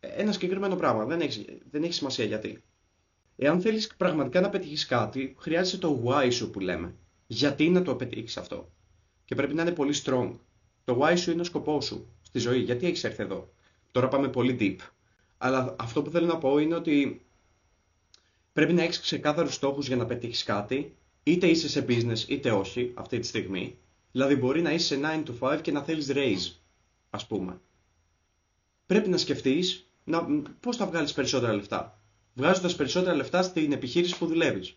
ένα 0.01 0.33
συγκεκριμένο 0.33 0.77
πράγμα. 0.77 1.05
Δεν 1.05 1.21
έχεις, 1.21 1.45
δεν 1.71 1.83
έχεις 1.83 1.97
σημασία 1.97 2.25
γιατί. 2.25 2.63
Εάν 3.37 3.61
θέλεις 3.61 3.95
πραγματικά 3.97 4.41
να 4.41 4.51
πετύχεις 4.51 4.87
κάτι, 4.87 5.35
χρειάζεσαι 5.39 5.79
το 5.79 6.03
why 6.07 6.29
σου 6.33 6.51
που 6.51 6.61
λέμε. 6.61 6.95
Γιατί 7.27 7.71
να 7.71 7.83
το 7.83 7.95
πετύχεις 7.95 8.37
αυτό. 8.37 8.73
Και 9.25 9.35
πρέπει 9.35 9.55
να 9.55 9.63
είναι 9.63 9.73
πολύ 9.73 9.95
strong. 10.05 10.33
Το 10.85 11.01
why 11.01 11.15
σου 11.17 11.31
είναι 11.31 11.41
ο 11.41 11.45
σκοπός 11.45 11.85
σου 11.85 12.07
στη 12.23 12.39
ζωή. 12.39 12.61
Γιατί 12.61 12.87
έχεις 12.87 13.05
έρθει 13.05 13.23
εδώ. 13.23 13.53
Τώρα 13.91 14.09
πάμε 14.09 14.29
πολύ 14.29 14.57
deep. 14.61 14.77
Αλλά 15.39 15.77
αυτό 15.79 16.03
που 16.03 16.11
θέλω 16.11 16.27
να 16.27 16.39
πω 16.39 16.59
είναι 16.59 16.75
ότι 16.75 17.25
πρέπει 18.53 18.73
να 18.73 18.83
έχεις 18.83 19.01
ξεκάθαρους 19.01 19.55
στόχους 19.55 19.87
για 19.87 19.97
να 19.97 20.07
πετύχεις 20.07 20.43
κάτι 20.43 20.97
είτε 21.23 21.47
είσαι 21.47 21.69
σε 21.69 21.85
business 21.89 22.29
είτε 22.29 22.51
όχι 22.51 22.93
αυτή 22.95 23.19
τη 23.19 23.27
στιγμή. 23.27 23.79
Δηλαδή 24.13 24.37
μπορεί 24.37 24.63
να 24.63 24.73
είσαι 24.73 24.87
σε 24.87 25.01
9 25.03 25.23
to 25.27 25.55
5 25.55 25.61
και 25.63 25.73
να 25.73 25.83
θέλεις 25.83 26.11
raise, 26.15 26.57
ας 27.11 27.27
πούμε. 27.27 27.61
Πρέπει 28.87 29.09
να 29.09 29.17
σκεφτείς 29.17 29.87
να, 30.05 30.27
πώς 30.61 30.77
θα 30.77 30.87
βγάλεις 30.87 31.13
περισσότερα 31.13 31.53
λεφτά. 31.53 31.99
Βγάζοντας 32.35 32.77
περισσότερα 32.77 33.15
λεφτά 33.15 33.43
στην 33.43 33.73
επιχείρηση 33.73 34.19
που 34.19 34.27
δουλεύεις. 34.27 34.77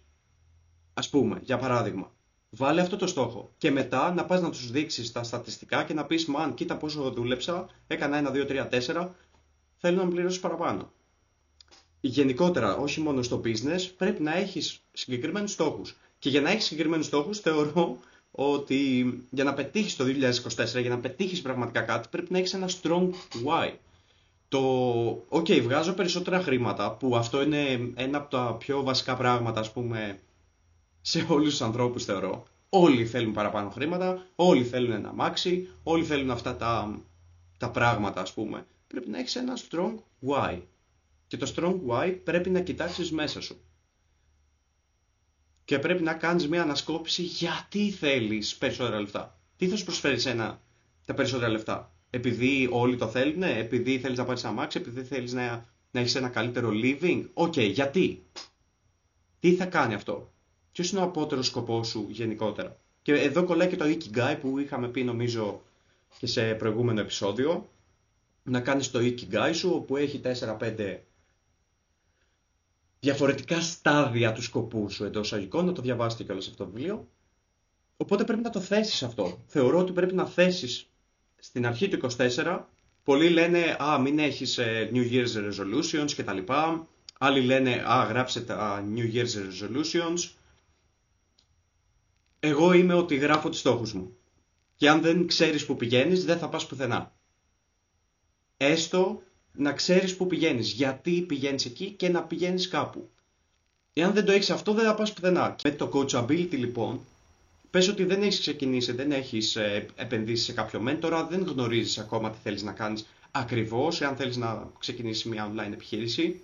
Ας 0.93 1.09
πούμε, 1.09 1.39
για 1.43 1.57
παράδειγμα. 1.57 2.13
Βάλε 2.49 2.81
αυτό 2.81 2.97
το 2.97 3.07
στόχο 3.07 3.51
και 3.57 3.71
μετά 3.71 4.13
να 4.13 4.25
πας 4.25 4.41
να 4.41 4.49
τους 4.49 4.71
δείξεις 4.71 5.11
τα 5.11 5.23
στατιστικά 5.23 5.83
και 5.83 5.93
να 5.93 6.05
πεις 6.05 6.25
«Μαν, 6.25 6.53
κοίτα 6.53 6.77
πόσο 6.77 7.11
δούλεψα, 7.11 7.69
έκανα 7.87 8.17
1, 8.17 8.31
2, 8.31 8.45
3, 8.45 8.67
4, 8.69 9.09
θέλω 9.77 9.97
να 9.97 10.05
με 10.05 10.09
πληρώσεις 10.13 10.39
παραπάνω». 10.39 10.91
Γενικότερα, 12.01 12.75
όχι 12.75 13.01
μόνο 13.01 13.21
στο 13.21 13.41
business, 13.45 13.89
πρέπει 13.97 14.21
να 14.21 14.35
έχεις 14.35 14.81
συγκεκριμένους 14.91 15.51
στόχους. 15.51 15.95
Και 16.25 16.31
για 16.31 16.41
να 16.41 16.49
έχεις 16.49 16.65
συγκεκριμένους 16.65 17.05
στόχους, 17.05 17.39
θεωρώ 17.39 17.97
ότι 18.31 19.05
για 19.29 19.43
να 19.43 19.53
πετύχεις 19.53 19.95
το 19.95 20.03
2024, 20.03 20.81
για 20.81 20.89
να 20.89 20.99
πετύχεις 20.99 21.41
πραγματικά 21.41 21.81
κάτι, 21.81 22.07
πρέπει 22.11 22.31
να 22.31 22.37
έχεις 22.37 22.53
ένα 22.53 22.69
strong 22.81 23.09
why. 23.45 23.71
Το, 24.47 25.25
OK, 25.29 25.61
βγάζω 25.61 25.93
περισσότερα 25.93 26.41
χρήματα, 26.41 26.91
που 26.91 27.15
αυτό 27.15 27.41
είναι 27.41 27.91
ένα 27.95 28.17
από 28.17 28.29
τα 28.29 28.55
πιο 28.59 28.83
βασικά 28.83 29.15
πράγματα, 29.15 29.59
ας 29.59 29.71
πούμε, 29.71 30.19
σε 31.01 31.25
όλους 31.29 31.49
τους 31.49 31.61
ανθρώπους 31.61 32.05
θεωρώ. 32.05 32.43
Όλοι 32.69 33.05
θέλουν 33.05 33.33
παραπάνω 33.33 33.69
χρήματα, 33.69 34.25
όλοι 34.35 34.63
θέλουν 34.63 34.91
ένα 34.91 35.13
μάξι, 35.13 35.69
όλοι 35.83 36.03
θέλουν 36.03 36.31
αυτά 36.31 36.55
τα, 36.55 37.01
τα 37.57 37.69
πράγματα, 37.69 38.21
ας 38.21 38.33
πούμε. 38.33 38.65
Πρέπει 38.87 39.09
να 39.09 39.19
έχεις 39.19 39.35
ένα 39.35 39.57
strong 39.69 39.93
why. 40.27 40.61
Και 41.27 41.37
το 41.37 41.51
strong 41.55 41.75
why 41.87 42.17
πρέπει 42.23 42.49
να 42.49 42.59
κοιτάξεις 42.59 43.11
μέσα 43.11 43.41
σου 43.41 43.57
και 45.65 45.79
πρέπει 45.79 46.03
να 46.03 46.13
κάνεις 46.13 46.47
μια 46.47 46.61
ανασκόπηση 46.61 47.21
γιατί 47.21 47.91
θέλεις 47.91 48.55
περισσότερα 48.55 48.99
λεφτά. 48.99 49.39
Τι 49.57 49.67
θα 49.67 49.75
σου 49.75 49.83
προσφέρεις 49.83 50.25
ένα 50.25 50.61
τα 51.05 51.13
περισσότερα 51.13 51.51
λεφτά; 51.51 51.91
Επειδή 52.09 52.67
όλοι 52.71 52.95
το 52.95 53.07
θέλουν, 53.07 53.43
επειδή 53.43 53.99
θέλεις 53.99 54.17
να 54.17 54.25
πάρεις 54.25 54.43
αμάξι, 54.43 54.77
επειδή 54.79 55.03
θέλεις 55.03 55.33
να, 55.33 55.65
να 55.91 55.99
έχεις 55.99 56.15
ένα 56.15 56.29
καλύτερο 56.29 56.69
living. 56.73 57.25
OK, 57.33 57.53
okay, 57.55 57.71
γιατί; 57.71 58.23
Τι 59.39 59.55
θα 59.55 59.65
κάνει 59.65 59.93
αυτό; 59.93 60.31
Ποιος 60.71 60.91
είναι 60.91 60.99
ο 60.99 61.03
απώτερος 61.03 61.45
σκοπός 61.45 61.87
σου 61.87 62.07
γενικότερα; 62.09 62.79
Και 63.01 63.13
εδώ 63.13 63.43
κολλάει 63.43 63.67
και 63.67 63.75
το 63.75 63.85
Ikigai 63.85 64.37
που 64.41 64.59
είχαμε 64.59 64.87
πει 64.87 65.03
νομίζω 65.03 65.61
και 66.19 66.27
σε 66.27 66.53
προηγούμενο 66.53 66.99
επεισόδιο. 66.99 67.69
Να 68.43 68.59
κάνεις 68.59 68.91
το 68.91 68.99
Ikigai 68.99 69.51
σου 69.53 69.71
όπου 69.73 69.97
έχει 69.97 70.21
4-5 70.23 70.99
διαφορετικά 73.05 73.61
στάδια 73.61 74.31
του 74.33 74.41
σκοπού 74.41 74.89
σου 74.89 75.03
εντός 75.03 75.33
εισαγωγικών, 75.33 75.65
να 75.65 75.71
το 75.71 75.81
διαβάσετε 75.81 76.23
κιόλας 76.23 76.47
αυτό 76.47 76.63
το 76.63 76.71
βιβλίο. 76.71 77.07
Οπότε 77.97 78.23
πρέπει 78.23 78.41
να 78.41 78.49
το 78.49 78.59
θέσεις 78.59 79.03
αυτό. 79.03 79.43
Θεωρώ 79.47 79.79
ότι 79.79 79.91
πρέπει 79.91 80.13
να 80.13 80.25
θέσεις 80.25 80.89
στην 81.35 81.65
αρχή 81.65 81.87
του 81.87 82.09
24. 82.17 82.59
Πολλοί 83.03 83.29
λένε, 83.29 83.77
Α, 83.83 83.99
μην 83.99 84.19
έχεις 84.19 84.57
ε, 84.57 84.89
New 84.93 85.11
Year's 85.11 85.51
resolutions 85.51 86.11
κτλ. 86.17 86.37
Άλλοι 87.17 87.41
λένε, 87.41 87.83
Α, 87.87 88.03
γράψε 88.03 88.41
τα 88.41 88.85
New 88.95 89.13
Year's 89.13 89.35
resolutions. 89.35 90.29
Εγώ 92.39 92.73
είμαι 92.73 92.93
ότι 92.93 93.15
γράφω 93.15 93.49
τους 93.49 93.59
στόχους 93.59 93.93
μου. 93.93 94.17
Και 94.75 94.89
αν 94.89 95.01
δεν 95.01 95.27
ξέρεις 95.27 95.65
που 95.65 95.75
πηγαίνεις, 95.75 96.25
δεν 96.25 96.37
θα 96.37 96.49
πας 96.49 96.67
πουθενά. 96.67 97.15
Έστω 98.57 99.21
να 99.57 99.73
ξέρεις 99.73 100.15
που 100.15 100.27
πηγαίνεις, 100.27 100.71
γιατί 100.71 101.21
πηγαίνεις 101.21 101.65
εκεί 101.65 101.91
και 101.91 102.09
να 102.09 102.23
πηγαίνεις 102.23 102.67
κάπου. 102.67 103.09
Εάν 103.93 104.13
δεν 104.13 104.25
το 104.25 104.31
έχεις 104.31 104.49
αυτό 104.49 104.73
δεν 104.73 104.85
θα 104.85 104.95
πας 104.95 105.13
πουθενά. 105.13 105.55
Με 105.63 105.71
το 105.71 105.91
coachability 105.93 106.57
λοιπόν, 106.57 106.99
πες 107.69 107.87
ότι 107.87 108.03
δεν 108.03 108.21
έχεις 108.21 108.39
ξεκινήσει, 108.39 108.91
δεν 108.91 109.11
έχεις 109.11 109.55
ε, 109.55 109.85
επενδύσει 109.95 110.43
σε 110.43 110.53
κάποιο 110.53 110.79
μέντορα, 110.79 111.25
δεν 111.25 111.43
γνωρίζεις 111.43 111.97
ακόμα 111.97 112.31
τι 112.31 112.37
θέλεις 112.43 112.63
να 112.63 112.71
κάνεις 112.71 113.05
ακριβώς, 113.31 114.01
εάν 114.01 114.15
θέλεις 114.15 114.37
να 114.37 114.71
ξεκινήσεις 114.79 115.23
μια 115.23 115.51
online 115.51 115.71
επιχείρηση. 115.73 116.41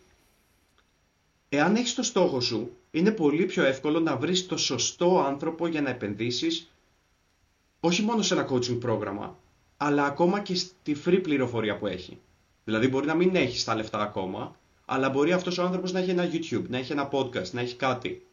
Εάν 1.50 1.76
έχεις 1.76 1.96
το 1.96 2.04
στόχο 2.04 2.40
σου, 2.40 2.76
είναι 2.92 3.12
πολύ 3.12 3.46
πιο 3.46 3.64
εύκολο 3.64 4.00
να 4.00 4.18
βρεις 4.18 4.46
το 4.46 4.58
σωστό 4.58 5.20
άνθρωπο 5.20 5.68
για 5.68 5.82
να 5.82 5.90
επενδύσεις 5.90 6.72
όχι 7.80 8.02
μόνο 8.02 8.22
σε 8.22 8.34
ένα 8.34 8.50
coaching 8.52 8.80
πρόγραμμα, 8.80 9.38
αλλά 9.78 10.06
ακόμα 10.06 10.40
και 10.40 10.56
στη 10.56 10.98
free 11.06 11.20
πληροφορία 11.24 11.78
που 11.78 11.88
έχει. 11.88 12.20
Δηλαδή 12.64 12.88
μπορεί 12.88 13.06
να 13.06 13.16
μην 13.16 13.36
έχεις 13.36 13.64
τα 13.64 13.76
λεφτά 13.76 14.02
ακόμα, 14.02 14.56
αλλά 14.86 15.10
μπορεί 15.10 15.34
αυτός 15.34 15.58
ο 15.58 15.64
άνθρωπος 15.64 15.92
να 15.92 16.00
έχει 16.00 16.10
ένα 16.10 16.30
YouTube, 16.32 16.66
να 16.68 16.78
έχει 16.78 16.92
ένα 16.92 17.10
podcast, 17.12 17.50
να 17.52 17.62
έχει 17.62 17.76
κάτι. 17.76 18.26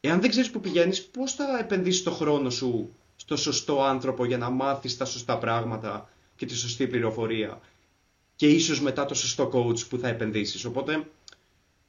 Εάν 0.00 0.20
δεν 0.20 0.30
ξέρεις 0.30 0.50
που 0.50 0.60
πηγαίνεις, 0.60 1.04
πώς 1.04 1.32
θα 1.34 1.58
επενδύσεις 1.58 2.02
το 2.02 2.10
χρόνο 2.10 2.50
σου 2.50 2.94
στο 3.16 3.36
σωστό 3.36 3.82
άνθρωπο 3.82 4.24
για 4.24 4.38
να 4.38 4.50
μάθεις 4.50 4.96
τα 4.96 5.04
σωστά 5.04 5.38
πράγματα 5.38 6.08
και 6.36 6.46
τη 6.46 6.54
σωστή 6.54 6.86
πληροφορία; 6.86 7.60
Και 8.36 8.48
ίσως 8.48 8.80
μετά 8.80 9.04
το 9.04 9.14
σωστό 9.14 9.50
coach 9.54 9.88
που 9.88 9.98
θα 9.98 10.08
επενδύσεις. 10.08 10.64
Οπότε 10.64 11.06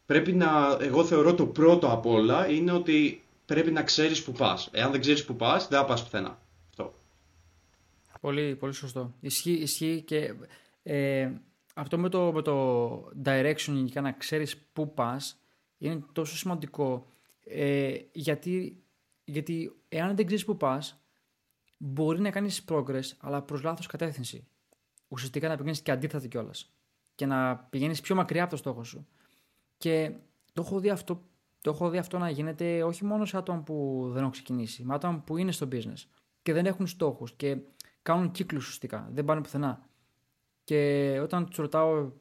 πρέπει 0.05 0.33
να, 0.33 0.77
εγώ 0.79 1.05
θεωρώ 1.05 1.33
το 1.33 1.45
πρώτο 1.45 1.91
απ' 1.91 2.05
όλα 2.05 2.49
είναι 2.49 2.71
ότι 2.71 3.23
πρέπει 3.45 3.71
να 3.71 3.83
ξέρεις 3.83 4.23
που 4.23 4.31
πας. 4.31 4.69
Εάν 4.71 4.91
δεν 4.91 5.01
ξέρεις 5.01 5.25
που 5.25 5.35
πας, 5.35 5.67
δεν 5.67 5.79
θα 5.79 5.85
πας 5.85 6.03
πουθενά. 6.03 6.39
Αυτό. 6.69 6.93
Πολύ, 8.21 8.55
πολύ 8.55 8.73
σωστό. 8.73 9.13
Ισχύει, 9.19 9.51
ισχύει 9.51 10.03
και 10.05 10.33
ε, 10.83 11.31
αυτό 11.73 11.97
με 11.97 12.09
το, 12.09 12.31
με 12.31 12.41
το 12.41 12.95
direction 13.25 13.85
και 13.91 13.99
να 13.99 14.11
ξέρεις 14.11 14.57
πού 14.57 14.93
πας 14.93 15.39
είναι 15.77 16.03
τόσο 16.11 16.37
σημαντικό 16.37 17.07
ε, 17.45 17.95
γιατί, 18.11 18.83
γιατί 19.23 19.75
εάν 19.89 20.15
δεν 20.15 20.25
ξέρεις 20.25 20.45
πού 20.45 20.57
πας 20.57 21.03
μπορεί 21.77 22.19
να 22.19 22.29
κάνεις 22.29 22.65
progress, 22.67 23.05
αλλά 23.19 23.41
προς 23.41 23.63
λάθος 23.63 23.87
κατεύθυνση. 23.87 24.47
Ουσιαστικά 25.07 25.47
να 25.47 25.55
πηγαίνεις 25.55 25.81
και 25.81 25.91
αντίθετα 25.91 26.27
κιόλας. 26.27 26.73
Και 27.15 27.25
να 27.25 27.57
πηγαίνεις 27.57 28.01
πιο 28.01 28.15
μακριά 28.15 28.41
από 28.41 28.51
το 28.51 28.57
στόχο 28.57 28.83
σου. 28.83 29.07
Και 29.77 30.13
το 30.53 30.61
έχω 30.61 30.79
δει 30.79 30.89
αυτό, 30.89 31.23
το 31.61 31.69
έχω 31.69 31.89
δει 31.89 31.97
αυτό 31.97 32.17
να 32.17 32.29
γίνεται 32.29 32.83
όχι 32.83 33.05
μόνο 33.05 33.25
σε 33.25 33.37
άτομα 33.37 33.59
που 33.59 34.05
δεν 34.07 34.19
έχουν 34.19 34.31
ξεκινήσει, 34.31 34.83
με 34.83 34.93
άτομα 34.93 35.19
που 35.19 35.37
είναι 35.37 35.51
στο 35.51 35.67
business 35.71 36.03
και 36.41 36.53
δεν 36.53 36.65
έχουν 36.65 36.87
στόχους 36.87 37.31
και 37.31 37.57
κάνουν 38.01 38.31
κύκλους 38.31 38.63
ουσιαστικά. 38.63 39.09
Δεν 39.11 39.25
πάνε 39.25 39.41
πουθενά. 39.41 39.87
Και 40.63 41.19
όταν 41.21 41.45
τους 41.45 41.57
ρωτάω 41.57 42.11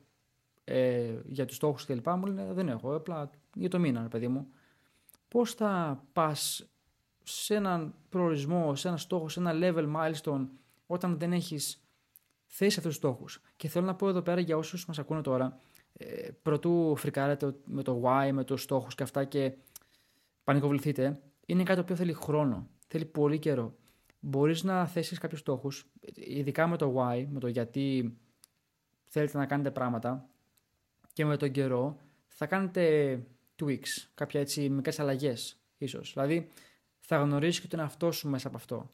ε, 0.64 1.14
για 1.24 1.44
τους 1.44 1.56
στόχους 1.56 1.84
κλπ. 1.84 2.08
Μου 2.08 2.26
λένε 2.26 2.52
δεν 2.52 2.68
έχω, 2.68 2.94
απλά 2.94 3.30
για 3.54 3.68
το 3.68 3.78
μήνα, 3.78 4.08
παιδί 4.08 4.28
μου. 4.28 4.48
Πώς 5.28 5.54
θα 5.54 6.02
πας 6.12 6.66
σε 7.22 7.54
έναν 7.54 7.94
προορισμό, 8.08 8.74
σε 8.74 8.88
ένα 8.88 8.96
στόχο, 8.96 9.28
σε 9.28 9.40
ένα 9.40 9.52
level 9.54 9.94
milestone, 9.96 10.48
όταν 10.86 11.18
δεν 11.18 11.32
έχεις 11.32 11.84
θέσει 12.46 12.78
αυτούς 12.78 12.82
τους 12.82 12.94
στόχους. 12.94 13.40
Και 13.56 13.68
θέλω 13.68 13.86
να 13.86 13.94
πω 13.94 14.08
εδώ 14.08 14.22
πέρα 14.22 14.40
για 14.40 14.56
όσους 14.56 14.86
μας 14.86 14.98
ακούνε 14.98 15.20
τώρα, 15.20 15.58
ε, 15.92 16.28
πρωτού 16.42 16.94
φρικάρετε 16.96 17.54
με 17.64 17.82
το 17.82 18.02
why, 18.04 18.30
με 18.32 18.44
τους 18.44 18.62
στόχους 18.62 18.94
και 18.94 19.02
αυτά 19.02 19.24
και 19.24 19.52
πανικοβληθείτε, 20.44 21.20
είναι 21.46 21.62
κάτι 21.62 21.76
το 21.76 21.82
οποίο 21.82 21.96
θέλει 21.96 22.12
χρόνο. 22.12 22.68
Θέλει 22.88 23.04
πολύ 23.04 23.38
καιρό. 23.38 23.74
Μπορείς 24.20 24.62
να 24.62 24.86
θέσεις 24.86 25.18
κάποιους 25.18 25.40
στόχους, 25.40 25.86
ειδικά 26.14 26.66
με 26.66 26.76
το 26.76 26.94
why, 26.96 27.26
με 27.30 27.40
το 27.40 27.48
γιατί 27.48 28.16
θέλετε 29.12 29.38
να 29.38 29.46
κάνετε 29.46 29.70
πράγματα, 29.70 30.28
και 31.12 31.24
με 31.24 31.36
τον 31.36 31.50
καιρό 31.50 31.96
θα 32.28 32.46
κάνετε 32.46 33.22
tweaks, 33.60 34.08
κάποια 34.14 34.40
έτσι 34.40 34.68
μικρές 34.68 34.98
αλλαγές 34.98 35.56
ίσως. 35.78 36.12
Δηλαδή 36.12 36.48
θα 37.00 37.16
γνωρίσει 37.16 37.60
και 37.60 37.66
τον 37.66 37.78
εαυτό 37.78 38.12
σου 38.12 38.28
μέσα 38.28 38.48
από 38.48 38.56
αυτό. 38.56 38.90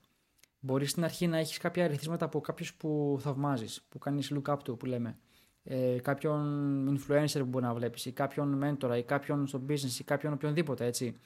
Μπορείς 0.60 0.90
στην 0.90 1.04
αρχή 1.04 1.26
να 1.26 1.38
έχεις 1.38 1.58
κάποια 1.58 1.84
αριθμήματα 1.84 2.24
από 2.24 2.40
κάποιους 2.40 2.74
που 2.74 3.18
θαυμάζεις, 3.20 3.82
που 3.88 3.98
κάνεις 3.98 4.32
look 4.34 4.52
up 4.52 4.56
to, 4.56 4.78
που 4.78 4.86
λέμε. 4.86 5.18
Ε, 5.62 5.98
κάποιον 6.02 6.98
influencer 6.98 7.38
που 7.38 7.44
μπορεί 7.44 7.64
να 7.64 7.74
βλέπεις, 7.74 8.06
ή 8.06 8.12
κάποιον 8.12 8.60
mentor, 8.62 8.96
ή 8.98 9.02
κάποιον 9.02 9.46
στο 9.46 9.62
business, 9.68 9.98
ή 10.00 10.04
κάποιον 10.04 10.32
οποιονδήποτε 10.32 10.84
έτσι. 10.86 11.16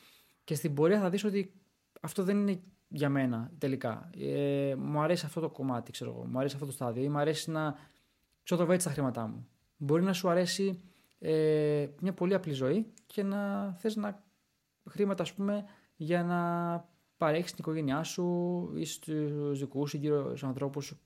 Και 0.45 0.55
στην 0.55 0.75
πορεία 0.75 1.01
θα 1.01 1.11
δεις 1.11 1.25
ότι 1.25 1.53
αυτό 2.01 2.23
δεν 2.23 2.37
είναι 2.37 2.61
για 2.89 3.09
μένα 3.09 3.51
τελικά. 3.59 4.11
Ε, 4.19 4.75
μου 4.79 5.01
αρέσει 5.01 5.27
αυτό 5.27 5.41
το 5.41 5.49
κομμάτι, 5.49 5.93
ξέρω 5.93 6.11
εγώ. 6.11 6.25
Μου 6.25 6.39
αρέσει 6.39 6.55
αυτό 6.55 6.67
το 6.67 6.73
στάδιο, 6.73 7.03
ή 7.03 7.09
μου 7.09 7.19
αρέσει 7.19 7.51
να 7.51 7.77
ξοδοβώ 8.43 8.73
έτσι 8.73 8.87
τα 8.87 8.93
χρήματά 8.93 9.27
μου. 9.27 9.49
Μπορεί 9.77 10.03
να 10.03 10.13
σου 10.13 10.29
αρέσει 10.29 10.83
ε, 11.19 11.87
μια 12.01 12.13
πολύ 12.13 12.35
απλή 12.35 12.53
ζωή 12.53 12.93
και 13.07 13.23
να 13.23 13.73
θες 13.79 13.97
να 13.97 14.25
χρήματα 14.91 15.23
ας 15.23 15.33
πούμε 15.33 15.65
για 15.97 16.25
να 16.25 16.41
παρέχεις 17.17 17.51
την 17.51 17.59
οικογένειά 17.61 18.03
σου 18.03 18.71
ή 18.77 18.85
στους 18.85 19.59
δικούς 19.59 19.91
σου 19.91 19.97
γύρω 19.97 20.27
στους 20.27 20.45
ανθρώπους 20.45 20.85
σου 20.85 21.01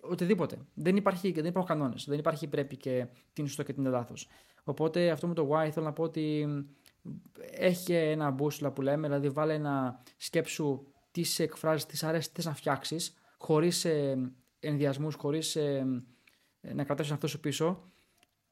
οτιδήποτε. 0.00 0.58
Δεν, 0.74 0.96
υπάρχει, 0.96 1.32
δεν 1.32 1.44
υπάρχουν 1.44 1.76
κανόνες, 1.76 2.04
δεν 2.08 2.18
υπάρχει 2.18 2.46
πρέπει 2.46 2.76
και 2.76 3.06
την 3.32 3.46
σωστό 3.46 3.62
και 3.62 3.72
την 3.72 3.86
λάθος. 3.86 4.28
Οπότε 4.64 5.10
αυτό 5.10 5.26
με 5.26 5.34
το 5.34 5.50
why 5.52 5.68
θέλω 5.70 5.86
να 5.86 5.92
πω 5.92 6.02
ότι 6.02 6.46
έχει 7.50 7.92
ένα 7.92 8.30
μπούσουλα 8.30 8.72
που 8.72 8.82
λέμε, 8.82 9.06
δηλαδή 9.06 9.28
βάλε 9.28 9.54
ένα 9.54 10.02
σκέψου 10.16 10.86
τι 11.10 11.22
σε 11.22 11.42
εκφράζει, 11.42 11.86
τι 11.86 12.06
αρέσει, 12.06 12.32
τι 12.32 12.46
να 12.46 12.54
φτιάξεις, 12.54 13.14
χωρίς 13.38 13.84
ε, 13.84 14.32
ενδιασμούς, 14.60 15.14
χωρίς 15.14 15.56
ε, 15.56 15.86
να 16.74 16.84
κρατήσει 16.84 17.12
αυτός 17.12 17.30
σου 17.30 17.40
πίσω 17.40 17.90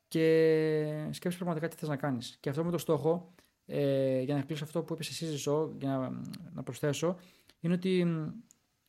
και 0.08 1.08
σκέψει 1.10 1.36
πραγματικά 1.36 1.68
τι 1.68 1.76
θες 1.76 1.88
να 1.88 1.96
κάνεις. 1.96 2.36
Και 2.40 2.48
αυτό 2.48 2.64
με 2.64 2.70
το 2.70 2.78
στόχο, 2.78 3.34
ε, 3.66 4.20
για 4.20 4.34
να 4.34 4.42
κλείσω 4.42 4.64
αυτό 4.64 4.82
που 4.82 4.92
είπες 4.92 5.08
εσύ, 5.08 5.26
Ζησό, 5.26 5.74
για 5.78 5.88
να, 5.88 6.22
να 6.52 6.62
προσθέσω, 6.62 7.16
είναι 7.60 7.74
ότι 7.74 8.02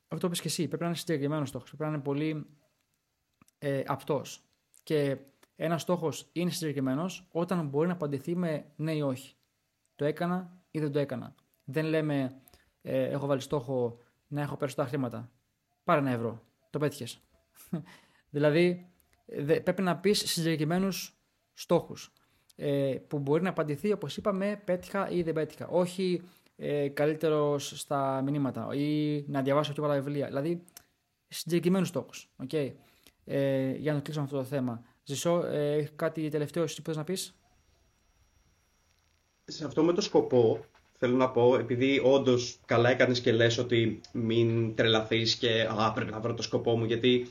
αυτό 0.07 0.27
που 0.27 0.33
είπες 0.33 0.41
και 0.41 0.47
εσύ, 0.47 0.67
πρέπει 0.67 0.81
να 0.81 0.87
είναι 0.87 0.97
συγκεκριμένος 0.97 1.49
στόχος. 1.49 1.67
Πρέπει 1.67 1.83
να 1.83 1.89
είναι 1.89 2.03
πολύ 2.03 2.45
ε, 3.57 3.83
απτός. 3.85 4.43
Και 4.83 5.17
ένας 5.55 5.81
στόχος 5.81 6.29
είναι 6.31 6.49
συγκεκριμένος 6.49 7.27
όταν 7.31 7.67
μπορεί 7.67 7.87
να 7.87 7.93
απαντηθεί 7.93 8.35
με 8.35 8.65
ναι 8.75 8.93
ή 8.93 9.01
όχι. 9.01 9.35
Το 9.95 10.05
έκανα 10.05 10.63
ή 10.71 10.79
δεν 10.79 10.91
το 10.91 10.99
έκανα. 10.99 11.35
Δεν 11.63 11.85
λέμε, 11.85 12.41
ε, 12.81 13.03
έχω 13.03 13.25
βάλει 13.25 13.41
στόχο 13.41 13.97
να 14.27 14.41
έχω 14.41 14.57
περισσότερα 14.57 14.87
χρήματα. 14.87 15.31
Πάρε 15.83 15.99
ένα 15.99 16.11
ευρώ. 16.11 16.43
Το 16.69 16.79
πέτυχες. 16.79 17.21
δηλαδή, 18.29 18.90
πρέπει 19.63 19.81
να 19.81 19.97
πεις 19.97 20.31
συγκεκριμένους 20.31 21.17
στόχους. 21.53 22.13
Ε, 22.55 22.95
που 23.07 23.19
μπορεί 23.19 23.43
να 23.43 23.49
απαντηθεί, 23.49 23.91
όπως 23.91 24.17
είπαμε, 24.17 24.61
πέτυχα 24.65 25.09
ή 25.09 25.21
δεν 25.21 25.33
πέτυχα. 25.33 25.67
Όχι 25.67 26.21
ε, 26.55 26.87
καλύτερος 26.87 27.73
στα 27.75 28.21
μηνύματα 28.21 28.67
ή 28.73 29.23
να 29.27 29.41
διαβάσω 29.41 29.73
πιο 29.73 29.81
πολλά 29.81 29.95
βιβλία. 29.95 30.27
Δηλαδή, 30.27 30.63
συγκεκριμένους 31.27 31.87
στόχους. 31.87 32.29
Okay. 32.47 32.71
Ε, 33.25 33.71
για 33.71 33.93
να 33.93 33.99
κλείσουμε 33.99 34.25
αυτό 34.25 34.37
το 34.37 34.43
θέμα. 34.43 34.83
Ζησό, 35.03 35.45
ε, 35.45 35.89
κάτι 35.95 36.29
τελευταίο 36.29 36.63
εσύ 36.63 36.81
που 36.81 36.91
να 36.95 37.03
πεις; 37.03 37.35
Σε 39.43 39.65
αυτό 39.65 39.83
με 39.83 39.93
το 39.93 40.01
σκοπό, 40.01 40.65
θέλω 40.97 41.15
να 41.15 41.29
πω, 41.29 41.55
επειδή 41.57 42.01
όντως 42.03 42.59
καλά 42.65 42.89
έκανες 42.89 43.21
και 43.21 43.31
λες 43.31 43.57
ότι 43.57 44.01
μην 44.13 44.75
τρελαθείς 44.75 45.35
και 45.35 45.67
α, 45.69 45.91
πρέπει 45.93 46.11
να 46.11 46.19
βρω 46.19 46.33
το 46.33 46.41
σκοπό 46.41 46.77
μου, 46.77 46.85
γιατί 46.85 47.29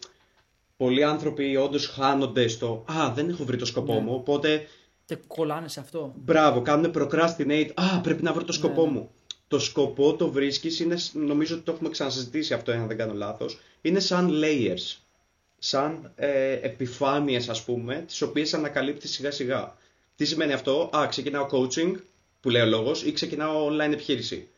πολλοί 0.81 1.05
άνθρωποι 1.05 1.57
όντως 1.57 1.87
χάνονται 1.87 2.49
στο 2.49 2.85
Α, 2.93 3.13
δεν 3.15 3.29
έχω 3.29 3.45
βρει 3.45 3.57
το 3.57 3.65
σκοπό 3.65 3.95
ναι. 3.95 4.01
μου. 4.01 4.15
Οπότε. 4.15 4.67
Και 5.05 5.17
κολλάνε 5.27 5.69
σε 5.69 5.81
αυτό. 5.81 6.13
Μπράβο, 6.17 6.63
κάνουν 6.63 6.93
procrastinate. 6.97 7.71
Α, 7.75 8.01
πρέπει 8.01 8.23
να 8.23 8.33
βρω 8.33 8.45
το 8.45 8.53
σκοπό 8.53 8.85
ναι, 8.85 8.91
ναι. 8.91 8.99
μου. 8.99 9.11
Το 9.49 9.59
σκοπό 9.59 10.15
το 10.15 10.31
βρίσκεις, 10.31 10.81
είναι, 10.81 10.97
νομίζω 11.13 11.55
ότι 11.55 11.65
το 11.65 11.73
έχουμε 11.73 11.89
ξανασυζητήσει 11.89 12.55
αυτό, 12.55 12.73
αν 12.73 12.87
δεν 12.87 12.97
κάνω 12.97 13.15
λάθος. 13.15 13.59
Είναι 13.81 14.01
σαν 14.01 14.31
layers. 14.43 14.97
Σαν 15.59 16.13
ε, 16.15 16.53
επιφάνειες, 16.53 17.49
ας 17.49 17.65
πούμε, 17.65 18.05
τις 18.07 18.23
οποίες 18.23 18.55
ανακαλύπτει 18.55 19.09
σιγά 19.09 19.31
σιγά. 19.31 19.77
Τι 20.17 20.25
σημαίνει 20.25 20.53
αυτό, 20.53 20.91
Α, 20.97 21.07
ξεκινάω 21.09 21.47
coaching, 21.51 21.93
που 22.41 22.51
λέει 22.51 22.63
ο 22.63 22.67
λόγος, 22.67 23.03
ή 23.03 23.13
ξεκινάω 23.13 23.69
online 23.69 23.93
επιχείρηση. 23.93 24.49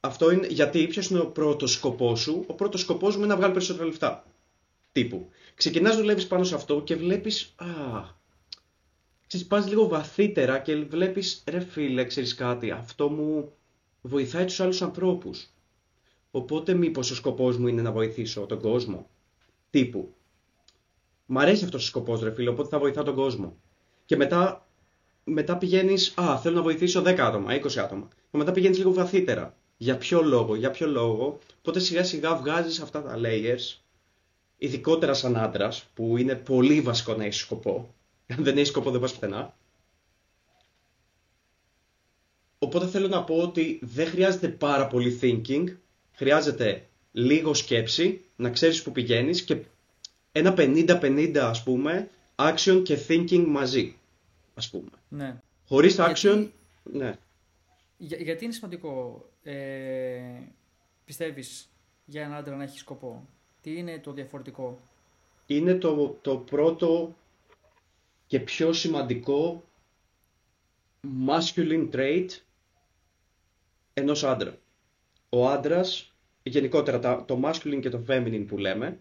Αυτό 0.00 0.30
είναι 0.30 0.46
γιατί 0.46 0.86
ποιος 0.86 1.08
είναι 1.08 1.20
ο 1.20 1.26
πρώτος 1.26 1.72
σκοπός 1.72 2.20
σου; 2.20 2.44
Ο 2.46 2.54
πρώτος 2.54 2.80
σκοπός 2.80 3.16
μου 3.16 3.22
είναι 3.22 3.32
να 3.32 3.36
βγάλει 3.36 3.52
περισσότερα 3.52 3.86
λεφτά. 3.86 4.24
Τύπου. 4.96 5.28
Ξεκινάς 5.54 5.96
δουλεύεις 5.96 6.26
πάνω 6.26 6.44
σε 6.44 6.54
αυτό 6.54 6.82
και 6.82 6.96
βλέπεις, 6.96 7.54
α, 7.56 7.66
ξέρεις, 9.26 9.46
πας 9.46 9.68
λίγο 9.68 9.88
βαθύτερα 9.88 10.58
και 10.58 10.76
βλέπεις, 10.76 11.42
ρε 11.46 11.60
φίλε, 11.60 12.04
ξέρεις 12.04 12.34
κάτι, 12.34 12.70
αυτό 12.70 13.08
μου 13.08 13.52
βοηθάει 14.02 14.44
τους 14.44 14.60
άλλους 14.60 14.82
ανθρώπους. 14.82 15.48
Οπότε 16.30 16.74
μήπως 16.74 17.10
ο 17.10 17.14
σκοπός 17.14 17.56
μου 17.56 17.66
είναι 17.66 17.82
να 17.82 17.92
βοηθήσω 17.92 18.40
τον 18.40 18.60
κόσμο. 18.60 19.08
Τύπου. 19.70 20.14
Μ' 21.26 21.38
αρέσει 21.38 21.64
αυτός 21.64 21.82
ο 21.82 21.86
σκοπός 21.86 22.20
ρε 22.20 22.32
φίλε, 22.32 22.48
οπότε 22.50 22.68
θα 22.68 22.78
βοηθάω 22.78 23.04
τον 23.04 23.14
κόσμο. 23.14 23.56
Και 24.04 24.16
μετά, 24.16 24.68
μετά 25.24 25.58
πηγαίνεις, 25.58 26.14
α, 26.16 26.38
θέλω 26.38 26.54
να 26.54 26.62
βοηθήσω 26.62 27.02
10 27.02 27.26
άτομα, 27.26 27.54
20 27.54 27.78
άτομα. 27.78 28.08
Και 28.30 28.36
μετά 28.36 28.52
πηγαίνεις 28.52 28.78
λίγο 28.78 28.92
βαθύτερα. 28.92 29.56
Για 29.76 29.96
ποιο 29.96 30.22
λόγο, 30.22 30.54
για 30.54 30.70
ποιο 30.70 30.86
λόγο. 30.86 31.38
Οπότε 31.58 31.78
σιγά 31.80 32.04
σιγά 32.04 32.36
βγάζεις 32.36 32.80
αυτά 32.80 33.02
τα 33.02 33.20
layers 33.22 33.85
ειδικότερα 34.58 35.14
σαν 35.14 35.36
άντρας, 35.36 35.86
που 35.94 36.16
είναι 36.16 36.34
πολύ 36.34 36.80
βασικό 36.80 37.14
να 37.14 37.24
έχει 37.24 37.38
σκοπό. 37.38 37.94
Αν 38.26 38.44
δεν 38.44 38.56
έχει 38.56 38.66
σκοπό, 38.66 38.90
δεν 38.90 39.00
πας 39.00 39.12
πουθενά. 39.12 39.54
Οπότε 42.58 42.86
θέλω 42.86 43.08
να 43.08 43.24
πω 43.24 43.34
ότι 43.36 43.78
δεν 43.82 44.06
χρειάζεται 44.06 44.48
πάρα 44.48 44.86
πολύ 44.86 45.18
thinking, 45.22 45.76
χρειάζεται 46.12 46.86
λίγο 47.12 47.54
σκέψη, 47.54 48.24
να 48.36 48.50
ξέρεις 48.50 48.82
που 48.82 48.92
πηγαίνεις 48.92 49.42
και 49.42 49.56
ένα 50.32 50.54
50-50 50.56 51.36
ας 51.36 51.62
πούμε, 51.62 52.10
action 52.36 52.82
και 52.84 52.98
thinking 53.08 53.44
μαζί, 53.46 53.96
ας 54.54 54.70
πούμε. 54.70 54.90
Ναι. 55.08 55.40
Χωρίς 55.68 55.94
το 55.94 56.04
action, 56.04 56.48
ναι. 56.82 57.14
Για, 57.96 58.16
γιατί 58.20 58.44
είναι 58.44 58.52
σημαντικό, 58.52 59.24
ε, 59.42 59.54
πιστεύεις, 61.04 61.70
για 62.04 62.22
έναν 62.22 62.34
άντρα 62.34 62.56
να 62.56 62.62
έχει 62.62 62.78
σκοπό; 62.78 63.28
Τι 63.66 63.78
είναι 63.78 63.98
το 63.98 64.12
διαφορετικό; 64.12 64.80
Είναι 65.46 65.74
το, 65.74 66.18
το 66.20 66.36
πρώτο 66.38 67.16
και 68.26 68.40
πιο 68.40 68.72
σημαντικό 68.72 69.64
masculine 71.28 71.88
trait 71.92 72.26
ενός 73.94 74.24
άντρα. 74.24 74.58
Ο 75.28 75.48
άντρας, 75.48 76.14
γενικότερα 76.42 77.24
το 77.24 77.40
masculine 77.44 77.78
και 77.80 77.88
το 77.88 78.04
feminine 78.08 78.44
που 78.48 78.58
λέμε, 78.58 79.00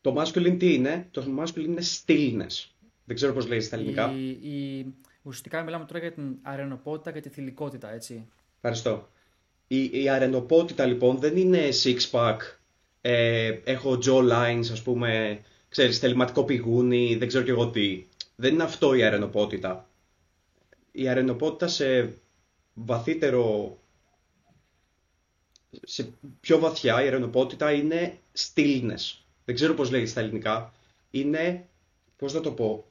το 0.00 0.14
masculine 0.20 0.56
τι 0.58 0.74
είναι, 0.74 1.08
το 1.10 1.24
masculine 1.38 1.64
είναι 1.64 1.82
stillness. 1.82 2.70
Δεν 3.04 3.16
ξέρω 3.16 3.32
πώς 3.32 3.48
λέει 3.48 3.60
στα 3.60 3.76
ελληνικά. 3.76 4.12
Η, 4.12 4.28
η, 4.28 4.86
ουσιαστικά 5.22 5.62
μιλάμε 5.62 5.84
τώρα 5.84 5.98
για 5.98 6.12
την 6.12 6.36
αρενοπότητα 6.42 7.12
και 7.12 7.20
τη 7.20 7.28
θηλυκότητα, 7.28 7.92
έτσι. 7.92 8.28
Ευχαριστώ. 8.54 9.08
Η, 9.66 10.02
η 10.02 10.08
αρενοπότητα 10.08 10.86
λοιπόν 10.86 11.18
δεν 11.18 11.36
είναι 11.36 11.68
six 11.82 12.10
pack 12.10 12.36
ε, 13.00 13.60
έχω 13.64 13.98
jaw 14.04 14.32
lines, 14.32 14.66
ας 14.72 14.82
πούμε, 14.82 15.40
ξέρεις, 15.68 15.98
θεληματικό 15.98 16.44
πηγούνι, 16.44 17.16
δεν 17.16 17.28
ξέρω 17.28 17.44
και 17.44 17.50
εγώ 17.50 17.70
τι. 17.70 18.06
Δεν 18.36 18.54
είναι 18.54 18.62
αυτό 18.62 18.94
η 18.94 19.02
αρενοπότητα. 19.02 19.88
Η 20.92 21.08
αρενοπότητα 21.08 21.68
σε 21.68 22.18
βαθύτερο 22.74 23.76
σε 25.82 26.12
πιο 26.40 26.58
βαθιά 26.58 27.02
η 27.02 27.06
αιρενοπότητα 27.06 27.72
είναι 27.72 28.18
stillness. 28.36 29.18
Δεν 29.44 29.54
ξέρω 29.54 29.74
πώς 29.74 29.90
λέγεται 29.90 30.10
στα 30.10 30.20
ελληνικά. 30.20 30.72
Είναι, 31.10 31.68
πώς 32.16 32.32
να 32.32 32.40
το 32.40 32.52
πω, 32.52 32.84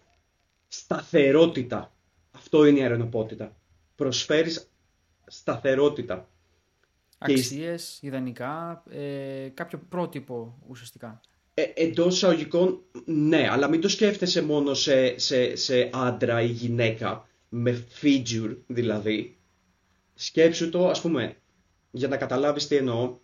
σταθερότητα. 0.67 1.91
Αυτό 2.31 2.65
είναι 2.65 2.79
η 2.79 2.83
αιρενοπότητα. 2.83 3.55
Προσφέρεις 3.95 4.69
σταθερότητα. 5.25 6.29
Αξίες, 7.17 7.99
ιδανικά, 8.01 8.83
ε, 8.89 9.49
κάποιο 9.53 9.79
πρότυπο 9.89 10.59
ουσιαστικά. 10.67 11.21
Ε, 11.53 11.63
Εντός 11.75 12.15
εισαγωγικών, 12.15 12.81
ναι, 13.05 13.47
αλλά 13.49 13.67
μην 13.67 13.81
το 13.81 13.89
σκέφτεσαι 13.89 14.41
μόνο 14.41 14.73
σε, 14.73 15.19
σε, 15.19 15.55
σε 15.55 15.89
άντρα 15.93 16.41
ή 16.41 16.47
γυναίκα, 16.47 17.27
με 17.49 17.85
figure 18.01 18.57
δηλαδή. 18.67 19.37
Σκέψου 20.13 20.69
το, 20.69 20.89
ας 20.89 21.01
πούμε, 21.01 21.35
για 21.91 22.07
να 22.07 22.17
καταλάβεις 22.17 22.67
τι 22.67 22.75
εννοώ, 22.75 23.17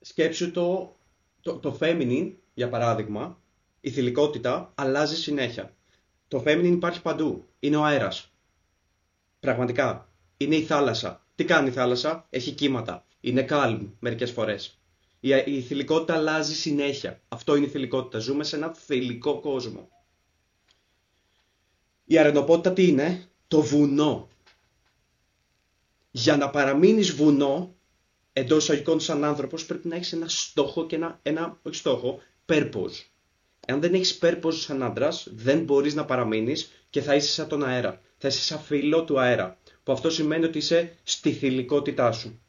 σκέψου 0.00 0.50
το, 0.50 0.96
το, 1.40 1.58
το 1.58 1.78
feminine, 1.80 2.32
για 2.54 2.68
παράδειγμα, 2.68 3.40
η 3.80 3.90
θηλυκότητα 3.90 4.72
αλλάζει 4.74 5.16
συνέχεια. 5.16 5.74
Το 6.28 6.42
feminine 6.46 6.72
υπάρχει 6.72 7.02
παντού. 7.02 7.48
Είναι 7.60 7.76
ο 7.76 7.84
αέρας. 7.84 8.32
Πραγματικά. 9.40 10.08
Είναι 10.36 10.56
η 10.56 10.62
θάλασσα. 10.62 11.26
Τι 11.42 11.48
κάνει 11.48 11.68
η 11.68 11.72
θάλασσα; 11.72 12.26
Έχει 12.30 12.50
κύματα. 12.50 13.04
Είναι 13.20 13.46
calm 13.48 13.86
μερικές 13.98 14.30
φορές. 14.30 14.78
Η, 15.20 15.28
η 15.46 15.60
θηλυκότητα 15.60 16.14
αλλάζει 16.14 16.54
συνέχεια. 16.54 17.20
Αυτό 17.28 17.56
είναι 17.56 17.66
η 17.66 17.68
θηλυκότητα. 17.68 18.18
Ζούμε 18.18 18.44
σε 18.44 18.56
ένα 18.56 18.74
θηλυκό 18.74 19.40
κόσμο. 19.40 19.88
Η 22.04 22.18
αρενοπότητα 22.18 22.72
τι 22.72 22.86
είναι; 22.86 23.28
Το 23.48 23.60
βουνό. 23.60 24.28
Για 26.10 26.36
να 26.36 26.50
παραμείνεις 26.50 27.12
βουνό, 27.12 27.74
εντός 28.32 28.62
εισαγωγικών 28.62 29.00
σαν 29.00 29.24
άνθρωπος, 29.24 29.66
πρέπει 29.66 29.88
να 29.88 29.96
έχεις 29.96 30.12
ένα 30.12 30.28
στόχο 30.28 30.86
και 30.86 30.96
ένα, 30.96 31.18
ένα 31.22 31.58
όχι 31.62 31.76
στόχο, 31.76 32.20
purpose. 32.46 33.04
Εάν 33.66 33.80
δεν 33.80 33.94
έχεις 33.94 34.18
purpose 34.22 34.54
σαν 34.54 34.82
άντρας, 34.82 35.28
δεν 35.30 35.62
μπορείς 35.64 35.94
να 35.94 36.04
παραμείνεις 36.04 36.70
και 36.90 37.00
θα 37.00 37.14
είσαι 37.14 37.32
σαν 37.32 37.48
τον 37.48 37.64
αέρα. 37.64 38.00
Θα 38.18 38.28
είσαι 38.28 38.40
σαν 38.42 38.58
φύλλο 38.60 39.04
του 39.04 39.20
αέρα. 39.20 39.56
Που 39.82 39.92
αυτό 39.92 40.10
σημαίνει 40.10 40.44
ότι 40.44 40.58
είσαι 40.58 40.96
στη 41.02 41.32
θηλυκότητά 41.32 42.12
σου. 42.12 42.40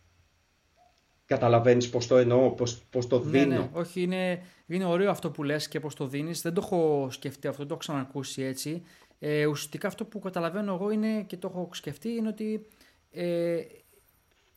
Καταλαβαίνεις 1.26 1.90
πώς 1.90 2.08
το 2.08 2.18
εννοώ, 2.18 2.52
πώς, 2.52 2.84
πώς 2.90 3.08
το 3.08 3.20
δίνω. 3.20 3.46
Ναι, 3.46 3.58
ναι. 3.58 3.70
Όχι, 3.74 4.02
είναι, 4.02 4.44
είναι 4.66 4.86
ωραίο 4.86 5.10
αυτό 5.10 5.32
που 5.32 5.44
λες 5.44 5.68
και 5.68 5.80
πώς 5.80 5.96
το 5.96 6.08
δίνεις. 6.08 6.42
Δεν 6.42 6.54
το 6.54 6.62
έχω 6.64 7.08
σκεφτεί 7.12 7.48
αυτό, 7.48 7.62
το 7.62 7.68
έχω 7.70 7.80
ξανακούσει 7.80 8.42
έτσι. 8.42 8.84
Ε, 9.20 9.46
ουσιαστικά 9.46 9.88
αυτό 9.88 10.06
που 10.06 10.20
καταλαβαίνω 10.20 10.74
εγώ 10.74 10.90
είναι 10.90 11.24
και 11.24 11.38
το 11.38 11.48
έχω 11.48 11.70
σκεφτεί 11.72 12.10
είναι 12.10 12.28
ότι 12.28 12.68
ε, 13.12 13.62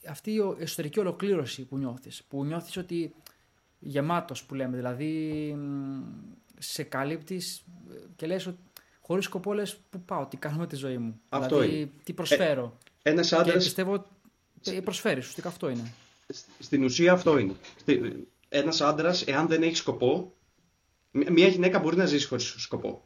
αυτή 0.09 0.31
η 0.31 0.41
εσωτερική 0.59 1.01
ολοκλήρωση 1.01 1.65
που 1.65 1.79
νιώθεις. 1.79 2.25
Που 2.29 2.45
νιώθεις 2.45 2.77
ότι 2.77 3.15
γεμάτος 3.79 4.45
που 4.45 4.55
λέμε, 4.55 4.77
δηλαδή 4.77 5.55
σε 6.59 6.83
καλύπτεις 6.83 7.65
και 8.17 8.27
λες 8.27 8.47
ότι 8.47 8.59
χωρίς 9.07 9.25
σκοπό 9.25 9.53
λες 9.53 9.77
πού 9.91 10.01
πάω, 10.01 10.27
τι 10.27 10.37
κάνω 10.37 10.57
με 10.57 10.67
τη 10.67 10.77
ζωή 10.77 10.99
μου. 10.99 11.21
Αυτό 11.29 11.59
δηλαδή, 11.59 11.81
είναι. 11.81 11.91
τι 12.05 12.13
προσφέρω. 12.13 12.79
Ε, 13.03 13.11
ένας 13.11 13.29
Και 13.29 13.35
άντρας, 13.35 13.65
πιστεύω 13.65 13.93
ότι 13.93 14.81
προσφέρεις, 14.83 15.19
ουσιαστικά 15.23 15.49
αυτό 15.49 15.69
είναι. 15.69 15.93
στην 16.59 16.85
ουσία 16.85 17.13
αυτό 17.13 17.39
είναι. 17.39 17.55
Στη- 17.81 18.27
Ένας 18.49 18.81
άντρας, 18.81 19.23
εάν 19.27 19.47
δεν 19.47 19.63
έχει 19.63 19.77
σκοπό, 19.77 20.33
μ- 21.11 21.29
μια 21.31 21.47
γυναίκα 21.49 21.79
μπορεί 21.79 21.97
να 21.97 22.07
ζήσει 22.07 22.27
χωρίς 22.27 22.55
σκοπό. 22.59 23.05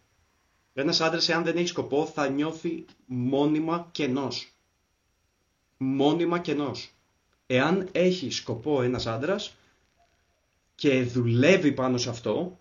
Ένας 0.75 1.01
άντρας, 1.01 1.29
εάν 1.29 1.45
δεν 1.45 1.57
έχει 1.57 1.67
σκοπό, 1.67 2.07
θα 2.07 2.29
νιώθει 2.29 2.85
μόνιμα 3.07 3.89
κενός. 3.93 4.53
Μόνιμα 5.77 6.39
κενός. 6.39 6.91
Εάν 7.47 7.89
έχει 7.93 8.31
σκοπό 8.31 8.83
ένας 8.83 9.07
άντρας 9.07 9.55
και 10.75 11.03
δουλεύει 11.03 11.73
πάνω 11.73 11.99
σε 11.99 12.09
αυτό, 12.09 12.60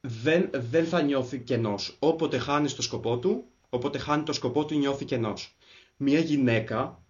δεν, 0.00 0.50
δεν 0.52 0.84
θα 0.84 1.02
νιώθει 1.02 1.38
κενός. 1.38 1.96
Όποτε 1.98 2.38
χάνει 2.38 2.70
το 2.70 2.82
σκοπό 2.82 3.18
του, 3.18 3.44
όποτε 3.68 3.98
χάνει 3.98 4.22
το 4.22 4.32
σκοπό 4.32 4.64
του 4.64 4.78
νιώθει 4.78 5.04
κενός. 5.04 5.56
Μια 5.96 6.18
γυναίκα 6.18 7.02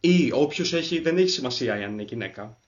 ή 0.00 0.30
όποιος 0.32 0.72
έχει, 0.72 1.00
δεν 1.00 1.16
έχει 1.16 1.28
σημασία 1.28 1.74
αν 1.74 1.92
είναι 1.92 2.02
γυναίκα. 2.02 2.58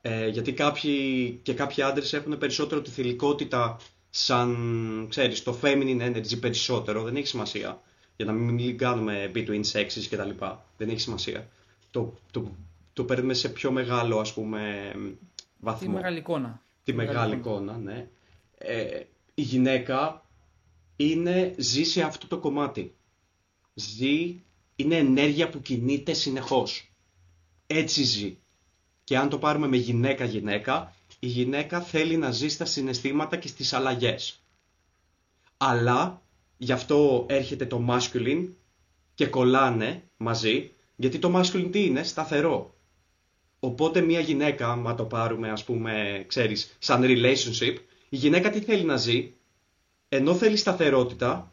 Ε, 0.00 0.28
γιατί 0.28 0.52
κάποιοι 0.52 1.30
και 1.42 1.54
κάποιοι 1.54 1.82
άντρες 1.82 2.12
έχουν 2.12 2.38
περισσότερο 2.38 2.82
τη 2.82 2.90
θηλυκότητα 2.90 3.76
σαν, 4.10 5.06
ξέρεις, 5.10 5.42
το 5.42 5.58
feminine 5.62 6.00
energy 6.00 6.40
περισσότερο, 6.40 7.02
δεν 7.02 7.16
έχει 7.16 7.26
σημασία. 7.26 7.80
Για 8.16 8.26
να 8.26 8.32
μην 8.32 8.78
κάνουμε 8.78 9.30
between 9.34 9.62
sexes 9.72 10.04
και 10.08 10.16
τα 10.16 10.24
λοιπά. 10.24 10.64
Δεν 10.76 10.88
έχει 10.88 11.00
σημασία. 11.00 11.48
Το, 11.90 12.14
το, 12.30 12.50
το 12.92 13.04
παίρνουμε 13.04 13.34
σε 13.34 13.48
πιο 13.48 13.70
μεγάλο, 13.70 14.18
ας 14.18 14.32
πούμε, 14.32 14.92
Τη 14.94 15.16
βαθμό. 15.60 15.92
μεγάλη 15.92 16.18
εικόνα. 16.18 16.62
Τη 16.84 16.92
μεγάλη 16.92 17.34
εικόνα, 17.34 17.76
ναι. 17.76 18.08
Ε, 18.66 19.06
η 19.34 19.42
γυναίκα 19.42 20.26
είναι, 20.96 21.54
ζει 21.58 21.84
σε 21.84 22.02
αυτό 22.02 22.26
το 22.26 22.38
κομμάτι. 22.38 22.94
Ζει, 23.74 24.42
είναι 24.76 24.96
ενέργεια 24.96 25.48
που 25.48 25.60
κινείται 25.60 26.12
συνεχώς. 26.12 26.92
Έτσι 27.66 28.02
ζει. 28.02 28.36
Και 29.04 29.18
αν 29.18 29.28
το 29.28 29.38
πάρουμε 29.38 29.66
με 29.66 29.76
γυναίκα-γυναίκα, 29.76 30.94
η 31.18 31.26
γυναίκα 31.26 31.80
θέλει 31.80 32.16
να 32.16 32.30
ζει 32.30 32.48
στα 32.48 32.64
συναισθήματα 32.64 33.36
και 33.36 33.48
στις 33.48 33.72
αλλαγές. 33.72 34.42
Αλλά, 35.56 36.22
γι' 36.56 36.72
αυτό 36.72 37.26
έρχεται 37.28 37.66
το 37.66 37.86
masculine 37.88 38.48
και 39.14 39.26
κολλάνε 39.26 40.02
μαζί, 40.16 40.70
γιατί 40.96 41.18
το 41.18 41.40
masculine 41.40 41.68
τι 41.72 41.84
είναι, 41.84 42.02
σταθερό. 42.02 42.74
Οπότε 43.60 44.00
μια 44.00 44.20
γυναίκα, 44.20 44.68
άμα 44.68 44.94
το 44.94 45.04
πάρουμε 45.04 45.50
ας 45.50 45.64
πούμε, 45.64 46.24
ξέρεις, 46.26 46.76
σαν 46.78 47.02
relationship, 47.04 47.76
η 48.14 48.16
γυναίκα 48.16 48.50
τι 48.50 48.60
θέλει 48.60 48.84
να 48.84 48.96
ζει, 48.96 49.32
ενώ 50.08 50.34
θέλει 50.34 50.56
σταθερότητα, 50.56 51.52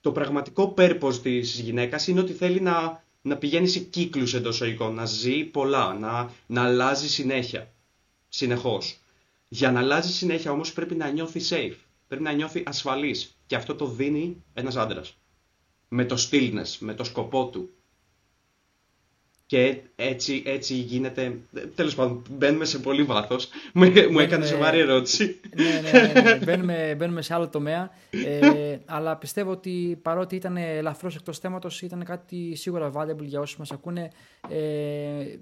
το 0.00 0.12
πραγματικό 0.12 0.74
purpose 0.76 1.14
της 1.22 1.60
γυναίκας 1.60 2.06
είναι 2.06 2.20
ότι 2.20 2.32
θέλει 2.32 2.60
να, 2.60 3.04
να 3.22 3.36
πηγαίνει 3.36 3.66
σε 3.68 3.78
κύκλους 3.78 4.34
εντός 4.34 4.54
εισαγωγικών, 4.54 4.94
να 4.94 5.04
ζει 5.04 5.44
πολλά, 5.44 5.94
να, 5.94 6.30
να 6.46 6.62
αλλάζει 6.62 7.08
συνέχεια, 7.08 7.72
συνεχώς. 8.28 8.98
Για 9.48 9.72
να 9.72 9.80
αλλάζει 9.80 10.12
συνέχεια 10.12 10.50
όμως 10.50 10.72
πρέπει 10.72 10.94
να 10.94 11.10
νιώθει 11.10 11.40
safe, 11.48 11.76
πρέπει 12.08 12.22
να 12.22 12.32
νιώθει 12.32 12.62
ασφαλής 12.66 13.36
και 13.46 13.56
αυτό 13.56 13.74
το 13.74 13.86
δίνει 13.86 14.42
ένας 14.54 14.76
άντρας. 14.76 15.16
Με 15.88 16.04
το 16.04 16.16
stillness, 16.30 16.76
με 16.78 16.94
το 16.94 17.04
σκοπό 17.04 17.46
του. 17.46 17.70
Και 19.46 19.80
έτσι, 19.96 20.42
έτσι 20.46 20.74
γίνεται. 20.74 21.40
Τέλος 21.74 21.94
πάντων, 21.94 22.24
μπαίνουμε 22.30 22.64
σε 22.64 22.78
πολύ 22.78 23.02
βάθος. 23.02 23.48
Μου, 23.74 23.92
μου 24.10 24.18
έκανε 24.18 24.46
σοβαρή 24.46 24.78
ερώτηση. 24.78 25.40
ναι, 25.56 25.90
ναι, 25.90 26.12
ναι, 26.12 26.20
ναι. 26.20 26.44
Μπαίνουμε, 26.44 26.94
μπαίνουμε 26.98 27.22
σε 27.22 27.34
άλλο 27.34 27.48
τομέα. 27.48 27.90
Ε, 28.10 28.78
αλλά 28.84 29.16
πιστεύω 29.16 29.50
ότι 29.50 29.98
παρότι 30.02 30.36
ήταν 30.36 30.56
ελαφρώς 30.56 31.16
εκτός 31.16 31.38
θέματος, 31.38 31.82
ήταν 31.82 32.04
κάτι 32.04 32.54
σίγουρα 32.54 32.90
valuable 32.94 33.24
για 33.24 33.40
όσου 33.40 33.58
μας 33.58 33.70
ακούνε. 33.72 34.10
Ε, 34.48 35.38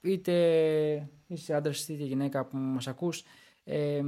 είτε 0.00 0.32
είσαι 1.26 1.54
άντρας 1.54 1.88
είτε 1.88 2.04
γυναίκα 2.04 2.44
που 2.44 2.56
μας 2.56 2.86
ακούς. 2.86 3.22
Ε, 3.64 4.00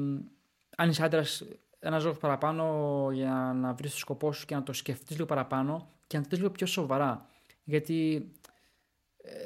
αν 0.76 0.88
είσαι 0.88 1.04
άντρας, 1.04 1.44
ένα 1.78 1.98
λόγο 1.98 2.14
παραπάνω 2.14 3.08
για 3.12 3.56
να 3.60 3.72
βρεις 3.72 3.92
το 3.92 3.98
σκοπό 3.98 4.32
σου 4.32 4.46
και 4.46 4.54
να 4.54 4.62
το 4.62 4.72
σκεφτείς 4.72 5.10
λίγο 5.10 5.26
παραπάνω 5.26 5.88
και 6.06 6.16
να 6.16 6.22
το 6.22 6.28
δεις 6.30 6.38
λίγο 6.38 6.50
πιο 6.50 6.66
σοβαρά. 6.66 7.26
Γιατί 7.64 8.14
ε, 8.14 8.39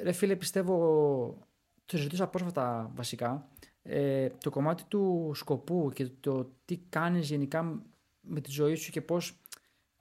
ρε 0.03 0.13
φίλε, 0.13 0.37
πιστεύω, 0.37 0.77
το 1.87 1.97
συζητούσα 1.97 2.29
πρόσφατα 2.29 2.91
βασικά, 2.95 3.49
ε, 3.83 4.29
το 4.29 4.51
κομμάτι 4.51 4.85
του 4.85 5.33
σκοπού 5.35 5.91
και 5.95 6.09
το 6.21 6.51
τι 6.65 6.77
κάνεις 6.77 7.29
γενικά 7.29 7.83
με 8.21 8.41
τη 8.41 8.51
ζωή 8.51 8.75
σου 8.75 8.91
και 8.91 9.01
πώς, 9.01 9.41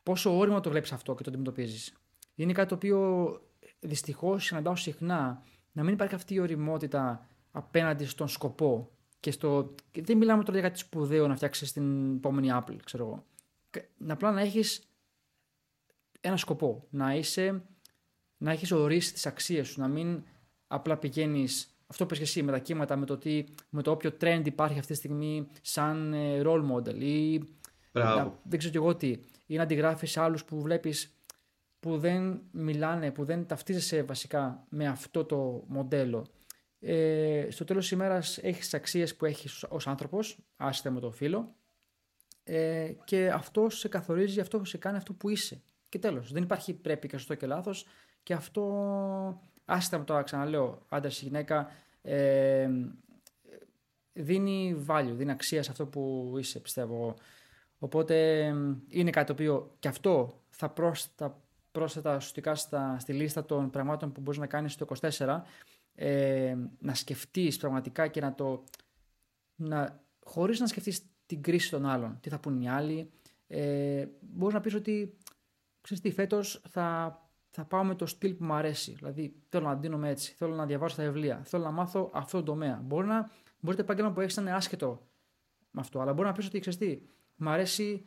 πόσο 0.04 0.38
όριμο 0.38 0.60
το 0.60 0.70
βλέπεις 0.70 0.92
αυτό 0.92 1.16
και 1.16 1.24
το 1.24 1.30
αντιμετωπίζεις. 1.30 1.94
Είναι 2.36 2.54
κάτι 2.54 2.70
το 2.70 2.76
οποίο 2.76 3.32
δυστυχώς 3.80 4.46
συναντάω 4.46 4.76
συχνά 4.76 5.44
να 5.72 5.84
μην 5.84 5.94
υπάρχει 5.94 6.16
αυτή 6.16 6.34
η 6.34 6.40
οριμότητα 6.40 7.28
απέναντι 7.52 8.06
στον 8.06 8.28
σκοπό 8.28 8.92
και 9.20 9.32
στο... 9.32 9.76
και 9.91 10.02
δεν 10.02 10.18
μιλάμε 10.18 10.43
τώρα 10.43 10.60
για 10.60 10.68
κάτι 10.68 10.80
σπουδαίο 10.80 11.28
να 11.28 11.36
φτιάξεις 11.36 11.72
την 11.72 12.16
επόμενη 12.16 12.50
Apple, 12.52 12.76
ξέρω 12.84 13.06
εγώ. 13.06 13.26
Και 13.70 13.86
Να 13.97 14.14
απλά 14.14 14.32
να 14.32 14.41
έχεις 14.41 14.88
ένα 16.22 16.38
σκοπό, 16.38 16.88
να 16.89 17.16
είσαι 17.16 17.64
να 18.44 18.52
έχεις 18.52 18.72
ορίσει 18.72 19.14
τις 19.14 19.26
αξίες 19.26 19.68
σου, 19.68 19.80
να 19.80 19.88
μην 19.88 20.24
απλά 20.68 20.98
πηγαίνεις, 20.98 21.76
αυτό 21.88 22.06
πες 22.06 22.18
και 22.18 22.24
εσύ, 22.24 22.44
με 22.44 22.52
τα 22.52 22.60
κύματα, 22.60 22.96
με 22.96 23.06
το, 23.06 23.18
τι, 23.18 23.44
με 23.70 23.82
το 23.82 23.91
όποιο 23.91 24.18
trend 24.22 24.41
υπάρχει 24.44 24.80
αυτή 24.80 24.91
τη 24.91 24.98
στιγμή 24.98 25.48
σαν 25.62 26.14
ε, 26.14 26.41
role 26.46 26.72
model 26.72 26.96
ή 27.00 27.44
Μπράβο. 27.91 28.20
να, 28.20 28.39
δεν 28.44 28.60
ξέρω 28.60 28.72
κι 28.72 28.80
εγώ 28.80 28.96
τι, 28.96 29.20
ή 29.46 29.56
να 29.56 29.64
αντιγράφεις 29.64 30.18
άλλους 30.18 30.46
που 30.46 30.62
βλέπεις 30.62 31.14
που 31.80 31.98
δεν 31.98 32.41
μιλάνε, 32.52 33.12
που 33.12 33.24
δεν 33.24 33.46
ταυτίζεσαι 33.46 34.04
βασικά 34.04 34.66
με 34.70 34.88
αυτό 34.88 35.26
το 35.26 35.64
μοντέλο. 35.68 36.26
Ε, 36.80 37.48
στο 37.50 37.64
τέλος 37.64 37.84
της 37.84 37.91
ημέρας 37.91 38.38
έχεις 38.38 38.60
τις 38.60 38.74
αξίες 38.74 39.16
που 39.16 39.26
έχεις 39.26 39.64
ως 39.70 39.88
άνθρωπος, 39.88 40.38
άσχετα 40.56 40.91
με 40.91 41.00
το 41.00 41.12
φίλο, 41.12 41.56
ε, 42.44 42.91
και 43.04 43.30
αυτό 43.30 43.70
σε 43.70 43.88
καθορίζει, 43.88 44.39
αυτό 44.39 44.66
σε 44.66 44.78
κάνει 44.78 44.98
αυτό 44.98 45.14
που 45.14 45.30
είσαι. 45.30 45.62
Και 45.89 46.00
τέλος, 46.00 46.32
δεν 46.32 46.44
υπάρχει 46.44 46.74
πρέπει 46.74 47.08
και 47.08 47.18
σωστό 47.18 47.36
και 47.36 47.46
λάθος 47.46 47.86
Και 48.24 48.34
αυτό, 48.34 49.41
άσχετα 49.65 49.97
με 49.97 50.03
τώρα 50.03 50.24
ξαναλέω, 50.24 50.86
άντρας 50.89 51.21
ή 51.21 51.26
γυναίκα, 51.26 51.71
ε, 52.01 52.69
δίνει 54.13 54.86
value, 54.88 55.11
δίνει 55.13 55.32
αξία 55.32 55.63
σε 55.63 55.71
αυτό 55.71 55.86
που 55.86 56.34
είσαι, 56.38 56.59
πιστεύω 56.59 56.93
εγώ. 56.93 57.15
Οπότε 57.80 58.45
είναι 58.88 59.09
κάτι 59.09 59.26
το 59.26 59.34
οποίο 59.34 59.76
και 59.80 59.88
αυτό 59.88 60.41
θα 60.49 60.69
πρόσθετα, 60.69 61.41
πρόσθετα 61.71 62.15
ουσιαστικά 62.15 62.55
στα, 62.55 62.99
στη 62.99 63.13
λίστα 63.13 63.45
των 63.45 63.69
πραγμάτων 63.69 64.11
που 64.11 64.21
μπορείς 64.21 64.39
να 64.39 64.47
κάνεις 64.47 64.74
στο 64.74 64.88
24 65.17 65.41
ε, 65.95 66.55
να 66.80 66.93
σκεφτείς 66.93 67.57
πραγματικά 67.57 68.07
και 68.07 68.21
να 68.21 68.36
το 68.36 68.63
να, 69.55 70.03
χωρίς 70.24 70.59
να 70.59 70.67
σκεφτείς 70.67 71.01
την 71.26 71.41
κρίση 71.41 71.69
των 71.69 71.86
άλλων, 71.86 72.17
τι 72.21 72.30
θα 72.30 72.39
πούν 72.39 72.61
οι 72.61 72.69
άλλοι 72.69 73.11
ε, 73.47 74.07
μπορείς 74.19 74.53
να 74.53 74.61
πεις 74.61 74.74
ότι 74.74 75.17
ξέρεις 75.82 76.03
τι, 76.03 76.11
φέτος 76.11 76.61
θα, 76.69 77.17
θα 77.56 77.66
πάω 77.66 77.84
με 77.84 77.95
το 77.95 78.06
στυλ 78.06 78.34
που 78.34 78.43
μου 78.43 78.54
αρέσει. 78.54 78.93
Δηλαδή, 78.93 79.36
θέλω 79.49 79.66
να 79.66 79.76
δίνομαι 79.76 80.10
έτσι. 80.10 80.34
Θέλω 80.34 80.56
να 80.56 80.66
διαβάσω 80.66 80.95
τα 80.95 81.04
βιβλία. 81.04 81.41
Θέλω 81.45 81.64
να 81.64 81.72
μάθω 81.72 82.12
αυτό 82.14 82.38
το 82.38 82.43
τομέα. 82.43 82.82
Μπορεί 82.84 83.08
να, 83.08 83.32
μπορεί 83.60 83.76
το 83.76 83.82
επάγγελμα 83.82 84.12
που 84.12 84.22
έχεις 84.22 84.36
να 84.36 84.41
είναι 84.41 84.54
άσχετο 84.54 85.08
με 85.72 85.82
αυτό. 85.82 85.99
Αλλά 85.99 86.14
μπορεί 86.14 86.28
να 86.28 86.34
πεις 86.34 86.45
ότι 86.45 86.60
ξέρεις 86.60 86.80
τι, 86.80 87.01
μου 87.36 87.49
αρέσει 87.49 88.06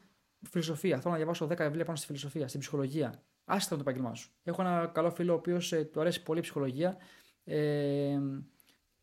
φιλοσοφία. 0.51 1.01
Θέλω 1.01 1.11
να 1.11 1.17
διαβάσω 1.17 1.47
10 1.47 1.57
βιβλία 1.59 1.85
πάνω 1.85 1.97
στη 1.97 2.07
φιλοσοφία, 2.07 2.49
στην 2.49 2.61
ψυχολογία. 2.61 3.23
Άσχετα 3.45 3.77
με 3.77 3.83
το 3.83 3.91
επάγγελμά 3.91 4.15
σου. 4.15 4.31
Έχω 4.43 4.63
ένα 4.63 4.91
καλό 4.95 5.11
φίλο 5.11 5.33
ο 5.33 5.37
οποίος 5.37 5.73
ε, 5.73 5.85
του 5.85 6.01
αρέσει 6.01 6.23
πολύ 6.23 6.39
η 6.39 6.43
ψυχολογία 6.43 6.97
ε, 7.45 8.19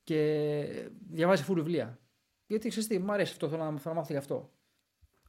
και 0.03 0.89
διαβάζει 1.09 1.43
φουλ 1.43 1.59
βιβλία. 1.59 1.99
Γιατί 2.45 2.69
ξέρεις 2.69 2.87
τι, 2.87 2.99
μου 2.99 3.11
αρέσει 3.11 3.31
αυτό, 3.31 3.49
θέλω 3.49 3.63
να, 3.63 3.77
θέλω 3.77 3.93
να 3.93 3.99
μάθω 3.99 4.13
γι' 4.13 4.19
αυτό. 4.19 4.51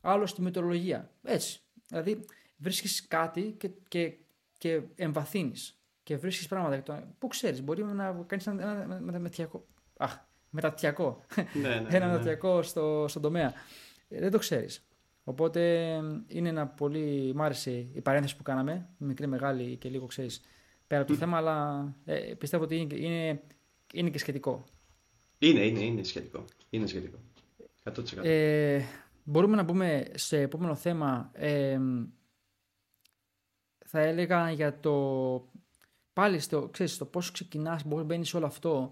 Άλλος 0.00 0.30
στη 0.30 0.42
μετεωρολογία. 0.42 1.10
Έτσι. 1.22 1.60
Δηλαδή, 1.88 2.24
βρίσκεις 2.56 3.06
κάτι 3.06 3.54
και, 3.58 3.70
και, 3.88 4.18
και 4.64 4.80
εμβαθύνεις 4.94 5.78
και 6.02 6.16
βρίσκεις 6.16 6.48
πράγματα. 6.48 7.14
Πού 7.18 7.26
ξέρεις, 7.26 7.62
μπορεί 7.62 7.84
να 7.84 8.24
κάνεις 8.26 8.46
ένα, 8.46 8.82
ένα, 8.82 8.96
ένα 8.96 9.18
μετατιακό. 9.18 9.66
Αχ, 9.96 10.18
μετατιακό. 10.50 11.20
Ναι, 11.62 11.68
ναι, 11.68 11.96
ένα 11.96 12.06
ναι. 12.06 12.12
μετατιακό 12.12 12.62
στο, 12.62 13.04
στον 13.08 13.22
τομέα. 13.22 13.52
Ε, 14.08 14.20
δεν 14.20 14.30
το 14.30 14.38
ξέρεις. 14.38 14.86
Οπότε 15.24 15.60
είναι 16.26 16.48
ένα 16.48 16.66
πολύ. 16.66 17.32
Μ' 17.34 17.42
άρεσε 17.42 17.70
η 17.70 18.00
παρένθεση 18.00 18.36
που 18.36 18.42
κάναμε, 18.42 18.88
μικρή, 18.96 19.26
μεγάλη 19.26 19.76
και 19.76 19.88
λίγο 19.88 20.06
ξέρεις 20.06 20.40
πέρα 20.86 21.02
από 21.02 21.10
το 21.10 21.18
θέμα, 21.18 21.36
αλλά 21.36 21.88
ε, 22.04 22.34
πιστεύω 22.38 22.64
ότι 22.64 22.76
είναι, 22.76 22.94
είναι, 22.94 23.42
είναι 23.92 24.10
και 24.10 24.18
σχετικό. 24.18 24.64
Είναι, 25.38 25.66
είναι, 25.66 25.80
είναι 25.80 26.02
σχετικό. 26.02 26.44
Είναι 26.70 26.86
σχετικό. 26.86 27.18
100%. 27.82 28.24
Ε, 28.24 28.80
μπορούμε 29.24 29.56
να 29.56 29.62
μπούμε 29.62 30.04
σε 30.14 30.40
επόμενο 30.40 30.74
θέμα. 30.74 31.30
Ε, 31.32 31.78
θα 33.94 34.02
έλεγα 34.02 34.50
για 34.50 34.80
το 34.80 34.94
πάλι 36.12 36.38
στο, 36.38 36.68
ξέρεις, 36.68 36.98
το 36.98 37.04
πώς 37.04 37.30
ξεκινάς, 37.30 37.84
πώς 37.84 38.04
μπαίνεις 38.04 38.28
σε 38.28 38.36
όλο 38.36 38.46
αυτό. 38.46 38.90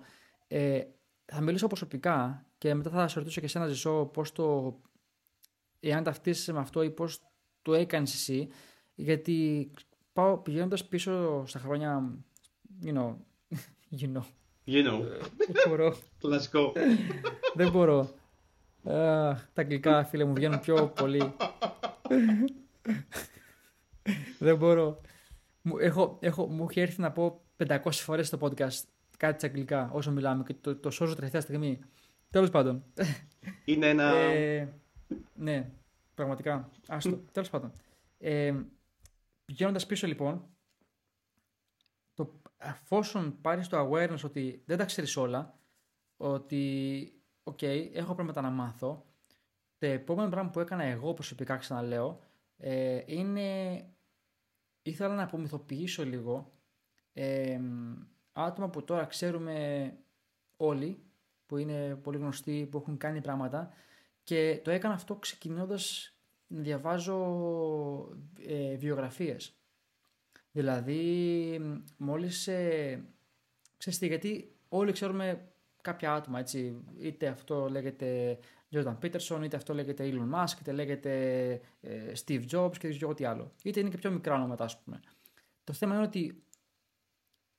Ε, 0.49 0.83
θα 1.25 1.41
μιλήσω 1.41 1.67
προσωπικά 1.67 2.47
και 2.59 2.75
μετά 2.75 2.91
θα 2.91 3.09
σε 3.09 3.19
ρωτήσω 3.19 3.41
και 3.41 3.47
εσένα 3.47 3.67
Ζησό 3.67 4.11
πώς 4.13 4.33
το, 4.33 4.79
εάν 5.81 6.05
ταυτίζεσαι 6.05 6.53
με 6.53 6.59
αυτό 6.59 6.83
ή 6.83 6.91
πώς 6.91 7.21
το 7.63 7.75
έκανες 7.75 8.15
εσύ. 8.15 8.49
Γιατί 8.95 9.71
πάω 10.13 10.39
πηγαίνοντας 10.39 10.85
πίσω 10.85 11.45
στα 11.47 11.59
χρόνια, 11.59 12.19
you 12.85 12.95
know, 12.95 13.17
you 14.01 14.13
know. 14.13 14.25
You 14.67 14.87
know. 14.89 15.01
Δεν 15.37 15.69
μπορώ. 15.69 15.97
Κλασικό. 16.21 16.73
Δεν 17.55 17.71
μπορώ. 17.71 18.11
τα 18.83 19.53
αγγλικά, 19.55 20.05
φίλε 20.05 20.25
μου, 20.25 20.35
βγαίνουν 20.35 20.61
πιο 20.61 20.89
πολύ. 20.89 21.35
Δεν 24.39 24.57
μπορώ. 24.57 25.01
Μου, 25.63 25.79
έχω, 25.79 26.19
έχω, 26.21 26.47
μου 26.47 26.67
έχει 26.71 26.81
έρθει 26.81 27.01
να 27.01 27.13
πω 27.13 27.43
500 27.57 27.79
φορές 27.93 28.27
στο 28.27 28.39
podcast 28.41 28.83
κάτι 29.17 29.39
στα 29.39 29.47
αγγλικά 29.47 29.91
όσο 29.93 30.11
μιλάμε 30.11 30.43
και 30.43 30.55
το, 30.55 30.77
το 30.77 30.91
σώζω 30.91 31.15
τελευταία 31.15 31.41
στιγμή. 31.41 31.79
Τέλος 32.31 32.51
πάντων. 32.51 32.85
Είναι 33.65 33.89
ένα... 33.89 34.15
Ε, 34.15 34.75
ναι, 35.35 35.71
πραγματικά. 36.15 36.71
Άστο. 36.87 37.17
Τέλος 37.33 37.51
πάντων. 37.51 37.73
Ε, 38.19 38.55
πηγαίνοντας 39.45 39.87
πίσω 39.87 40.07
λοιπόν, 40.07 40.49
το, 42.15 42.41
εφόσον 42.59 43.41
πάρεις 43.41 43.69
το 43.69 43.89
awareness 43.91 44.21
ότι 44.25 44.63
δεν 44.67 44.79
τα 44.79 44.85
ξέρεις 44.85 45.17
όλα, 45.17 45.59
ότι 46.17 47.13
OK, 47.43 47.59
okay, 47.63 47.91
έχω 47.93 48.15
πράγματα 48.15 48.41
να 48.41 48.51
μάθω, 48.51 49.07
το 49.79 49.87
επόμενο 49.87 50.29
πράγμα 50.29 50.51
που 50.51 50.61
έκανα 50.61 50.83
εγώ 50.83 51.15
προσωπικά 51.15 51.57
ξαναλέω, 51.57 52.21
ε, 52.65 53.03
είναι 53.07 53.81
ήθελα 54.83 55.15
να 55.15 55.23
απομυθοποιήσω 55.23 56.05
λίγο 56.05 56.53
ε, 57.13 57.61
άτομα 58.33 58.71
που 58.71 58.85
τώρα 58.85 59.05
ξέρουμε 59.05 59.97
όλοι, 60.57 61.03
που 61.47 61.57
είναι 61.57 61.97
πολύ 61.97 62.19
γνωστοί, 62.19 62.69
που 62.71 62.79
έχουν 62.79 62.97
κάνει 62.97 63.21
πράγματα 63.21 63.73
και 64.23 64.61
το 64.65 64.71
έκανα 64.71 64.95
αυτό 64.95 65.15
ξεκινώντας 65.15 66.15
να 66.47 66.61
διαβάζω 66.61 67.19
ε, 68.47 68.77
βιογραφίες. 68.77 69.57
Δηλαδή, 70.53 71.61
μόλις, 71.97 72.49
ε, 72.49 73.05
ξέρεις 73.77 73.99
τι, 73.99 74.07
γιατί 74.07 74.57
όλοι 74.69 74.93
ξέρουμε 74.93 75.53
κάποια 75.81 76.15
άτομα, 76.15 76.39
έτσι, 76.39 76.85
είτε 76.99 77.27
αυτό 77.27 77.69
λέγεται 77.69 78.39
Jordan 78.73 78.99
Peterson, 79.03 79.41
είτε 79.45 79.57
αυτό 79.57 79.75
λέγεται 79.75 80.11
Elon 80.13 80.35
Musk, 80.35 80.61
είτε 80.61 80.73
λέγεται 80.73 81.51
ε, 81.81 82.13
Steve 82.25 82.45
Jobs 82.51 82.73
και 82.79 82.89
δεν 82.89 82.91
ξέρω 82.91 83.15
τι 83.15 83.25
άλλο. 83.25 83.53
Είτε 83.63 83.81
είναι 83.81 83.89
και 83.89 83.97
πιο 83.97 84.11
μικρά 84.11 84.35
ονόματα, 84.35 84.65
ας 84.65 84.83
πούμε. 84.83 85.01
Το 85.65 85.73
θέμα 85.73 85.95
είναι 85.95 86.05
ότι 86.05 86.45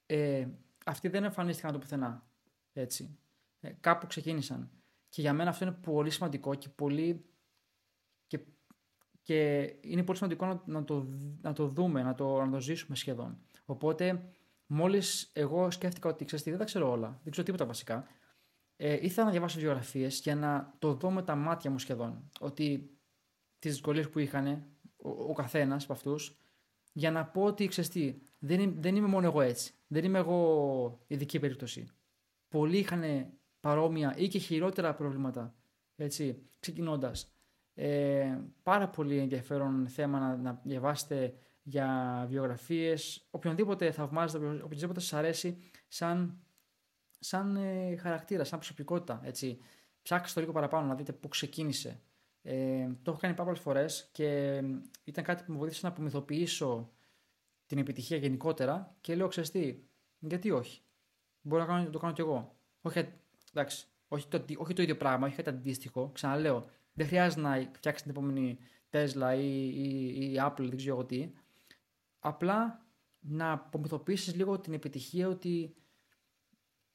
ε, 0.06 0.48
αυτοί 0.86 1.08
δεν 1.08 1.24
εμφανίστηκαν 1.24 1.72
το 1.72 1.80
πουθενά. 1.80 2.28
Έτσι. 2.74 3.18
Ε, 3.60 3.72
κάπου 3.80 4.08
ξεκίνησαν. 4.08 4.72
Και 5.10 5.22
για 5.22 5.34
μένα 5.34 5.50
αυτό 5.50 5.66
είναι 5.66 5.74
πολύ 5.74 6.10
σημαντικό 6.10 6.56
και 6.56 6.70
πολύ. 6.70 7.26
Και, 8.28 8.40
και 9.22 9.62
είναι 9.82 10.04
πολύ 10.04 10.18
σημαντικό 10.18 10.46
να, 10.46 10.62
να, 10.66 10.84
το, 10.84 11.08
να 11.42 11.54
το 11.54 11.68
δούμε, 11.68 12.04
να 12.04 12.16
το, 12.16 12.46
να 12.46 12.52
το 12.52 12.60
ζήσουμε 12.60 12.96
σχεδόν. 12.96 13.38
Οπότε, 13.66 14.30
μόλις 14.66 15.32
εγώ 15.34 15.72
σκέφτηκα 15.72 16.10
ότι 16.10 16.26
ξέρετε, 16.26 16.50
δεν 16.50 16.60
τα 16.60 16.66
ξέρω 16.66 16.92
όλα, 16.92 17.20
δεν 17.24 17.32
ξέρω 17.32 17.46
τίποτα 17.46 17.66
βασικά, 17.66 18.08
ε, 18.76 18.98
ήθελα 19.02 19.26
να 19.26 19.32
διαβάσω 19.32 19.60
βιογραφίες 19.60 20.20
για 20.20 20.36
να 20.36 20.74
το 20.80 20.94
δω 20.94 21.12
με 21.12 21.24
τα 21.24 21.36
μάτια 21.36 21.72
μου 21.72 21.80
σχεδόν. 21.80 22.30
Ότι 22.40 22.98
τις 23.60 23.72
δυσκολίες 23.72 24.10
που 24.10 24.20
είχαν 24.20 24.48
ο, 24.96 25.10
ο 25.10 25.34
καθένας 25.34 25.84
από 25.84 25.94
αυτούς, 25.94 26.38
για 26.94 27.12
να 27.12 27.26
πω 27.26 27.44
ότι 27.44 27.68
ξέρεις 27.68 27.90
τι, 27.90 28.16
δεν, 28.40 28.76
δεν 28.82 28.96
είμαι 28.96 29.08
μόνο 29.08 29.26
εγώ 29.26 29.42
έτσι. 29.42 29.74
Δεν 29.88 30.04
είμαι 30.04 30.20
εγώ 30.20 31.04
ειδική 31.08 31.40
περίπτωση. 31.40 31.88
Πολλοί 32.50 32.78
είχαν 32.78 33.04
παρόμοια 33.60 34.16
ή 34.18 34.28
και 34.28 34.40
χειρότερα 34.40 34.96
προβλήματα. 34.96 35.56
Έτσι, 35.96 36.50
ξεκινώντας. 36.60 37.34
Ε, 37.74 38.38
πάρα 38.64 38.90
πολύ 38.90 39.18
ενδιαφέρον 39.18 39.88
θέμα 39.88 40.20
να, 40.20 40.36
να 40.36 40.62
διαβάσετε 40.64 41.34
για 41.64 42.26
βιογραφίες, 42.30 43.28
οποιονδήποτε 43.32 43.92
θαυμάζετε, 43.92 44.46
οποιονδήποτε 44.48 45.00
σας 45.00 45.14
αρέσει 45.14 45.58
σαν 45.88 46.38
σαν 47.24 47.56
ε, 47.56 47.96
χαρακτήρα, 47.96 48.44
σαν 48.44 48.60
προσωπικότητα. 48.60 49.22
Έτσι. 49.24 49.60
Ψάξτε 50.02 50.34
το 50.34 50.40
λίγο 50.40 50.52
παραπάνω 50.52 50.88
να 50.88 50.96
δείτε 50.96 51.14
πού 51.14 51.28
ξεκίνησε. 51.28 52.02
Ε, 52.42 52.88
το 53.02 53.12
έχω 53.12 53.20
κάνει 53.20 53.34
πάρα 53.34 53.46
πολλές 53.46 53.60
φορές 53.60 54.10
και 54.12 54.62
ήταν 55.04 55.24
κάτι 55.24 55.44
που 55.44 55.52
με 55.52 55.58
βοήθησε 55.58 55.80
να 55.84 55.92
απομυθοποιήσω 55.92 56.92
την 57.66 57.78
επιτυχία 57.78 58.18
γενικότερα 58.18 58.96
και 59.02 59.16
λέω 59.16 59.28
ξέρεις 59.28 59.52
τι, 59.52 59.80
γιατί 60.20 60.52
όχι; 60.52 60.82
Μπορώ 61.42 61.66
να, 61.66 61.90
το 61.90 62.00
κάνω 62.00 62.14
κι 62.14 62.22
εγώ. 62.22 62.56
Όχι, 62.82 63.10
εντάξει, 63.54 63.88
όχι, 64.08 64.28
το, 64.28 64.44
όχι 64.58 64.74
το 64.74 64.82
ίδιο 64.82 64.98
πράγμα, 64.98 65.28
όχι 65.28 65.36
κάτι 65.36 65.50
αντίστοιχο. 65.50 66.10
Ξαναλέω, 66.14 66.66
δεν 66.94 67.08
χρειάζεται 67.08 67.42
να 67.42 67.70
φτιάξεις 67.74 68.02
την 68.02 68.12
επόμενη 68.12 68.58
Tesla 68.92 69.38
ή, 69.38 69.68
ή, 69.68 70.32
ή 70.32 70.36
Apple, 70.40 70.56
δεν 70.58 70.78
ξέρω 70.78 71.06
τι. 71.06 71.32
Απλά 72.20 72.86
να 73.20 73.52
απομυθοποιήσεις 73.52 74.36
λίγο 74.36 74.60
την 74.60 74.74
επιτυχία 74.74 75.28
ότι 75.28 75.76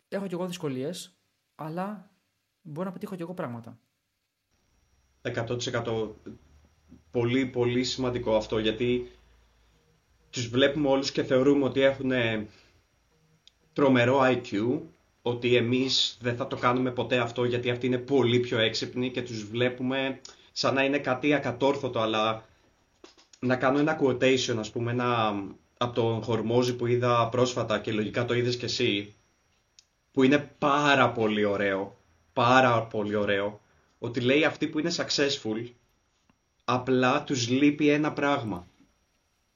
έχω 0.08 0.26
κι 0.26 0.34
εγώ 0.34 0.46
δυσκολίες, 0.46 1.18
αλλά 1.54 2.10
μπορώ 2.62 2.86
να 2.86 2.92
πετύχω 2.92 3.16
κι 3.16 3.22
εγώ 3.22 3.34
πράγματα. 3.34 3.78
100% 5.22 6.08
πολύ 7.10 7.46
πολύ 7.46 7.84
σημαντικό 7.84 8.36
αυτό 8.36 8.58
γιατί 8.58 9.10
τους 10.30 10.48
βλέπουμε 10.48 10.88
όλους 10.88 11.12
και 11.12 11.22
θεωρούμε 11.22 11.64
ότι 11.64 11.80
έχουν 11.80 12.12
τρομερό 13.72 14.20
IQ 14.22 14.80
ότι 15.22 15.56
εμείς 15.56 16.18
δεν 16.20 16.36
θα 16.36 16.46
το 16.46 16.56
κάνουμε 16.56 16.90
ποτέ 16.90 17.18
αυτό 17.18 17.44
γιατί 17.44 17.70
αυτοί 17.70 17.86
είναι 17.86 17.98
πολύ 17.98 18.38
πιο 18.38 18.58
έξυπνοι 18.58 19.10
και 19.10 19.22
τους 19.22 19.44
βλέπουμε 19.44 20.20
σαν 20.52 20.74
να 20.74 20.84
είναι 20.84 20.98
κάτι 20.98 21.34
ακατόρθωτο 21.34 22.00
αλλά 22.00 22.44
να 23.40 23.56
κάνω 23.56 23.78
ένα 23.78 23.98
quotation 24.02 24.56
ας 24.58 24.70
πούμε 24.70 24.90
ένα, 24.90 25.34
από 25.78 25.94
τον 25.94 26.22
Χορμόζη 26.22 26.76
που 26.76 26.86
είδα 26.86 27.28
πρόσφατα 27.28 27.78
και 27.78 27.92
λογικά 27.92 28.24
το 28.24 28.34
είδες 28.34 28.56
και 28.56 28.64
εσύ 28.64 29.14
που 30.18 30.24
είναι 30.24 30.50
πάρα 30.58 31.12
πολύ 31.12 31.44
ωραίο, 31.44 31.96
πάρα 32.32 32.82
πολύ 32.82 33.14
ωραίο, 33.14 33.60
ότι 33.98 34.20
λέει 34.20 34.44
αυτοί 34.44 34.66
που 34.66 34.78
είναι 34.78 34.90
successful, 34.96 35.70
απλά 36.64 37.24
τους 37.24 37.48
λείπει 37.48 37.88
ένα 37.88 38.12
πράγμα. 38.12 38.66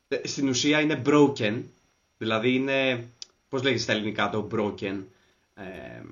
Ε, 0.08 0.26
στην 0.26 0.48
ουσία 0.48 0.80
είναι 0.80 1.02
broken, 1.06 1.62
Δηλαδή 2.18 2.54
είναι, 2.54 3.08
πώς 3.48 3.62
λέγεται 3.62 3.82
στα 3.82 3.92
ελληνικά 3.92 4.30
το 4.30 4.48
broken. 4.52 5.04
Ε, 5.54 6.02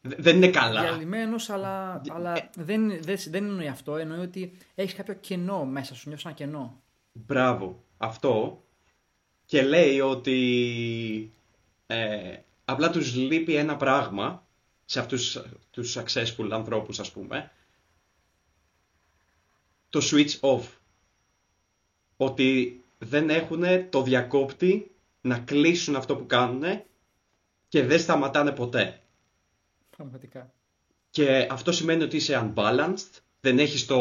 δεν 0.00 0.36
είναι 0.36 0.50
καλά. 0.50 0.80
Διαλυμένος, 0.80 1.50
αλλά, 1.50 2.00
αλλά 2.08 2.50
δεν, 2.56 3.02
δεν, 3.02 3.18
δεν 3.28 3.44
εννοεί 3.44 3.68
αυτό. 3.68 3.96
Εννοεί 3.96 4.20
ότι 4.20 4.52
έχεις 4.74 4.94
κάποιο 4.94 5.14
κενό 5.14 5.64
μέσα 5.64 5.94
σου, 5.94 6.08
νιώθεις 6.08 6.24
ένα 6.24 6.34
κενό. 6.34 6.82
Μπράβο. 7.12 7.84
Αυτό. 7.96 8.62
Και 9.44 9.62
λέει 9.62 10.00
ότι 10.00 11.32
ε, 11.86 12.36
απλά 12.70 12.90
τους 12.90 13.14
λείπει 13.14 13.54
ένα 13.54 13.76
πράγμα 13.76 14.46
σε 14.84 15.00
αυτούς 15.00 15.38
τους 15.70 15.96
successful 15.98 16.48
ανθρώπους, 16.50 17.00
ας 17.00 17.10
πούμε. 17.10 17.50
Το 19.88 20.00
switch 20.02 20.40
off. 20.40 20.62
Ότι 22.16 22.80
δεν 22.98 23.30
έχουν 23.30 23.64
το 23.90 24.02
διακόπτη 24.02 24.90
να 25.20 25.38
κλείσουν 25.38 25.96
αυτό 25.96 26.16
που 26.16 26.26
κάνουν 26.26 26.82
και 27.68 27.84
δεν 27.84 28.00
σταματάνε 28.00 28.52
ποτέ. 28.52 29.00
Πραγματικά. 29.96 30.52
Και 31.10 31.48
αυτό 31.50 31.72
σημαίνει 31.72 32.02
ότι 32.02 32.16
είσαι 32.16 32.52
unbalanced, 32.54 33.20
δεν 33.40 33.58
έχεις 33.58 33.86
το, 33.86 34.00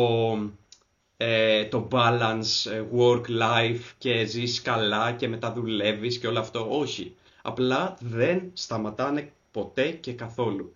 ε, 1.18 1.66
το 1.66 1.88
balance 1.92 2.72
ε, 2.72 2.84
work-life 2.94 3.84
και 3.98 4.26
ζεις 4.26 4.62
καλά 4.62 5.12
και 5.12 5.28
μετά 5.28 5.54
δουλεύεις 5.54 6.18
και 6.18 6.28
όλο 6.28 6.40
αυτό. 6.40 6.80
Όχι. 6.80 7.16
Απλά 7.48 7.98
δεν 8.02 8.52
σταματάνε 8.54 9.32
ποτέ 9.52 9.92
και 9.92 10.14
καθόλου. 10.14 10.76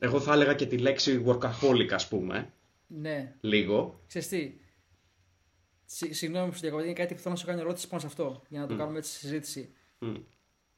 Εγώ 0.00 0.20
θα 0.20 0.32
έλεγα 0.32 0.54
και 0.54 0.66
τη 0.66 0.78
λέξη 0.78 1.24
workaholic 1.26 1.88
ας 1.90 2.08
πούμε. 2.08 2.52
Ναι. 2.86 3.34
Λίγο. 3.40 4.00
Ξέρεις 4.06 4.28
τι, 4.28 4.54
συγγνώμη 6.14 6.48
που 6.48 6.54
σου 6.54 6.60
διακοπτεί, 6.60 6.86
είναι 6.86 6.94
κάτι 6.94 7.14
που 7.14 7.20
θέλω 7.20 7.34
να 7.34 7.40
σου 7.40 7.46
κάνω 7.46 7.60
ερώτηση 7.60 7.88
πάνω 7.88 8.00
σε 8.00 8.06
αυτό, 8.06 8.42
για 8.48 8.60
να 8.60 8.66
το 8.66 8.76
κάνουμε 8.76 8.98
έτσι 8.98 9.12
συζήτηση. 9.12 9.72
Mm. 10.00 10.22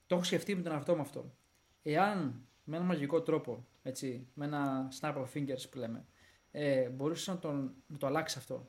Το 0.06 0.14
έχω 0.14 0.24
σκεφτεί 0.24 0.54
με 0.54 0.62
τον 0.62 0.72
εαυτό 0.72 0.94
μου 0.94 1.00
αυτό. 1.00 1.34
Εάν 1.82 2.46
με 2.64 2.76
έναν 2.76 2.88
μαγικό 2.88 3.22
τρόπο, 3.22 3.66
έτσι, 3.82 4.26
με 4.34 4.44
ένα 4.44 4.88
snap 5.00 5.14
of 5.14 5.26
fingers 5.34 5.70
που 5.70 5.78
λέμε, 5.78 6.04
ε, 6.50 6.88
μπορούσες 6.88 7.26
να, 7.26 7.38
τον, 7.38 7.74
να 7.86 7.98
το 7.98 8.06
αλλάξεις 8.06 8.38
αυτό. 8.38 8.68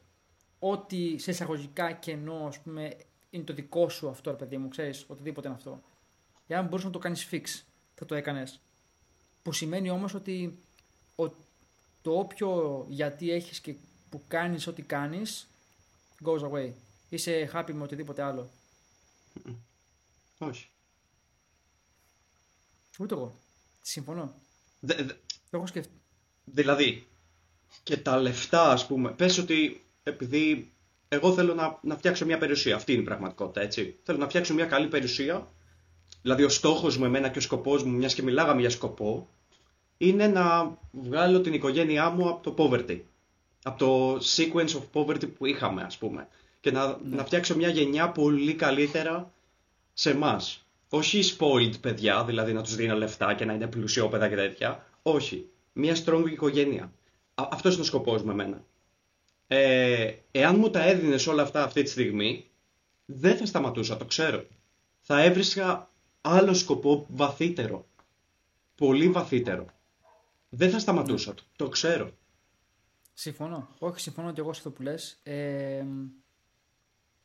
Ό,τι 0.59 1.17
σε 1.17 1.31
εισαγωγικά 1.31 1.91
κενό, 1.91 2.45
ας 2.47 2.61
πούμε, 2.61 2.95
είναι 3.29 3.43
το 3.43 3.53
δικό 3.53 3.89
σου 3.89 4.09
αυτό, 4.09 4.31
ρε 4.31 4.37
παιδί 4.37 4.57
μου, 4.57 4.67
ξέρεις, 4.67 5.05
οτιδήποτε 5.07 5.47
είναι 5.47 5.57
αυτό. 5.57 5.83
Εάν 6.47 6.65
μπορούσε 6.65 6.85
να 6.87 6.93
το 6.93 6.99
κάνεις 6.99 7.27
fix, 7.31 7.43
θα 7.95 8.05
το 8.05 8.15
έκανες. 8.15 8.59
Που 9.43 9.51
σημαίνει 9.51 9.89
όμως 9.89 10.13
ότι 10.13 10.57
ο, 11.15 11.27
το 12.01 12.11
όποιο 12.19 12.85
γιατί 12.89 13.31
έχεις 13.31 13.59
και 13.59 13.75
που 14.09 14.21
κάνεις 14.27 14.67
ό,τι 14.67 14.81
κάνεις, 14.81 15.47
goes 16.25 16.41
away. 16.51 16.71
Είσαι 17.09 17.49
happy 17.53 17.71
με 17.73 17.83
οτιδήποτε 17.83 18.21
άλλο. 18.21 18.49
Όχι. 20.37 20.67
Ούτε 22.99 23.13
εγώ. 23.13 23.39
Συμφωνώ. 23.81 24.33
Δε, 24.79 24.93
δε, 24.95 25.13
Το 25.49 25.57
έχω 25.57 25.67
σκεφτεί. 25.67 25.91
δηλαδή, 26.45 27.07
και 27.83 27.97
τα 27.97 28.17
λεφτά, 28.17 28.71
ας 28.71 28.87
πούμε, 28.87 29.11
πες 29.11 29.37
ότι 29.37 29.83
επειδή 30.03 30.71
εγώ 31.07 31.33
θέλω 31.33 31.53
να, 31.53 31.79
να 31.81 31.97
φτιάξω 31.97 32.25
μια 32.25 32.37
περιουσία, 32.37 32.75
αυτή 32.75 32.91
είναι 32.93 33.01
η 33.01 33.05
πραγματικότητα, 33.05 33.61
έτσι. 33.61 33.99
Θέλω 34.03 34.17
να 34.17 34.27
φτιάξω 34.27 34.53
μια 34.53 34.65
καλή 34.65 34.87
περιουσία, 34.87 35.51
δηλαδή 36.25 36.43
ο 36.43 36.49
στόχος 36.49 36.97
μου, 36.97 37.05
εμένα 37.05 37.29
και 37.29 37.37
ο 37.37 37.41
σκοπός 37.41 37.83
μου, 37.83 37.91
μιας 37.91 38.13
και 38.13 38.23
μιλάγαμε 38.23 38.61
για 38.61 38.69
σκοπό, 38.69 39.29
είναι 39.97 40.27
να 40.27 40.77
βγάλω 40.91 41.41
την 41.41 41.53
οικογένειά 41.53 42.09
μου 42.09 42.29
από 42.29 42.51
το 42.51 42.63
poverty. 42.63 42.99
Από 43.63 43.77
το 43.77 44.15
sequence 44.15 44.69
of 44.69 44.83
poverty 44.93 45.33
που 45.37 45.45
είχαμε, 45.45 45.81
ας 45.83 45.97
πούμε. 45.97 46.27
Και 46.59 46.71
να, 46.71 46.99
να 47.03 47.25
φτιάξω 47.25 47.55
μια 47.55 47.69
γενιά 47.69 48.09
πολύ 48.09 48.53
καλύτερα 48.53 49.31
σε 49.93 50.09
εμάς. 50.09 50.65
Όχι 50.89 51.35
spoiled 51.37 51.81
παιδιά, 51.81 52.23
δηλαδή 52.23 52.53
να 52.53 52.63
τους 52.63 52.75
δίνω 52.75 52.95
λεφτά 52.95 53.33
και 53.33 53.45
να 53.45 53.53
είναι 53.53 53.67
πλουσιόπαιδα 53.67 54.29
και 54.29 54.35
τέτοια. 54.35 54.85
Όχι. 55.01 55.49
Μια 55.73 55.95
strong 56.05 56.23
οικογένεια. 56.31 56.91
Α, 57.35 57.47
αυτός 57.51 57.73
είναι 57.73 57.81
ο 57.81 57.85
σκοπός 57.85 58.23
με 58.23 58.31
εμένα. 58.31 58.63
Ε, 59.47 60.11
εάν 60.31 60.55
μου 60.55 60.69
τα 60.69 60.83
έδινες 60.83 61.27
όλα 61.27 61.41
αυτά 61.41 61.63
αυτή 61.63 61.83
τη 61.83 61.89
στιγμή, 61.89 62.45
δεν 63.05 63.37
θα 63.37 63.45
σταματούσα, 63.45 63.97
το 63.97 64.05
ξέρω. 64.05 64.45
Θα 65.01 65.23
έβρισκα 65.23 65.89
άλλο 66.27 66.53
σκοπό 66.53 67.05
βαθύτερο. 67.09 67.85
Πολύ 68.75 69.09
βαθύτερο. 69.09 69.65
Δεν 70.49 70.69
θα 70.69 70.79
σταματούσα, 70.79 71.33
το, 71.33 71.43
το 71.55 71.69
ξέρω. 71.69 72.09
Συμφωνώ. 73.13 73.67
Όχι, 73.79 73.99
συμφωνώ 73.99 74.31
και 74.33 74.39
εγώ 74.41 74.53
σε 74.53 74.57
αυτό 74.59 74.71
που 74.71 74.81
λες. 74.81 75.19
Ε, 75.23 75.79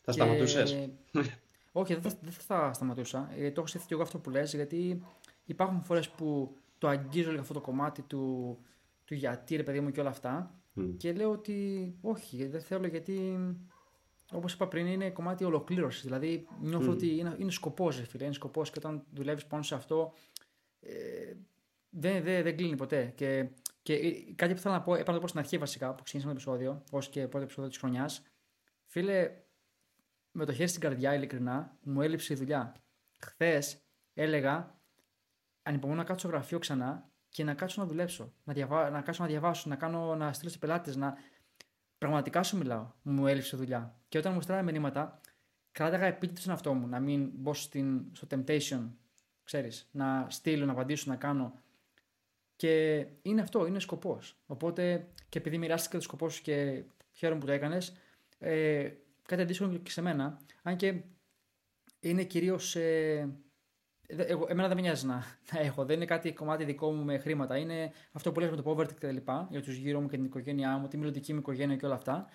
Θα 0.00 0.12
και- 0.12 0.12
σταματούσες; 0.12 0.88
Όχι, 1.72 1.94
δεν 1.94 2.02
θα, 2.02 2.18
δεν 2.20 2.32
θα 2.32 2.72
σταματούσα. 2.72 3.30
Ε, 3.36 3.50
το 3.50 3.60
έχω 3.60 3.66
σκεφτεί 3.68 3.86
και 3.86 3.94
εγώ 3.94 4.02
αυτό 4.02 4.18
που 4.18 4.30
λες, 4.30 4.54
γιατί 4.54 5.02
υπάρχουν 5.44 5.82
φορές 5.82 6.08
που 6.08 6.56
το 6.78 6.88
αγγίζω 6.88 7.28
λίγο 7.30 7.40
αυτό 7.42 7.54
το 7.54 7.60
κομμάτι 7.60 8.02
του, 8.02 8.58
του 9.04 9.14
γιατί, 9.14 9.56
ρε 9.56 9.62
παιδί 9.62 9.80
μου, 9.80 9.90
και 9.90 10.00
όλα 10.00 10.08
αυτά. 10.10 10.54
Μμ. 10.72 10.96
Και 10.96 11.12
λέω 11.12 11.30
ότι 11.30 11.94
όχι, 12.00 12.46
δεν 12.46 12.60
θέλω 12.60 12.86
γιατί, 12.86 13.38
όπως 14.30 14.52
είπα 14.52 14.68
πριν, 14.68 14.86
είναι 14.86 15.10
κομμάτι 15.10 15.44
ολοκλήρωσης. 15.44 16.02
Δηλαδή, 16.02 16.46
νιώθω 16.60 16.90
ότι 16.90 17.16
είναι, 17.16 17.36
είναι 17.38 17.50
σκοπός, 17.50 17.98
ρε 17.98 18.04
φίλε, 18.04 18.24
είναι 18.24 18.34
σκοπός 18.34 18.70
και 18.70 18.78
όταν 18.78 19.04
δουλεύεις 19.12 19.46
πάνω 19.46 19.62
σε 19.62 19.74
αυτό, 19.74 20.12
ε, 20.80 21.34
δεν, 21.90 22.22
δεν, 22.22 22.42
δεν 22.42 22.56
κλείνει 22.56 22.76
ποτέ. 22.76 23.12
Και, 23.16 23.48
και 23.82 23.94
ε, 23.94 24.32
κάτι 24.34 24.54
που 24.54 24.60
θέλω 24.60 24.74
να 24.74 24.82
πω, 24.82 24.92
έπρεπε 24.92 25.10
να 25.10 25.16
το 25.16 25.22
πω 25.22 25.28
στην 25.28 25.40
αρχή 25.40 25.58
βασικά, 25.58 25.94
που 25.94 26.02
ξεκίνησαμε 26.02 26.34
το 26.34 26.40
επεισόδιο, 26.40 26.82
ως 26.90 27.08
και 27.08 27.28
πρώτο 27.28 27.44
επεισόδιο 27.44 27.70
της 27.70 27.78
χρονιάς. 27.78 28.22
Φίλε, 28.86 29.30
με 30.32 30.44
το 30.44 30.52
χέρι 30.52 30.68
στην 30.68 30.80
καρδιά, 30.80 31.14
ειλικρινά, 31.14 31.76
μου 31.82 32.02
έλειψε 32.02 32.32
η 32.32 32.36
δουλειά. 32.36 32.74
Χθες 33.18 33.82
έλεγα, 34.14 34.80
ανυπομονώ 35.62 35.98
να 35.98 36.04
κάτσω 36.04 36.28
στο 36.28 36.36
γραφείο 36.36 36.58
ξανά 36.58 37.08
και 37.28 37.44
να 37.44 37.54
κάτσω 37.54 37.80
να 37.80 37.86
δουλέψω. 37.86 38.32
Να, 38.44 38.52
διαβα... 38.52 38.90
να 38.90 39.00
κάτσω 39.00 39.22
να 39.22 39.28
διαβάσω, 39.28 39.68
να, 39.68 39.76
κάνω... 39.76 40.14
να 40.16 40.32
στείλω 40.32 40.50
σε 40.50 40.58
πελάτες. 40.58 40.96
Να... 40.96 41.16
Πραγματικά 42.00 42.42
σου 42.42 42.56
μιλάω. 42.56 42.86
Μου 43.02 43.26
έλειψε 43.26 43.56
η 43.56 43.58
δουλειά. 43.58 43.96
Και 44.08 44.18
όταν 44.18 44.32
μου 44.32 44.40
στέλνανε 44.40 44.72
μηνύματα, 44.72 45.20
κράταγα 45.72 46.06
επίτηδες 46.06 46.40
στον 46.40 46.52
εαυτό 46.52 46.74
μου 46.74 46.86
να 46.86 47.00
μην 47.00 47.30
μπω 47.34 47.54
στην... 47.54 48.04
στο 48.12 48.26
temptation, 48.30 48.88
ξέρεις, 49.44 49.88
να 49.92 50.26
στείλω, 50.30 50.64
να 50.64 50.72
απαντήσω, 50.72 51.10
να 51.10 51.16
κάνω. 51.16 51.54
Και 52.56 53.06
είναι 53.22 53.40
αυτό, 53.40 53.66
είναι 53.66 53.80
σκοπός. 53.80 54.36
Οπότε 54.46 55.08
και 55.28 55.38
επειδή 55.38 55.58
μοιράστηκα 55.58 55.96
το 55.96 56.02
σκοπό 56.02 56.28
σου 56.28 56.42
και 56.42 56.82
χαίρομαι 57.12 57.40
που 57.40 57.46
το 57.46 57.52
έκανες, 57.52 57.96
ε, 58.38 58.90
κάτι 59.26 59.42
αντίστοιχο 59.42 59.76
και 59.76 59.90
σε 59.90 60.00
μένα. 60.00 60.38
Αν 60.62 60.76
και 60.76 61.00
είναι 62.00 62.24
κυρίως. 62.24 62.76
Ε, 62.76 63.28
δε- 63.28 63.49
εγώ, 64.16 64.46
εμένα 64.48 64.68
δεν 64.68 64.76
με 64.76 64.82
νοιάζει 64.82 65.06
να, 65.06 65.24
να 65.52 65.60
έχω. 65.60 65.84
Δεν 65.84 65.96
είναι 65.96 66.04
κάτι 66.04 66.32
κομμάτι 66.32 66.64
δικό 66.64 66.92
μου 66.92 67.04
με 67.04 67.18
χρήματα. 67.18 67.56
Είναι 67.56 67.92
αυτό 68.12 68.32
που 68.32 68.40
λες 68.40 68.50
με 68.50 68.56
το 68.56 68.70
poverty 68.70 68.92
και 68.92 69.06
τα 69.06 69.12
λοιπά, 69.12 69.46
για 69.50 69.62
τους 69.62 69.76
γύρω 69.76 70.00
μου 70.00 70.08
και 70.08 70.16
την 70.16 70.24
οικογένειά 70.24 70.76
μου, 70.76 70.88
τη 70.88 70.96
μελλοντική 70.96 71.32
μου 71.32 71.38
οικογένεια 71.38 71.76
και 71.76 71.86
όλα 71.86 71.94
αυτά. 71.94 72.26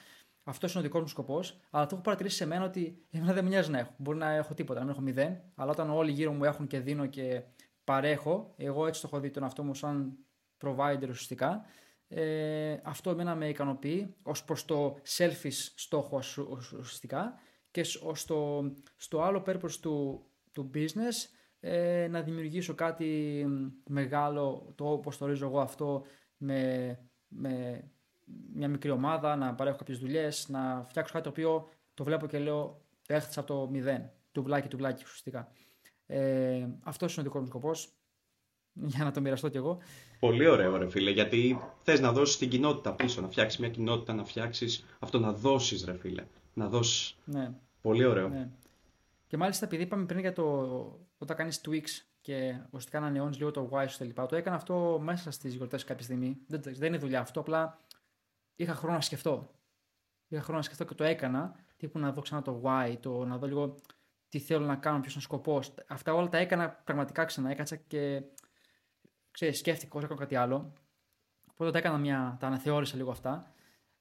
Αυτός 0.44 0.72
είναι 0.72 0.80
ο 0.80 0.84
δικός 0.84 1.02
μου 1.02 1.08
σκοπός. 1.08 1.60
Αλλά 1.70 1.86
το 1.86 1.90
έχω 1.94 2.04
παρατηρήσει 2.04 2.36
σε 2.36 2.46
μένα 2.46 2.66
ότι 2.66 3.06
εμένα 3.12 3.34
δεν 3.34 3.44
με 3.44 3.50
νοιάζει 3.50 3.72
να 3.72 3.80
έχω. 3.80 3.94
Μπορεί 3.98 4.18
να 4.18 4.32
έχω 4.32 4.54
τίποτα, 4.54 4.80
να 4.80 4.86
μην 4.86 4.94
έχω 4.96 5.04
μηδέn. 5.04 5.42
Αλλά 5.56 5.72
όταν 5.72 5.90
όλοι 5.90 6.12
γύρω 6.12 6.32
μου 6.32 6.44
έχουν 6.44 6.68
και 6.68 6.80
δίνω 6.80 7.06
και 7.06 7.44
παρέχω, 7.84 8.54
εγώ 8.58 8.88
έτσι 8.88 9.02
το 9.02 9.08
έχω 9.12 9.20
δει 9.20 9.30
τον 9.30 9.44
αυτό 9.44 9.64
μου 9.64 9.74
σαν 9.74 10.18
provider 10.64 11.10
ουσιαστικά. 11.10 11.66
Ε, 12.08 12.78
αυτό 12.84 13.10
εμένα 13.10 13.36
με 13.36 13.50
ικανοποιεί 13.50 14.16
ως 14.24 14.44
προς 14.44 14.66
το 14.66 14.98
selfish 15.18 15.72
στόχο 15.76 16.18
ουσ- 16.18 16.38
ουσ- 16.38 16.74
ουσιαστικά 16.74 17.34
και 17.72 17.84
σ- 17.84 18.04
ως 18.04 18.22
στο, 18.22 18.72
στο 18.96 19.22
άλλο 19.22 19.44
purpose 19.48 19.72
του, 19.82 20.26
του 20.52 20.70
business 20.74 21.30
ε, 21.68 22.08
να 22.08 22.22
δημιουργήσω 22.22 22.74
κάτι 22.74 23.44
μ, 23.48 23.68
μεγάλο, 23.94 24.72
το 24.76 24.92
όπως 24.92 25.18
το 25.18 25.26
ορίζω 25.26 25.46
εγώ 25.46 25.60
αυτό 25.60 26.04
με, 26.38 27.00
με 27.28 27.84
μια 28.54 28.68
μικρή 28.68 28.90
ομάδα, 28.90 29.36
να 29.36 29.54
παρέχω 29.54 29.78
κάποιες 29.78 30.00
δουλειές, 30.00 30.50
να 30.50 30.86
φτιάξω 30.90 31.14
κάτι 31.14 31.24
το 31.24 31.30
οποίο 31.30 31.70
το 31.94 32.04
βλέπω 32.04 32.28
και 32.28 32.40
λέω 32.40 32.82
έχθησα 33.08 33.40
από 33.40 33.54
το 33.54 33.70
μηδέν, 33.72 34.10
τουβλάκι 34.32 34.68
τουβλάκι 34.68 35.04
ουσιαστικά. 35.04 35.52
Ε, 36.06 36.68
αυτός 36.84 37.14
είναι 37.14 37.22
ο 37.22 37.24
δικός 37.24 37.42
μου 37.42 37.48
σκοπός, 37.48 37.90
για 38.94 39.04
να 39.04 39.12
το 39.12 39.22
μοιραστώ 39.22 39.50
κι 39.50 39.58
εγώ. 39.58 39.78
Πολύ 40.20 40.48
ωραίο, 40.48 40.78
ρε 40.78 40.90
φίλε, 40.90 41.12
γιατί 41.12 41.60
θες 41.84 42.00
να 42.00 42.12
δώσεις 42.12 42.38
την 42.38 42.50
κοινότητα 42.50 42.94
πίσω, 42.94 43.22
να 43.22 43.28
φτιάξεις 43.28 43.60
μια 43.60 43.70
κοινότητα, 43.70 44.14
να 44.14 44.26
φτιάξεις 44.26 44.86
αυτό, 45.00 45.20
να 45.20 45.34
δώσεις, 45.34 45.86
ρε 45.86 45.98
φίλε. 45.98 46.24
Να 46.54 46.70
δώσεις. 46.70 47.18
Ναι. 47.26 47.52
Πολύ 47.82 48.06
ωραίο. 48.06 48.30
Ναι. 48.30 48.50
Και 49.28 49.38
μάλιστα 49.38 49.66
επειδή 49.66 49.84
είπαμε 49.84 50.06
πριν 50.06 50.20
για 50.20 50.34
το 50.34 50.46
όταν 51.18 51.38
κάνεις 51.38 51.62
tweaks 51.66 52.06
και 52.22 52.60
ουσιαστικά 52.66 53.00
να 53.00 53.06
ανανεώνεις 53.06 53.38
λίγο 53.38 53.52
το 53.52 53.70
why 53.72 53.86
σου 53.88 53.98
κλπ. 53.98 54.28
Το 54.28 54.36
έκανα 54.36 54.56
αυτό 54.56 55.00
μέσα 55.02 55.32
στις 55.32 55.54
γιορτές 55.54 55.84
κάποια 55.84 56.04
στιγμή. 56.04 56.38
Δεν, 56.48 56.62
δεν 56.64 56.88
είναι 56.88 56.98
δουλειά 56.98 57.20
αυτό, 57.20 57.40
απλά 57.40 57.80
είχα 58.56 58.74
χρόνο 58.74 58.96
να 58.96 59.02
σκεφτώ. 59.02 59.52
Είχα 60.28 60.42
χρόνο 60.42 60.58
να 60.58 60.64
σκεφτώ 60.64 60.86
και 60.86 60.94
το 60.94 61.04
έκανα. 61.04 61.56
Τύπου 61.78 62.00
να 62.00 62.12
δω 62.12 62.22
ξανά 62.22 62.42
το 62.42 62.62
why, 62.64 62.96
το, 63.00 63.26
να 63.26 63.38
δω 63.38 63.48
λίγο 63.48 63.76
τι 64.30 64.40
θέλω 64.40 64.66
να 64.66 64.76
κάνω, 64.76 65.00
ποιος 65.00 65.14
είναι 65.14 65.24
ο 65.24 65.26
σκοπός. 65.26 65.74
Αυτά 65.88 66.14
όλα 66.14 66.30
τα 66.30 66.38
έκανα 66.38 66.70
πραγματικά 66.70 67.26
ξανά. 67.26 67.52
Έκατσα 67.52 67.76
και 67.76 68.24
ξέρεις, 69.32 69.58
σκέφτηκα 69.58 69.96
όσο 69.96 70.06
έκανα 70.06 70.20
κάτι 70.20 70.36
άλλο. 70.36 70.74
Οπότε 71.52 71.72
τα 71.72 71.78
έκανα 71.78 71.98
μια, 71.98 72.38
τα 72.40 72.48
αναθεώρησα 72.48 72.96
λίγο 72.96 73.12
αυτά. 73.12 73.54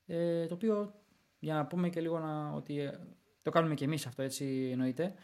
Ε, 0.07 0.47
το 0.47 0.55
οποίο 0.55 0.95
για 1.39 1.55
να 1.55 1.66
πούμε 1.66 1.89
και 1.89 2.01
λίγο 2.01 2.18
να, 2.18 2.53
ότι 2.53 2.81
ε, 2.81 2.99
το 3.45 3.51
κάνουμε 3.51 3.74
και 3.74 3.84
εμείς 3.84 4.07
αυτό, 4.07 4.22
έτσι 4.22 4.68
εννοείται. 4.72 5.14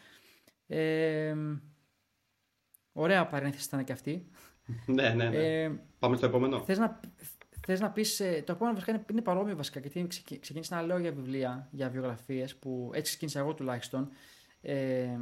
Ε, 0.66 1.34
ωραία 2.92 3.26
παρένθεση 3.26 3.66
ήταν 3.66 3.84
και 3.84 3.92
αυτή. 3.92 4.30
ναι, 4.86 5.08
ναι, 5.08 5.28
ναι. 5.28 5.62
Ε, 5.62 5.70
Πάμε 5.98 6.16
στο 6.16 6.26
επόμενο. 6.26 6.62
Θες 6.62 6.78
να, 6.78 7.00
θες 7.66 7.80
να 7.80 7.90
πεις, 7.90 8.20
ε, 8.20 8.42
το 8.46 8.52
επόμενο 8.52 8.74
βασικά 8.74 8.92
είναι, 8.92 9.04
είναι 9.10 9.22
παρόμοιο 9.22 9.56
βασικά, 9.56 9.80
γιατί 9.80 10.06
ξεκίνησα 10.40 10.74
να 10.74 10.82
λέω 10.82 10.98
για 10.98 11.12
βιβλία, 11.12 11.68
για 11.70 11.88
βιογραφίες, 11.88 12.56
που 12.56 12.90
έτσι 12.94 13.08
ξεκίνησα 13.10 13.38
εγώ 13.38 13.54
τουλάχιστον. 13.54 14.08
Ε, 14.60 15.18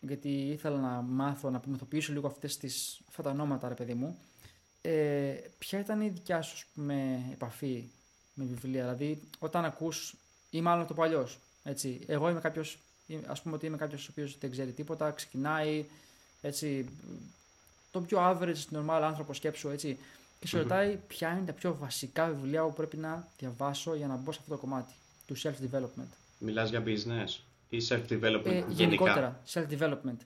γιατί 0.00 0.28
ήθελα 0.28 0.80
να 0.80 1.02
μάθω, 1.02 1.50
να 1.50 1.56
απομυθοποιήσω 1.56 2.12
λίγο 2.12 2.26
αυτές 2.26 2.56
τις, 2.56 3.00
αυτά 3.08 3.22
τα 3.22 3.30
ονόματα, 3.30 3.68
ρε 3.68 3.74
παιδί 3.74 3.94
μου. 3.94 4.18
Ε, 4.82 5.34
ποια 5.58 5.78
ήταν 5.78 6.00
η 6.00 6.08
δικιά 6.08 6.42
σου 6.42 6.66
με 6.74 7.28
επαφή 7.32 7.90
με 8.34 8.44
βιβλία, 8.44 8.82
δηλαδή 8.82 9.20
όταν 9.38 9.64
ακούς, 9.64 10.16
ή 10.50 10.60
μάλλον 10.60 10.86
το 10.86 10.94
παλιό, 10.94 11.28
έτσι, 11.62 12.00
εγώ 12.06 12.28
είμαι 12.30 12.40
κάποιος, 12.40 12.78
ας 13.26 13.42
πούμε 13.42 13.54
ότι 13.54 13.66
είμαι 13.66 13.76
κάποιος 13.76 14.08
ο 14.08 14.10
οποίος 14.10 14.38
δεν 14.38 14.50
ξέρει 14.50 14.72
τίποτα, 14.72 15.10
ξεκινάει, 15.10 15.84
έτσι, 16.40 16.88
το 17.90 18.00
πιο 18.00 18.18
average, 18.20 18.76
normal 18.76 19.00
άνθρωπο 19.02 19.34
σκέψου, 19.34 19.68
έτσι, 19.68 19.98
και 20.40 20.46
σε 20.46 20.58
ρωτάει 20.58 20.96
ποια 21.06 21.30
είναι 21.30 21.46
τα 21.46 21.52
πιο 21.52 21.76
βασικά 21.76 22.26
βιβλία 22.26 22.62
που 22.62 22.72
πρέπει 22.72 22.96
να 22.96 23.28
διαβάσω 23.38 23.94
για 23.94 24.06
να 24.06 24.16
μπω 24.16 24.32
σε 24.32 24.38
αυτό 24.40 24.54
το 24.54 24.60
κομμάτι 24.60 24.92
του 25.26 25.36
self-development. 25.36 26.08
Μιλάς 26.38 26.70
για 26.70 26.82
business 26.86 27.38
ή 27.68 27.78
self-development 27.88 28.46
ε, 28.46 28.64
γενικότερα, 28.68 29.40
self-development. 29.46 30.16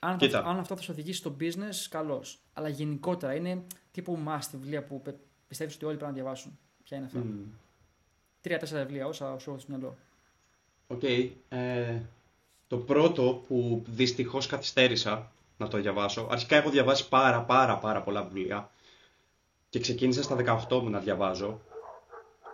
Αν, 0.00 0.18
θα, 0.18 0.38
αν 0.38 0.58
αυτό 0.58 0.76
θα 0.76 0.82
σε 0.82 0.90
οδηγήσει 0.90 1.18
στο 1.18 1.36
business, 1.40 1.86
καλώς. 1.90 2.38
Αλλά 2.52 2.68
γενικότερα 2.68 3.34
είναι 3.34 3.62
τύπου 3.90 4.18
must 4.26 4.48
βιβλία 4.52 4.84
που 4.84 5.02
πιστεύεις 5.48 5.74
ότι 5.74 5.84
όλοι 5.84 5.96
πρέπει 5.96 6.10
να 6.10 6.16
διαβάσουν. 6.16 6.58
Ποια 6.84 6.96
είναι 6.96 7.06
αυτά; 7.06 7.20
Mm. 7.22 7.24
Τρία-τέσσερα 8.40 8.84
βιβλία, 8.84 9.06
όσα 9.06 9.38
σου 9.38 9.50
έχω 9.50 9.58
στο 9.58 9.72
μυαλό. 9.72 9.96
OK. 10.90 11.00
Okay. 11.02 11.28
Ε, 11.48 12.00
το 12.66 12.76
πρώτο 12.76 13.44
που 13.48 13.82
δυστυχώς 13.86 14.46
καθυστέρησα 14.46 15.32
να 15.56 15.68
το 15.68 15.80
διαβάσω. 15.80 16.28
Αρχικά 16.30 16.56
έχω 16.56 16.70
διαβάσει 16.70 17.08
πάρα 17.08 17.42
πάρα 17.42 17.76
πάρα 17.76 18.02
πολλά 18.02 18.22
βιβλία 18.22 18.70
και 19.68 19.78
ξεκίνησα 19.80 20.22
στα 20.22 20.66
18 20.68 20.80
μου 20.82 20.90
να 20.90 20.98
διαβάζω. 20.98 21.60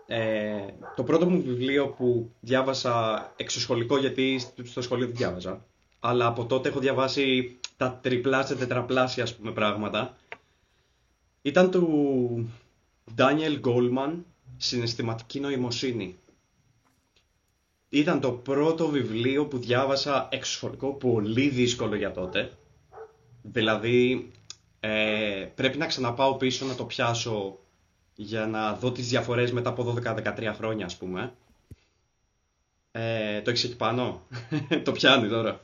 Ε, 0.07 0.67
το 0.97 1.03
πρώτο 1.05 1.27
μου 1.31 1.43
βιβλίο 1.43 1.89
που 1.89 2.31
διάβασα 2.41 3.33
εξωσχολικό 3.37 3.99
γιατί 3.99 4.41
στο 4.63 4.83
σχολείο 4.83 5.07
δεν 5.07 5.17
διάβαζα 5.17 5.65
αλλά 6.01 6.27
από 6.27 6.45
τότε 6.47 6.69
έχω 6.69 6.79
διαβάσει 6.79 7.59
τα 7.77 7.99
τριπλάσια, 8.03 8.57
τετραπλάσια 8.57 9.23
ας 9.23 9.35
πούμε 9.35 9.53
πράγματα 9.53 10.17
ήταν 11.43 11.71
του 11.71 12.51
Daniel 13.17 13.61
Goleman 13.61 14.13
«Συναισθηματική 14.57 15.41
νοημοσύνη». 15.41 16.19
Ήταν 17.95 18.21
το 18.21 18.33
πρώτο 18.33 18.89
βιβλίο 18.89 19.47
που 19.47 19.59
διάβασα 19.59 20.29
εξωσχολικό, 20.31 20.95
πολύ 20.95 21.49
δύσκολο 21.49 21.97
για 21.97 22.13
τότε. 22.13 22.53
Δηλαδή, 23.43 24.31
ε, 24.81 25.49
πρέπει 25.55 25.79
να 25.79 25.87
ξαναπάω 25.87 26.37
πίσω 26.37 26.67
να 26.67 26.75
το 26.75 26.85
πιάσω 26.85 27.59
για 28.15 28.47
να 28.47 28.75
δω 28.75 28.93
τις 28.93 29.09
διαφορές 29.09 29.53
μετά 29.53 29.69
από 29.69 29.83
12-13 29.83 30.53
χρόνια, 30.57 30.87
ας 30.87 30.97
πούμε. 30.97 31.33
Ε, 32.93 33.41
το 33.41 33.51
έχεις 33.51 33.65
εκεί 33.65 33.77
πάνω; 33.77 34.23
το 34.85 34.93
πιάνει 34.93 35.29
τώρα. 35.29 35.61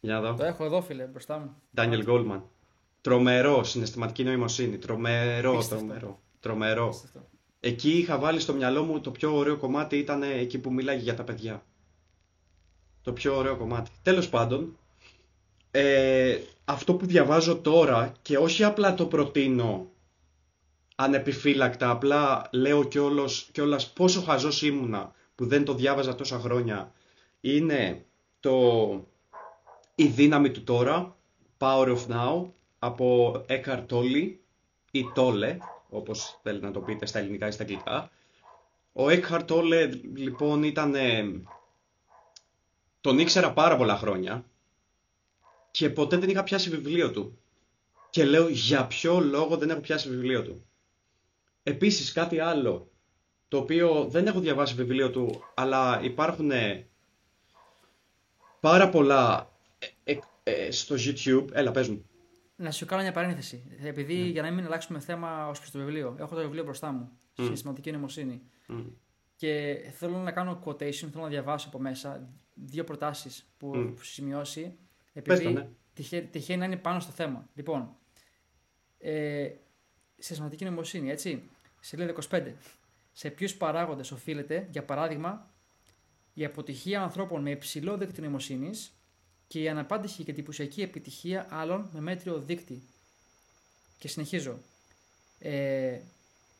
Για 0.00 0.14
να 0.14 0.20
δω. 0.20 0.34
Το 0.34 0.44
έχω 0.44 0.64
εδώ, 0.64 0.82
φίλε, 0.82 1.04
μπροστά 1.04 1.38
μου. 1.38 1.56
Daniel 1.76 2.06
Goldman. 2.06 2.40
Τρομερό, 3.00 3.64
συναισθηματική 3.64 4.24
νοημοσύνη. 4.24 4.78
Τρομερό, 4.78 5.66
τρομερό. 5.68 6.18
Τρομερό. 6.40 6.94
Εκεί 7.64 7.90
είχα 7.90 8.18
βάλει 8.18 8.40
στο 8.40 8.52
μυαλό 8.52 8.82
μου 8.82 9.00
το 9.00 9.10
πιο 9.10 9.36
ωραίο 9.36 9.56
κομμάτι 9.56 9.96
ήταν 9.98 10.22
εκεί 10.22 10.58
που 10.58 10.72
μιλάγε 10.72 11.02
για 11.02 11.14
τα 11.14 11.24
παιδιά. 11.24 11.64
Το 13.02 13.12
πιο 13.12 13.36
ωραίο 13.36 13.56
κομμάτι. 13.56 13.90
Τέλος 14.02 14.28
πάντων, 14.28 14.78
ε, 15.70 16.38
αυτό 16.64 16.94
που 16.94 17.06
διαβάζω 17.06 17.56
τώρα 17.56 18.12
και 18.22 18.38
όχι 18.38 18.64
απλά 18.64 18.94
το 18.94 19.06
προτείνω 19.06 19.90
ανεπιφύλακτα, 20.96 21.90
απλά 21.90 22.48
λέω 22.50 22.84
κιόλας, 22.84 23.48
κιόλας 23.52 23.90
πόσο 23.92 24.22
χαζός 24.22 24.62
ήμουνα 24.62 25.14
που 25.34 25.46
δεν 25.46 25.64
το 25.64 25.74
διάβαζα 25.74 26.14
τόσα 26.14 26.38
χρόνια, 26.38 26.92
είναι 27.40 28.04
το 28.40 29.06
«Η 29.94 30.06
δύναμη 30.06 30.50
του 30.50 30.64
τώρα», 30.64 31.16
«Power 31.58 31.96
of 31.96 32.06
Now», 32.08 32.50
από 32.78 33.32
Eckhart 33.48 33.86
Tolle 33.90 34.34
ή 34.90 35.04
Tolle, 35.16 35.56
όπως 35.92 36.40
θέλετε 36.42 36.66
να 36.66 36.72
το 36.72 36.80
πείτε 36.80 37.06
στα 37.06 37.18
ελληνικά 37.18 37.46
ή 37.46 37.50
στα 37.50 37.62
αγγλικά. 37.62 38.10
Ο 38.92 39.04
Eckhart 39.06 39.46
Tolle 39.46 40.00
λοιπόν 40.14 40.62
ήταν... 40.62 40.94
Τον 43.00 43.18
ήξερα 43.18 43.52
πάρα 43.52 43.76
πολλά 43.76 43.96
χρόνια 43.96 44.44
και 45.70 45.90
ποτέ 45.90 46.16
δεν 46.16 46.28
είχα 46.28 46.42
πιάσει 46.42 46.70
βιβλίο 46.70 47.10
του. 47.10 47.38
Και 48.10 48.24
λέω 48.24 48.48
για 48.48 48.86
ποιο 48.86 49.20
λόγο 49.20 49.56
δεν 49.56 49.70
έχω 49.70 49.80
πιάσει 49.80 50.08
βιβλίο 50.08 50.42
του; 50.42 50.66
Επίσης 51.62 52.12
κάτι 52.12 52.38
άλλο, 52.38 52.90
το 53.48 53.56
οποίο 53.58 54.04
δεν 54.08 54.26
έχω 54.26 54.40
διαβάσει 54.40 54.74
βιβλίο 54.74 55.10
του, 55.10 55.44
αλλά 55.54 56.00
υπάρχουν 56.02 56.50
πάρα 58.60 58.88
πολλά 58.88 59.50
ε, 60.04 60.12
ε, 60.12 60.18
ε, 60.42 60.70
στο 60.70 60.94
YouTube. 60.98 61.46
Έλα, 61.52 61.70
πες 61.70 61.88
μου. 61.88 62.04
Να 62.62 62.70
σου 62.70 62.86
κάνω 62.86 63.02
μια 63.02 63.12
παρένθεση. 63.12 63.64
Επειδή 63.82 64.28
mm. 64.28 64.32
για 64.32 64.42
να 64.42 64.50
μην 64.50 64.64
αλλάξουμε 64.64 65.00
θέμα 65.00 65.48
ως 65.48 65.58
προς 65.58 65.70
το 65.70 65.78
βιβλίο, 65.78 66.16
έχω 66.18 66.34
το 66.34 66.40
βιβλίο 66.40 66.64
μπροστά 66.64 66.92
μου. 66.92 67.10
Mm. 67.12 67.42
Συναισθηματική 67.42 67.90
νοημοσύνη. 67.90 68.42
Mm. 68.68 68.84
Και 69.36 69.76
θέλω 69.92 70.18
να 70.18 70.32
κάνω 70.32 70.62
quotation, 70.64 70.92
θέλω 70.92 71.22
να 71.22 71.28
διαβάσω 71.28 71.68
από 71.68 71.78
μέσα 71.78 72.28
δύο 72.54 72.84
προτάσεις 72.84 73.52
που 73.56 73.72
mm. 73.74 73.78
έχω 73.78 74.02
σημειώσει. 74.02 74.78
Επειδή 75.12 75.52
ναι. 75.52 75.68
τυχαίνει, 75.92 76.26
τυχαίνει 76.26 76.58
να 76.58 76.64
είναι 76.64 76.76
πάνω 76.76 77.00
στο 77.00 77.12
θέμα. 77.12 77.48
Λοιπόν, 77.54 77.96
ε, 78.98 79.50
συναισθηματική 80.18 80.64
νοημοσύνη, 80.64 81.10
έτσι. 81.10 81.42
Σελίδα 81.80 82.14
25. 82.30 82.52
Σε 83.12 83.30
ποιους 83.30 83.54
παράγοντες 83.54 84.10
οφείλεται, 84.10 84.68
για 84.70 84.84
παράδειγμα, 84.84 85.54
η 86.34 86.44
αποτυχία 86.44 87.02
ανθρώπων 87.02 87.42
με 87.42 87.50
υψηλό 87.50 87.96
δείκτη 87.96 88.20
νοημοσύνης 88.20 89.01
και 89.52 89.60
η 89.60 89.68
αναπάντηση 89.68 90.22
και 90.22 90.30
εντυπωσιακή 90.30 90.82
επιτυχία 90.82 91.46
άλλων 91.50 91.88
με 91.92 92.00
μέτριο 92.00 92.38
δείκτη. 92.38 92.82
Και 93.98 94.08
συνεχίζω. 94.08 94.58
Ε, 95.38 95.98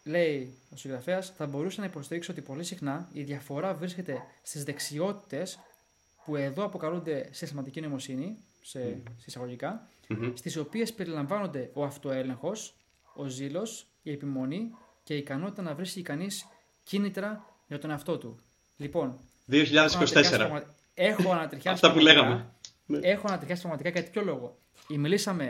λέει 0.05 0.55
ο 0.70 0.76
συγγραφέας, 0.76 1.32
θα 1.36 1.47
μπορούσα 1.47 1.80
να 1.80 1.86
υποστηρίξω 1.86 2.32
ότι 2.32 2.40
πολύ 2.40 2.64
συχνά 2.64 3.09
η 3.12 3.22
διαφορά 3.22 3.74
βρίσκεται 3.74 4.22
στις 4.43 4.64
δεξιότητες 4.64 5.59
που 6.24 6.36
εδώ 6.36 6.64
αποκαλούνται 6.64 7.28
σε 7.32 7.47
σημαντική 7.47 7.80
νοημοσύνη, 7.80 8.36
σε 8.62 9.03
mm. 9.05 9.11
εισαγωγικά, 9.26 9.88
mm-hmm. 10.09 10.32
στις 10.34 10.57
οποίες 10.57 10.93
περιλαμβάνονται 10.93 11.70
ο 11.74 11.84
αυτοέλεγχος, 11.84 12.74
ο 13.14 13.26
ζήλος, 13.26 13.86
η 14.03 14.11
επιμονή 14.11 14.70
και 15.03 15.14
η 15.14 15.18
ικανότητα 15.18 15.62
να 15.62 15.74
βρίσκει 15.74 16.03
κανείς 16.03 16.47
κίνητρα 16.82 17.55
για 17.68 17.78
τον 17.78 17.90
εαυτό 17.90 18.18
του. 18.18 18.40
Λοιπόν, 18.76 19.20
2024. 19.51 20.62
Έχω 20.95 21.32
ανατριχιάσει. 21.32 21.68
Αυτά 21.86 21.93
που 21.93 21.99
λέγαμε. 21.99 22.53
Ναι. 22.87 22.99
Έχω 23.03 23.26
ανατριχιάσει 23.26 23.61
πραγματικά 23.61 23.89
για 23.91 24.03
τέτοιο 24.03 24.22
λόγο. 24.22 24.59
Μιλήσαμε 24.89 25.49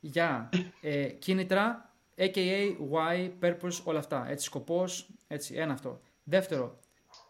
για 0.00 0.48
ε, 0.80 1.06
κίνητρα, 1.06 1.94
AKA, 2.16 2.76
why, 2.92 3.30
purpose, 3.42 3.80
όλα 3.84 3.98
αυτά. 3.98 4.30
Έτσι, 4.30 4.44
σκοπός, 4.44 5.08
έτσι, 5.26 5.54
ένα 5.54 5.72
αυτό. 5.72 6.00
Δεύτερο, 6.24 6.78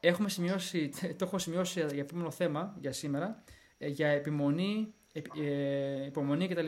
έχουμε 0.01 0.29
σημειώσει, 0.29 0.91
το 1.19 1.25
έχω 1.25 1.39
σημειώσει 1.39 1.81
για 1.81 2.03
επόμενο 2.03 2.31
θέμα 2.31 2.77
για 2.81 2.93
σήμερα, 2.93 3.43
ε, 3.79 3.89
για 3.89 4.09
επιμονή, 4.09 4.95
ε, 5.13 6.05
υπομονή 6.05 6.49
κτλ. 6.49 6.67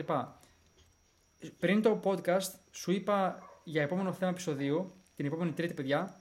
Πριν 1.59 1.81
το 1.81 1.99
podcast, 2.03 2.51
σου 2.71 2.91
είπα 2.91 3.39
για 3.63 3.81
επόμενο 3.81 4.13
θέμα 4.13 4.31
επεισοδίου, 4.31 4.93
την 5.15 5.25
επόμενη 5.25 5.51
τρίτη 5.51 5.73
παιδιά, 5.73 6.19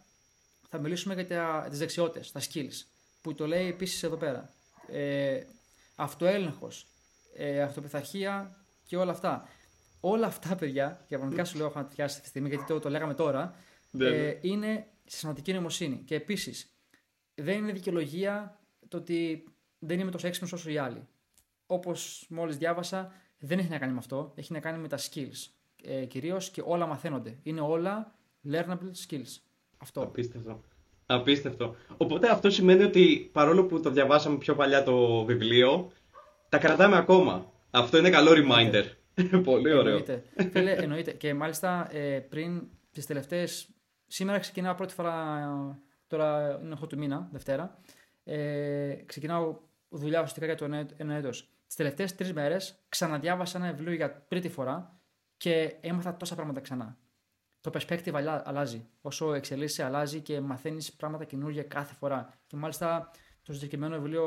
θα 0.69 0.79
μιλήσουμε 0.79 1.15
για 1.15 1.67
τις 1.69 1.79
δεξιότητες, 1.79 2.33
τα 2.33 2.41
skills, 2.41 2.87
που 3.21 3.35
το 3.35 3.47
λέει 3.47 3.69
επίσης 3.69 4.03
εδώ 4.03 4.17
πέρα. 4.17 4.51
Ε, 4.89 5.41
αυτοέλεγχος, 5.95 6.87
ε, 7.37 7.63
αυτοπιθαρχία 7.63 8.65
και 8.85 8.97
όλα 8.97 9.13
αυτά. 9.13 9.49
Όλα 10.01 10.27
αυτά, 10.27 10.57
παιδιά, 10.57 11.05
και 11.07 11.15
πραγματικά 11.17 11.45
σου 11.45 11.57
λέω 11.57 11.67
έχω 11.67 11.89
να 11.97 12.05
αυτή 12.05 12.21
τη 12.21 12.29
στιγμή, 12.29 12.49
γιατί 12.49 12.65
το, 12.65 12.79
το 12.79 12.89
λέγαμε 12.89 13.15
τώρα, 13.15 13.55
ναι, 13.91 14.11
ναι. 14.11 14.17
ε, 14.17 14.39
είναι 14.41 14.87
συστηματική 15.05 15.53
νοημοσύνη. 15.53 16.03
Και 16.05 16.15
επίσης, 16.15 16.75
δεν 17.35 17.59
είναι 17.59 17.73
δικαιολογία 17.73 18.61
το 18.89 18.97
ότι 18.97 19.45
δεν 19.79 20.01
είμαι 20.01 20.11
τόσο 20.11 20.27
έξυπνος 20.27 20.53
όσο 20.53 20.71
οι 20.71 20.79
άλλοι. 20.79 21.07
Όπως 21.67 22.27
μόλις 22.29 22.57
διάβασα, 22.57 23.13
δεν 23.39 23.59
έχει 23.59 23.69
να 23.69 23.79
κάνει 23.79 23.93
με 23.93 23.99
αυτό. 23.99 24.33
Έχει 24.35 24.53
να 24.53 24.61
κάνει 24.61 24.79
με 24.79 24.89
τα 24.89 24.99
skills. 24.99 25.49
Ε, 25.83 26.05
Κυρίως 26.05 26.51
και 26.51 26.63
όλα 26.65 26.87
μαθαίνονται. 26.87 27.39
Είναι 27.43 27.61
όλα 27.61 28.15
learnable 28.51 28.93
skills. 29.09 29.39
Αυτό. 29.77 30.03
Απίστευτο. 30.03 30.61
Απίστευτο. 31.07 31.77
Οπότε 31.97 32.31
αυτό 32.31 32.51
σημαίνει 32.51 32.83
ότι 32.83 33.31
παρόλο 33.33 33.65
που 33.65 33.81
το 33.81 33.91
διαβάσαμε 33.91 34.37
πιο 34.37 34.55
παλιά 34.55 34.83
το 34.83 35.25
βιβλίο, 35.25 35.93
τα 36.49 36.59
κρατάμε 36.59 36.97
ακόμα. 36.97 37.53
Αυτό 37.71 37.99
είναι 37.99 38.11
καλό 38.11 38.31
reminder. 38.31 38.85
Πολύ 39.45 39.73
ωραίο. 39.73 39.97
Εννοείται. 39.97 40.23
Φίλε, 40.53 40.73
εννοείται. 40.73 41.13
Και 41.13 41.35
μάλιστα 41.35 41.97
ε, 41.97 42.19
πριν 42.19 42.63
τις 42.93 43.07
τελευταίες. 43.07 43.69
Σήμερα 44.07 44.39
ξεκινάω 44.39 44.75
πρώτη 44.75 44.95
φορά. 44.95 45.79
Τώρα 46.07 46.61
είναι 46.63 46.77
8 46.85 46.89
του 46.89 46.99
μήνα, 46.99 47.29
Δευτέρα. 47.33 47.79
Ε, 48.25 48.95
ξεκινάω 49.07 49.57
δουλειά 49.89 50.19
ουσιαστικά 50.19 50.47
για 50.47 50.55
το 50.55 50.65
ένα, 50.65 50.87
ένα 50.97 51.15
έτος. 51.15 51.49
Τις 51.67 51.77
τελευταίες 51.77 52.15
τρεις 52.15 52.33
μέρες 52.33 52.75
ξαναδιάβασα 52.89 53.59
ένα 53.59 53.73
βιβλίο 53.73 53.95
για 53.95 54.25
τρίτη 54.29 54.49
φορά 54.49 54.99
και 55.37 55.75
έμαθα 55.81 56.17
τόσα 56.17 56.35
πράγματα 56.35 56.61
ξανά. 56.61 56.97
Το 57.65 57.71
perspective 57.75 58.41
αλλάζει. 58.45 58.87
Όσο 59.03 59.35
εξελίσσεται, 59.35 59.85
αλλάζει 59.85 60.21
και 60.21 60.41
μαθαίνεις 60.41 60.93
πράγματα 60.93 61.25
καινούργια 61.25 61.63
κάθε 61.63 61.95
φορά. 61.95 62.35
Και 62.47 62.57
μάλιστα 62.57 63.11
το 63.43 63.53
συγκεκριμένο 63.53 63.97
βιβλίο 63.97 64.23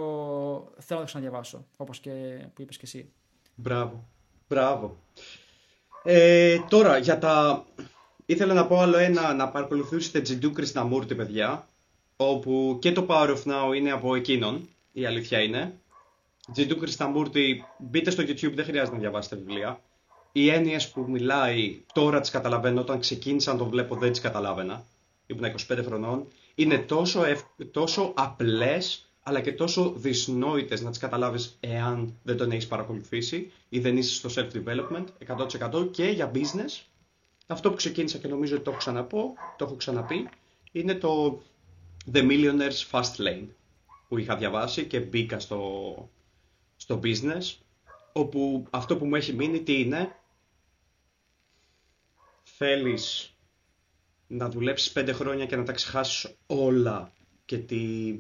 θέλω 0.77 0.99
να 0.99 1.05
το 1.05 1.05
ξαναδιαβάσω, 1.05 1.65
όπως 1.77 1.99
και 1.99 2.11
που 2.53 2.61
είπες 2.61 2.77
και 2.77 2.85
εσύ. 2.85 3.11
Μπράβο. 3.55 4.07
Μπράβο. 4.47 4.97
Ε, 6.03 6.59
τώρα, 6.69 6.97
για 6.97 7.19
τα... 7.19 7.65
Ήθελα 8.25 8.53
να 8.53 8.67
πω 8.67 8.79
άλλο 8.79 8.97
ένα, 8.97 9.33
να 9.33 9.49
παρακολουθήσετε 9.49 10.21
Τζιντού 10.21 10.51
Κρισμούρτη, 10.51 11.15
παιδιά, 11.15 11.67
όπου 12.15 12.77
και 12.81 12.91
το 12.91 13.05
Power 13.09 13.35
of 13.35 13.43
Now 13.43 13.75
είναι 13.75 13.91
από 13.91 14.15
εκείνον, 14.15 14.69
η 14.91 15.05
αλήθεια 15.05 15.41
είναι. 15.41 15.79
Τζιντού 16.51 16.77
Κρισμούρτη, 16.77 17.65
μπείτε 17.77 18.09
στο 18.09 18.23
YouTube, 18.23 18.53
δεν 18.53 18.65
χρειάζεται 18.65 18.95
να 18.95 19.01
διαβάσετε 19.01 19.35
βιβλία. 19.35 19.81
Οι 20.39 20.49
έννοιες 20.49 20.89
που 20.89 21.05
μιλάει 21.09 21.81
τώρα 21.93 22.19
τις 22.19 22.29
καταλαβαίνω, 22.29 22.81
όταν 22.81 22.99
ξεκίνησα 22.99 23.51
να 23.51 23.57
το 23.57 23.65
βλέπω 23.65 23.95
δεν 23.95 24.11
τις 24.11 24.21
καταλάβαινα. 24.21 24.85
Ήμουν 25.27 25.53
25 25.69 25.81
χρονών. 25.85 26.27
Είναι 26.55 26.77
τόσο, 26.77 27.23
ευ... 27.23 27.41
τόσο 27.71 28.13
απλές 28.15 29.09
αλλά 29.23 29.41
και 29.41 29.51
τόσο 29.51 29.93
δυσνόητες 29.95 30.81
να 30.81 30.89
τις 30.89 30.99
καταλάβεις 30.99 31.57
εάν 31.59 32.17
δεν 32.23 32.37
τον 32.37 32.51
έχεις 32.51 32.67
παρακολουθήσει 32.67 33.51
ή 33.69 33.79
δεν 33.79 33.97
είσαι 33.97 34.13
στο 34.13 34.29
self-development 34.35 35.05
100% 35.71 35.91
και 35.91 36.03
για 36.03 36.31
business. 36.33 36.81
Αυτό 37.47 37.69
που 37.69 37.75
ξεκίνησα 37.75 38.17
και 38.17 38.27
νομίζω 38.27 38.55
ότι 38.55 38.63
το 38.63 38.69
έχω 38.69 38.79
ξαναπώ, 38.79 39.33
το 39.57 39.65
έχω 39.65 39.75
ξαναπεί, 39.75 40.29
είναι 40.71 40.95
το 40.95 41.41
The 42.13 42.29
Millionaire's 42.29 42.89
Fast 42.91 43.15
Lane 43.17 43.47
που 44.07 44.17
είχα 44.17 44.35
διαβάσει 44.35 44.85
και 44.85 44.99
μπήκα 44.99 45.39
στο, 45.39 46.09
στο 46.77 46.99
business 47.03 47.55
όπου 48.13 48.67
αυτό 48.69 48.97
που 48.97 49.05
μου 49.05 49.15
έχει 49.15 49.33
μείνει 49.33 49.59
τι 49.61 49.79
είναι; 49.79 50.15
Θέλεις 52.57 53.33
να 54.27 54.49
δουλέψεις 54.49 54.91
πέντε 54.91 55.11
χρόνια 55.11 55.45
και 55.45 55.55
να 55.55 55.63
τα 55.63 55.71
ξεχάσεις 55.71 56.35
όλα 56.47 57.11
και 57.45 57.57
τη 57.57 58.13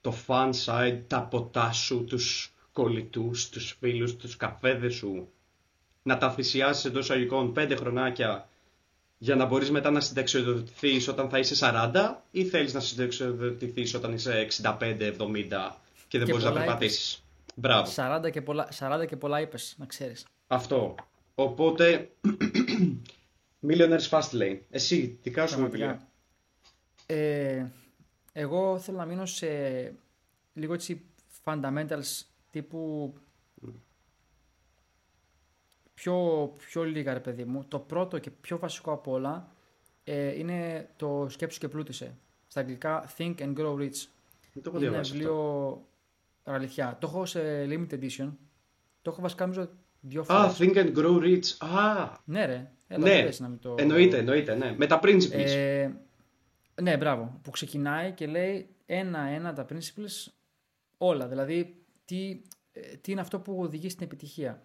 το 0.00 0.14
fun 0.26 0.50
side, 0.64 1.00
τα 1.06 1.22
ποτά 1.22 1.72
σου, 1.72 2.04
τους 2.04 2.52
κολλητούς, 2.72 3.48
τους 3.48 3.76
φίλους, 3.80 4.16
τους 4.16 4.36
καφέδες 4.36 4.94
σου, 4.94 5.28
να 6.02 6.18
τα 6.18 6.30
θυσιάσεις 6.30 6.84
εντός 6.84 7.10
αγικών 7.10 7.52
πέντε 7.52 7.76
χρονάκια 7.76 8.48
για 9.18 9.34
να 9.34 9.44
μπορείς 9.44 9.70
μετά 9.70 9.90
να 9.90 10.00
συνταξιοδοτηθείς 10.00 11.08
όταν 11.08 11.28
θα 11.28 11.38
είσαι 11.38 11.54
40 11.92 12.22
ή 12.30 12.44
θέλεις 12.44 12.74
να 12.74 12.80
συνταξιοδοτηθείς 12.80 13.94
όταν 13.94 14.12
είσαι 14.12 14.46
65-70 14.62 14.78
και 16.08 16.18
δεν 16.18 16.26
και 16.26 16.32
μπορείς 16.32 16.44
να 16.44 16.52
περπατήσεις. 16.52 17.22
Μπράβο. 17.54 17.92
40 17.96 18.30
και 18.30 18.42
πολλά, 18.42 18.68
40 18.78 19.06
και 19.06 19.16
πολλά 19.16 19.40
είπες, 19.40 19.74
να 19.78 19.86
ξέρεις. 19.86 20.24
Αυτό. 20.46 20.94
Οπότε, 21.34 22.10
Millionaires 23.62 24.08
Fast 24.10 24.32
Lane. 24.32 24.58
Εσύ, 24.70 25.18
τι 25.22 25.30
κάνεις 25.30 25.56
με 25.56 26.00
Ε, 27.06 27.66
εγώ 28.32 28.78
θέλω 28.78 28.96
να 28.96 29.04
μείνω 29.04 29.26
σε 29.26 29.48
λίγο 30.52 30.72
έτσι 30.74 31.02
fundamentals 31.44 32.22
τύπου 32.50 33.14
πιο, 35.94 36.46
πιο 36.58 36.82
λίγα 36.84 37.12
ρε 37.12 37.20
παιδί 37.20 37.44
μου. 37.44 37.64
Το 37.68 37.78
πρώτο 37.78 38.18
και 38.18 38.30
πιο 38.30 38.58
βασικό 38.58 38.92
από 38.92 39.12
όλα 39.12 39.52
ε, 40.04 40.38
είναι 40.38 40.88
το 40.96 41.26
σκέψου 41.30 41.58
και 41.58 41.68
πλούτησε. 41.68 42.16
Στα 42.48 42.60
αγγλικά 42.60 43.10
Think 43.18 43.34
and 43.38 43.56
Grow 43.56 43.74
Rich. 43.74 44.06
το 44.62 44.70
έχω 44.74 44.84
είναι 44.84 45.00
βιβλίο 45.00 45.82
αλήθεια. 46.44 46.96
Το 47.00 47.06
έχω 47.06 47.26
σε 47.26 47.64
limited 47.64 48.00
edition. 48.00 48.28
Το 49.02 49.10
έχω 49.10 49.20
βασικά 49.20 49.46
νομίζω 49.46 49.68
δύο 50.00 50.24
φορές. 50.24 50.52
Α, 50.52 50.56
Think 50.58 50.74
and 50.74 50.96
Grow 50.96 51.22
Rich. 51.22 51.44
Α, 51.58 52.12
ναι 52.24 52.46
ρε. 52.46 52.70
Έλα, 52.88 53.06
ναι. 53.06 53.28
Να 53.38 53.58
το... 53.58 53.74
εννοείται, 53.78 54.18
εννοείται, 54.18 54.54
ναι. 54.54 54.74
Με 54.76 54.86
τα 54.86 55.00
principles. 55.02 55.30
Ε, 55.30 55.90
ναι, 56.82 56.96
μπράβο. 56.96 57.40
Που 57.42 57.50
ξεκινάει 57.50 58.12
και 58.12 58.26
λέει 58.26 58.76
ένα-ένα 58.86 59.52
τα 59.52 59.66
principles 59.68 60.32
όλα. 60.96 61.28
Δηλαδή, 61.28 61.86
τι, 62.04 62.42
ε, 62.72 62.80
τι 62.80 63.12
είναι 63.12 63.20
αυτό 63.20 63.40
που 63.40 63.60
οδηγεί 63.60 63.88
στην 63.88 64.04
επιτυχία. 64.06 64.62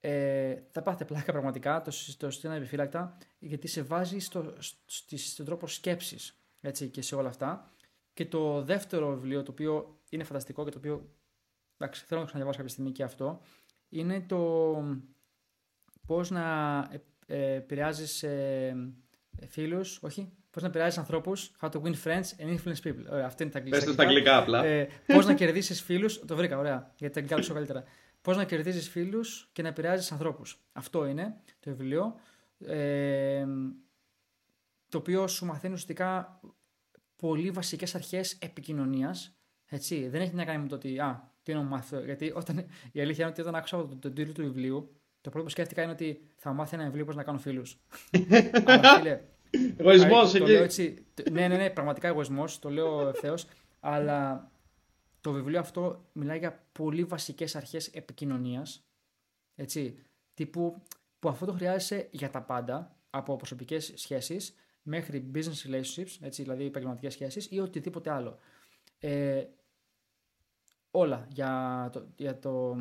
Ε, 0.00 0.56
θα 0.70 0.82
πάθετε 0.82 1.04
πλάκα 1.04 1.32
πραγματικά, 1.32 1.82
το, 1.82 1.90
το 2.18 2.30
συστήνω 2.30 2.54
επιφύλακτα, 2.54 3.16
γιατί 3.38 3.66
σε 3.66 3.82
βάζει 3.82 4.18
στο, 4.18 4.54
στο, 4.86 5.16
στον 5.16 5.44
τρόπο 5.44 5.66
σκέψης 5.66 6.38
έτσι, 6.60 6.88
και 6.88 7.02
σε 7.02 7.14
όλα 7.14 7.28
αυτά. 7.28 7.72
Και 8.12 8.26
το 8.26 8.62
δεύτερο 8.62 9.14
βιβλίο, 9.14 9.42
το 9.42 9.50
οποίο 9.50 10.00
είναι 10.08 10.24
φανταστικό 10.24 10.64
και 10.64 10.70
το 10.70 10.78
οποίο 10.78 11.08
εντάξει, 11.76 12.04
θέλω 12.06 12.20
να 12.20 12.26
το 12.26 12.32
ξαναδιαβάσω 12.32 12.58
κάποια 12.58 12.72
στιγμή 12.72 12.92
και 12.92 13.02
αυτό, 13.02 13.40
είναι 13.88 14.20
το 14.20 14.82
πώς 16.06 16.30
να 16.30 16.78
ε, 17.28 17.54
επηρεάζεις 17.54 18.22
ε, 18.22 18.74
φίλους, 19.48 19.98
όχι, 20.02 20.32
Πώς 20.50 20.62
να 20.62 20.68
επηρεάζεις 20.68 20.98
ανθρώπους, 20.98 21.50
how 21.60 21.68
to 21.70 21.82
win 21.82 21.94
friends 22.04 22.24
and 22.38 22.58
influence 22.58 22.82
people. 22.84 23.04
Ωραία, 23.10 23.26
αυτό 23.26 23.42
είναι 23.42 23.52
τα 23.52 23.58
αγγλικά. 23.58 23.84
Πες 23.84 23.94
τα 23.94 24.02
αγγλικά 24.02 24.36
απλά. 24.36 24.64
Ε, 24.64 24.88
Πώς 25.06 25.26
να 25.26 25.34
κερδίσεις 25.34 25.82
φίλους. 25.82 26.18
Το 26.26 26.36
βρήκα, 26.36 26.58
ωραία, 26.58 26.94
γιατί 26.96 27.14
τα 27.14 27.34
αγγλικά 27.34 27.52
καλύτερα. 27.52 27.84
Πώς 28.20 28.36
να 28.36 28.44
κερδίζεις 28.44 28.88
φίλους 28.88 29.48
και 29.52 29.62
να 29.62 29.68
επηρεάζεις 29.68 30.12
ανθρώπους. 30.12 30.60
Αυτό 30.72 31.06
είναι 31.06 31.36
το 31.60 31.70
βιβλίο. 31.70 32.14
Ε, 32.66 33.46
το 34.88 34.98
οποίο 34.98 35.28
σου 35.28 35.46
μαθαίνει 35.46 35.74
ουσιαστικά 35.74 36.40
πολύ 37.16 37.50
βασικές 37.50 37.94
αρχές 37.94 38.32
επικοινωνίας. 38.32 39.38
Έτσι, 39.66 40.08
δεν 40.08 40.20
έχει 40.20 40.34
να 40.34 40.44
κάνει 40.44 40.62
με 40.62 40.68
το 40.68 40.74
ότι. 40.74 40.98
Α, 40.98 41.32
τι 41.42 41.54
να 41.54 41.62
μάθω. 41.62 42.00
Γιατί 42.00 42.32
όταν, 42.34 42.66
η 42.92 43.00
αλήθεια 43.00 43.24
είναι 43.24 43.32
ότι 43.32 43.40
όταν 43.40 43.54
άκουσα 43.54 43.76
τον, 43.76 43.98
τον 44.00 44.14
τίτλο 44.14 44.32
του 44.32 44.42
βιβλίου, 44.42 44.97
το 45.28 45.34
πρώτο 45.34 45.46
που 45.46 45.52
σκέφτηκα 45.52 45.82
είναι 45.82 45.92
ότι 45.92 46.20
θα 46.36 46.52
μάθει 46.52 46.74
ένα 46.74 46.84
βιβλίο 46.84 47.04
πώς 47.04 47.16
να 47.16 47.22
κάνω 47.22 47.38
φίλους. 47.38 47.78
Αλλά 48.64 48.98
φίλε, 48.98 49.20
Εγωισμός 49.76 50.34
εκεί. 50.34 50.52
Έτσι, 50.52 51.06
ναι, 51.30 51.48
ναι, 51.48 51.56
ναι, 51.56 51.70
πραγματικά 51.70 52.08
εγωισμός, 52.08 52.58
το 52.58 52.70
λέω 52.70 53.08
ευθέω. 53.08 53.34
αλλά 53.80 54.50
το 55.20 55.32
βιβλίο 55.32 55.58
αυτό 55.58 56.04
μιλάει 56.12 56.38
για 56.38 56.64
πολύ 56.72 57.04
βασικές 57.04 57.56
αρχές 57.56 57.86
επικοινωνίας. 57.86 58.84
Έτσι, 59.54 59.98
τύπου 60.34 60.82
που 61.18 61.28
αυτό 61.28 61.46
το 61.46 61.52
χρειάζεσαι 61.52 62.08
για 62.10 62.30
τα 62.30 62.42
πάντα, 62.42 62.96
από 63.10 63.36
προσωπικές 63.36 63.92
σχέσεις 63.94 64.54
μέχρι 64.82 65.30
business 65.34 65.70
relationships, 65.70 66.16
έτσι, 66.20 66.42
δηλαδή 66.42 66.64
επαγγελματικές 66.64 67.12
σχέσεις 67.12 67.46
ή 67.50 67.60
οτιδήποτε 67.60 68.10
άλλο. 68.10 68.38
Ε, 68.98 69.44
όλα 70.90 71.26
για 71.30 71.90
το, 71.92 72.06
για 72.16 72.38
το 72.38 72.76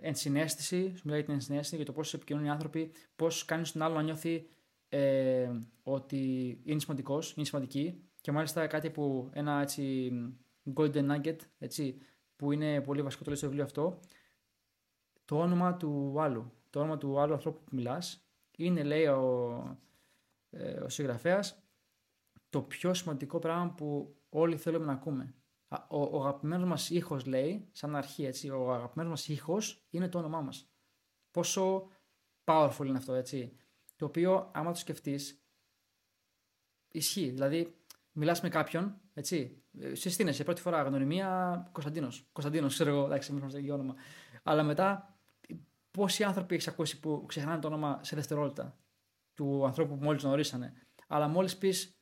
ενσυναίσθηση, 0.00 0.96
σου 0.96 1.02
μιλάει 1.04 1.18
για 1.18 1.28
την 1.28 1.34
ενσυναίσθηση, 1.34 1.76
για 1.76 1.84
το 1.84 1.92
πώς 1.92 2.14
επικοινωνούν 2.14 2.48
οι 2.48 2.50
άνθρωποι, 2.50 2.90
πώς 3.16 3.44
κάνεις 3.44 3.72
τον 3.72 3.82
άλλο 3.82 3.94
να 3.94 4.02
νιώθει 4.02 4.48
ε, 4.88 5.50
ότι 5.82 6.60
είναι 6.64 6.80
σημαντικός, 6.80 7.32
είναι 7.36 7.46
σημαντική 7.46 8.02
και 8.20 8.32
μάλιστα 8.32 8.66
κάτι 8.66 8.90
που 8.90 9.30
ένα 9.32 9.60
έτσι 9.60 10.10
golden 10.74 11.10
nugget 11.10 11.36
έτσι, 11.58 11.98
που 12.36 12.52
είναι 12.52 12.80
πολύ 12.80 13.02
βασικό 13.02 13.22
το 13.22 13.30
λέει 13.30 13.38
στο 13.38 13.46
βιβλίο 13.46 13.64
αυτό 13.64 14.00
το 15.24 15.38
όνομα 15.38 15.76
του 15.76 16.14
άλλου 16.18 16.52
το 16.70 16.80
όνομα 16.80 16.98
του 16.98 17.20
άλλου 17.20 17.32
ανθρώπου 17.32 17.64
που 17.64 17.74
μιλάς 17.74 18.28
είναι 18.56 18.82
λέει 18.82 19.06
ο, 19.06 19.78
ε, 20.50 20.80
ο 20.80 20.88
συγγραφέας 20.88 21.62
το 22.50 22.62
πιο 22.62 22.94
σημαντικό 22.94 23.38
πράγμα 23.38 23.74
που 23.76 24.16
όλοι 24.28 24.56
θέλουμε 24.56 24.84
να 24.84 24.92
ακούμε. 24.92 25.34
Ο, 25.68 26.02
ο 26.02 26.20
αγαπημένος 26.20 26.68
μας 26.68 26.90
ήχος 26.90 27.26
λέει, 27.26 27.68
σαν 27.72 27.96
αρχή 27.96 28.24
έτσι, 28.24 28.50
ο 28.50 28.72
αγαπημένος 28.72 29.10
μας 29.10 29.28
ήχος 29.28 29.86
είναι 29.90 30.08
το 30.08 30.18
όνομά 30.18 30.40
μας. 30.40 30.70
Πόσο 31.30 31.88
powerful 32.44 32.84
είναι 32.84 32.98
αυτό, 32.98 33.14
έτσι 33.14 33.56
το 33.96 34.04
οποίο 34.04 34.50
άμα 34.54 34.72
το 34.72 34.78
σκεφτείς, 34.78 35.42
ισχύει. 36.88 37.30
Δηλαδή, 37.30 37.76
μιλάς 38.12 38.40
με 38.40 38.48
κάποιον, 38.48 39.00
έτσι. 39.14 39.62
Συστήνεσαι 39.92 40.44
πρώτη 40.44 40.60
φορά 40.60 40.82
γνωριμία 40.82 41.68
Κωνσταντίνος. 41.72 42.28
Κωνσταντίνος, 42.32 42.74
ξέρω 42.74 42.90
εγώ, 42.90 43.04
εντάξει, 43.04 43.32
μην 43.32 43.66
το 43.66 43.74
όνομα. 43.74 43.94
Αλλά 44.42 44.62
μετά, 44.62 45.18
πόσοι 45.90 46.24
άνθρωποι 46.24 46.54
έχεις 46.54 46.68
ακούσει 46.68 47.00
που 47.00 47.24
ξεχνάνε 47.28 47.60
το 47.60 47.66
όνομα 47.66 48.00
σε 48.02 48.16
δευτερόλεπτα 48.16 48.78
του 49.34 49.66
ανθρώπου 49.66 49.98
που 49.98 50.04
μόλις 50.04 50.22
γνωρίσανε. 50.22 50.86
Αλλά 51.06 51.28
μόλις 51.28 51.56
πεις, 51.56 51.98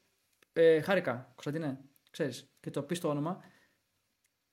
ε, 0.52 0.80
Χάρηκα, 0.80 1.32
Κωνσταντίνε, 1.34 1.80
ξέρεις, 2.10 2.50
και 2.60 2.70
το 2.70 2.82
πεις 2.82 3.00
το 3.00 3.08
όνομα, 3.08 3.42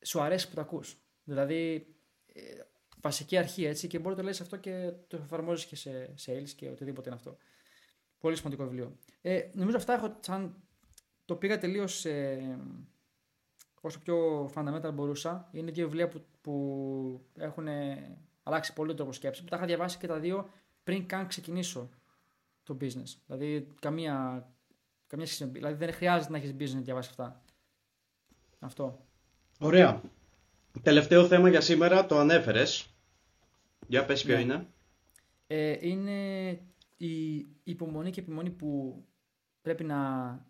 σου 0.03 0.21
αρέσει 0.21 0.49
που 0.49 0.55
το 0.55 0.61
ακούς. 0.61 0.97
Δηλαδή, 1.23 1.87
ε, 2.33 2.41
βασική 3.01 3.37
αρχή 3.37 3.65
έτσι 3.65 3.87
και 3.87 3.99
μπορεί 3.99 4.15
να 4.15 4.21
το 4.21 4.27
λες 4.27 4.41
αυτό 4.41 4.57
και 4.57 4.93
το 5.07 5.17
εφαρμόζεις 5.17 5.65
και 5.65 5.75
σε 5.75 6.13
sales 6.25 6.49
και 6.55 6.69
οτιδήποτε 6.69 7.09
είναι 7.09 7.17
αυτό. 7.17 7.37
Πολύ 8.19 8.35
σημαντικό 8.35 8.63
βιβλίο. 8.63 8.97
Ε, 9.21 9.49
νομίζω 9.53 9.77
αυτά 9.77 9.93
έχω 9.93 10.17
σαν 10.19 10.63
το 11.25 11.35
πήγα 11.35 11.57
τελείως 11.57 12.05
ε, 12.05 12.59
όσο 13.81 13.99
πιο 13.99 14.45
fundamental 14.55 14.91
μπορούσα. 14.93 15.49
Είναι 15.51 15.71
δύο 15.71 15.85
βιβλία 15.85 16.07
που, 16.07 16.25
που 16.41 17.25
έχουν 17.37 17.67
αλλάξει 18.43 18.73
πολύ 18.73 18.87
τον 18.87 18.97
τρόπο 18.97 19.13
σκέψης. 19.13 19.43
Που 19.43 19.49
τα 19.49 19.55
είχα 19.55 19.65
διαβάσει 19.65 19.97
και 19.97 20.07
τα 20.07 20.19
δύο 20.19 20.49
πριν 20.83 21.07
καν 21.07 21.27
ξεκινήσω 21.27 21.89
το 22.63 22.77
business. 22.81 23.15
Δηλαδή, 23.25 23.67
καμία, 23.79 24.47
καμία 25.07 25.25
σχέση. 25.25 25.45
Δηλαδή, 25.45 25.85
δεν 25.85 25.93
χρειάζεται 25.93 26.31
να 26.31 26.37
έχεις 26.37 26.51
business 26.59 26.75
να 26.75 26.81
διαβάσεις 26.81 27.11
αυτά. 27.11 27.43
Αυτό. 28.59 29.05
Ωραία. 29.63 30.01
Τελευταίο 30.81 31.27
θέμα 31.27 31.49
για 31.49 31.61
σήμερα, 31.61 32.05
το 32.05 32.17
ανέφερες. 32.17 32.95
Για 33.87 34.05
πες 34.05 34.23
ποιο 34.23 34.35
Ναι. 34.35 34.41
είναι. 34.41 34.67
Ε, 35.47 35.77
είναι 35.87 36.49
η 36.97 37.45
υπομονή 37.63 38.11
και 38.11 38.19
επιμονή 38.19 38.49
που 38.49 39.03
πρέπει 39.61 39.83
να 39.83 39.99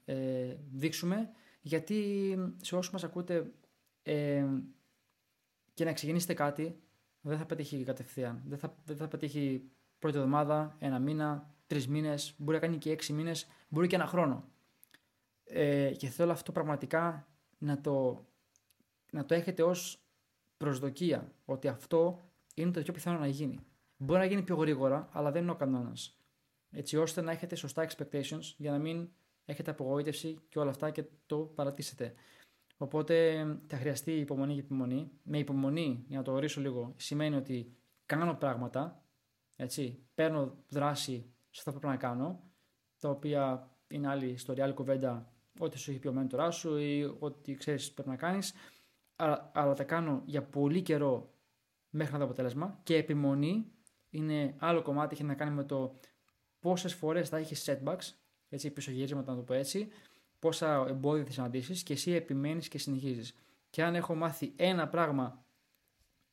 ε, 0.05 0.55
δείξουμε 0.71 1.29
γιατί 1.61 2.35
σε 2.61 2.75
όσους 2.75 2.91
μας 2.91 3.03
ακούτε 3.03 3.51
ε, 4.03 4.45
και 5.73 5.85
να 5.85 5.93
ξεκινήσετε 5.93 6.33
κάτι 6.33 6.79
δεν 7.21 7.37
θα 7.37 7.45
πετύχει 7.45 7.83
κατευθείαν. 7.83 8.41
Δεν 8.45 8.57
θα, 8.57 8.75
δεν 8.85 8.97
θα 8.97 9.07
πετύχει 9.07 9.71
πρώτη 9.99 10.17
εβδομάδα, 10.17 10.75
ένα 10.79 10.99
μήνα, 10.99 11.53
τρεις 11.67 11.87
μήνες, 11.87 12.33
μπορεί 12.37 12.57
να 12.57 12.65
κάνει 12.65 12.77
και 12.77 12.91
έξι 12.91 13.13
μήνες, 13.13 13.47
μπορεί 13.67 13.87
και 13.87 13.95
ένα 13.95 14.05
χρόνο. 14.07 14.47
Ε, 15.43 15.91
και 15.97 16.07
θέλω 16.07 16.31
αυτό 16.31 16.51
πραγματικά 16.51 17.27
να 17.57 17.81
το, 17.81 18.25
να 19.13 19.25
το 19.25 19.33
έχετε 19.33 19.63
ως 19.63 20.03
προσδοκία 20.57 21.31
ότι 21.45 21.67
αυτό 21.67 22.19
είναι 22.55 22.71
το 22.71 22.81
πιο 22.81 22.93
πιθανό 22.93 23.19
να 23.19 23.27
γίνει. 23.27 23.59
Μπορεί 23.97 24.19
να 24.19 24.25
γίνει 24.25 24.41
πιο 24.41 24.55
γρήγορα, 24.55 25.09
αλλά 25.11 25.31
δεν 25.31 25.41
είναι 25.41 25.51
ο 25.51 25.55
κανόνας. 25.55 26.17
Έτσι 26.71 26.97
ώστε 26.97 27.21
να 27.21 27.31
έχετε 27.31 27.55
σωστά 27.55 27.87
expectations 27.87 28.53
για 28.57 28.71
να 28.71 28.77
μην 28.77 29.09
έχετε 29.45 29.71
απογοήτευση 29.71 30.39
και 30.49 30.59
όλα 30.59 30.69
αυτά 30.69 30.89
και 30.89 31.03
το 31.25 31.37
παρατήσετε. 31.37 32.13
Οπότε 32.77 33.45
θα 33.67 33.77
χρειαστεί 33.77 34.11
υπομονή 34.11 34.53
και 34.53 34.59
επιμονή. 34.59 35.11
Με 35.23 35.37
υπομονή, 35.37 36.03
για 36.07 36.17
να 36.17 36.23
το 36.23 36.31
ορίσω 36.31 36.61
λίγο, 36.61 36.93
σημαίνει 36.97 37.35
ότι 37.35 37.77
κάνω 38.05 38.35
πράγματα, 38.35 39.03
έτσι, 39.55 40.05
παίρνω 40.15 40.57
δράση 40.67 41.33
σε 41.49 41.59
αυτά 41.59 41.71
που 41.71 41.79
πρέπει 41.79 41.93
να 41.93 41.99
κάνω, 41.99 42.51
τα 42.99 43.09
οποία 43.09 43.71
είναι 43.87 44.07
άλλη 44.07 44.29
ιστορία, 44.29 44.63
άλλη 44.63 44.73
κουβέντα, 44.73 45.33
ό,τι 45.59 45.77
σου 45.77 45.91
έχει 45.91 45.99
πει 45.99 46.07
ο 46.07 46.13
μέντοράς 46.13 46.55
σου 46.55 46.77
ή 46.77 47.15
ό,τι 47.19 47.53
ξέρεις 47.53 47.91
πρέπει 47.91 48.09
να 48.09 48.15
κάνεις. 48.15 48.53
Αλλά, 49.23 49.51
αλλά 49.53 49.73
τα 49.73 49.83
κάνω 49.83 50.21
για 50.25 50.43
πολύ 50.43 50.81
καιρό 50.81 51.33
μέχρι 51.89 52.13
να 52.13 52.19
το 52.19 52.25
αποτέλεσμα. 52.25 52.79
Και 52.83 52.95
επιμονή 52.95 53.71
είναι 54.09 54.55
άλλο 54.57 54.81
κομμάτι, 54.81 55.13
έχει 55.13 55.23
να 55.23 55.33
κάνει 55.33 55.51
με 55.55 55.63
το 55.63 55.99
πόσες 56.59 56.93
φορές 56.93 57.29
θα 57.29 57.37
έχεις 57.37 57.69
setbacks, 57.69 58.13
έτσι, 58.49 58.71
πισωγύρισματα 58.71 59.31
να 59.31 59.37
το 59.37 59.43
πω 59.43 59.53
έτσι, 59.53 59.87
πόσα 60.39 60.85
εμπόδια 60.87 61.25
θα 61.25 61.31
συναντήσεις 61.31 61.83
και 61.83 61.93
εσύ 61.93 62.11
επιμένεις 62.11 62.67
και 62.67 62.77
συνεχίζεις. 62.77 63.35
Και 63.69 63.83
αν 63.83 63.95
έχω 63.95 64.15
μάθει 64.15 64.53
ένα 64.55 64.87
πράγμα 64.87 65.45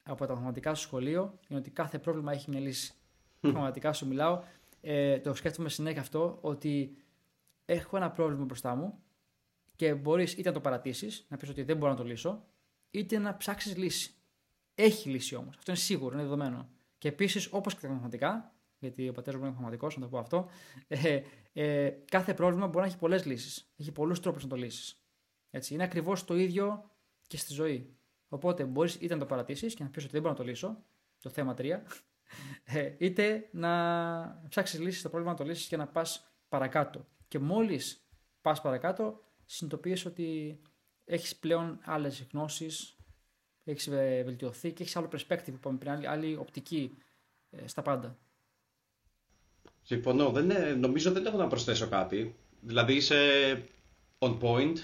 από 0.03 0.27
τα 0.27 0.35
μαθηματικά 0.35 0.75
στο 0.75 0.87
σχολείο, 0.87 1.39
είναι 1.49 1.59
ότι 1.59 1.71
κάθε 1.71 1.99
πρόβλημα 1.99 2.33
έχει 2.33 2.51
μια 2.51 2.61
λύση. 2.61 2.95
Πραγματικά 3.41 3.93
σου 3.93 4.07
μιλάω. 4.07 4.43
Ε, 4.81 5.19
το 5.19 5.35
σκέφτομαι 5.35 5.69
συνέχεια 5.69 6.01
αυτό, 6.01 6.39
ότι 6.41 6.97
έχω 7.65 7.97
ένα 7.97 8.11
πρόβλημα 8.11 8.45
μπροστά 8.45 8.75
μου 8.75 9.03
και 9.77 9.95
μπορείς 9.95 10.33
είτε 10.33 10.49
να 10.49 10.55
το 10.55 10.61
παρατήσεις, 10.61 11.27
να 11.29 11.37
πεις 11.37 11.49
ότι 11.49 11.63
δεν 11.63 11.77
μπορώ 11.77 11.91
να 11.91 11.97
το 11.97 12.05
λύσω, 12.05 12.45
είτε 12.91 13.19
να 13.19 13.37
ψάξεις 13.37 13.77
λύση. 13.77 14.15
Έχει 14.75 15.09
λύση 15.09 15.35
όμως. 15.35 15.57
Αυτό 15.57 15.71
είναι 15.71 15.81
σίγουρο, 15.81 16.15
είναι 16.15 16.23
δεδομένο. 16.23 16.69
Και 16.99 17.09
επίσης, 17.09 17.49
όπως 17.53 17.75
και 17.75 17.81
τα 17.81 17.89
μαθηματικά, 17.89 18.55
γιατί 18.79 19.09
ο 19.09 19.13
πατέρας 19.13 19.41
μου 19.41 19.47
είναι 19.47 19.55
μαθηματικός, 19.55 19.97
να 19.97 20.03
το 20.03 20.09
πω 20.09 20.19
αυτό, 20.19 20.49
ε, 20.89 21.21
ε, 21.53 21.91
κάθε 21.91 22.35
πρόβλημα 22.35 22.67
μπορεί 22.67 22.81
να 22.81 22.87
έχει 22.87 22.99
πολλές 22.99 23.25
λύσεις. 23.25 23.73
Έχει 23.77 23.93
πολλούς 23.93 24.21
τρόπους 24.21 24.43
να 24.43 24.49
το 24.49 24.57
λύσεις. 24.57 25.03
Είναι 25.69 25.83
ακριβώς 25.83 26.25
το 26.25 26.37
ίδιο 26.37 26.91
και 27.27 27.37
στη 27.37 27.53
ζωή. 27.53 27.97
Οπότε 28.29 28.65
μπορείς 28.65 28.95
είτε 28.95 29.15
να 29.15 29.21
το 29.21 29.27
παρατήσεις 29.27 29.75
και 29.75 29.83
να 29.83 29.91
πεις 29.91 30.03
ότι 30.03 30.13
δεν 30.13 30.23
μπορώ 30.23 30.33
να 30.33 30.39
το 30.41 30.47
λύσω, 30.47 30.85
το 31.23 31.31
θέμα 31.31 31.55
3, 31.55 31.83
ε, 32.65 32.95
είτε 32.99 33.49
να 33.53 34.47
ψάξεις 34.49 34.81
λύσεις 34.81 35.01
στο 35.01 35.09
πρόβλημα 35.09 35.33
να 35.33 35.39
το 35.39 35.45
λύσεις 35.45 35.67
και 35.67 35.77
να 35.77 35.87
πας 35.87 36.35
παρακάτω. 36.49 37.07
Και 37.29 37.39
μόλις 37.39 38.09
πας 38.41 38.61
παρακάτω, 38.61 39.25
συνειδητοποιείς 39.45 40.07
ότι 40.07 40.61
έχεις 41.11 41.37
πλέον 41.37 41.79
άλλες 41.85 42.27
γνώσεις, 42.33 42.97
έχεις 43.65 43.89
βελτιωθεί 43.89 44.73
και 44.73 44.83
έχεις 44.83 44.97
άλλο 44.97 45.09
perspective 45.13 45.45
που 45.45 45.53
είπαμε 45.55 45.79
πριν, 45.79 45.93
άλλη, 45.93 46.07
άλλη 46.07 46.37
οπτική 46.37 46.97
ε, 47.51 47.67
στα 47.67 47.83
πάντα. 47.83 48.19
Συμφωνώ. 49.83 50.31
Δεν 50.31 50.45
είναι, 50.45 50.75
νομίζω 50.75 51.13
δεν 51.13 51.27
έχω 51.27 51.37
να 51.37 51.47
προσθέσω 51.47 51.89
κάτι. 51.89 52.35
Δηλαδή 52.61 52.95
είσαι 52.95 53.17
on 54.19 54.39
point. 54.41 54.77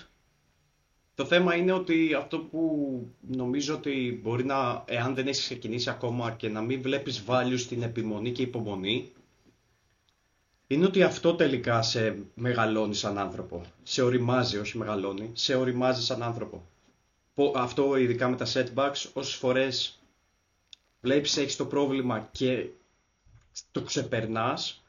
Το 1.15 1.25
θέμα 1.25 1.55
είναι 1.55 1.73
ότι 1.73 2.15
αυτό 2.15 2.39
που 2.39 2.61
νομίζω 3.21 3.75
ότι 3.75 4.21
μπορεί 4.23 4.45
να, 4.45 4.85
εάν 4.87 5.15
δεν 5.15 5.27
έχεις 5.27 5.43
ξεκινήσει 5.43 5.91
ακόμα 5.91 6.33
και 6.33 6.49
να 6.49 6.61
μην 6.61 6.83
βλέπεις 6.83 7.25
value 7.27 7.55
στην 7.57 7.83
επιμονή 7.83 8.33
και 8.33 8.43
υπομονή, 8.43 9.13
είναι 10.67 10.87
ότι 10.87 11.03
αυτό 11.03 11.35
τελικά 11.35 11.83
σε 11.83 12.19
μεγαλώνει 12.35 12.95
σαν 12.95 13.19
άνθρωπο. 13.19 13.63
Σε 13.83 14.03
οριμάζει, 14.03 14.59
όχι 14.59 14.79
μεγαλώνει, 14.79 15.31
σε 15.33 15.55
οριμάζει 15.55 16.03
σαν 16.03 16.23
άνθρωπο. 16.23 16.67
Αυτό 17.55 17.97
ειδικά 17.97 18.29
με 18.29 18.37
τα 18.37 18.47
setbacks, 18.53 19.11
όσες 19.13 19.35
φορές 19.35 20.03
βλέπεις 21.01 21.37
έχεις 21.37 21.57
το 21.57 21.67
πρόβλημα 21.67 22.29
και 22.33 22.69
το 23.71 23.83
ξεπερνάς, 23.83 24.85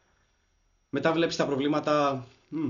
μετά 0.90 1.14
βλέπεις 1.14 1.36
τα 1.36 1.46
προβλήματα 1.46 2.26
μ, 2.50 2.68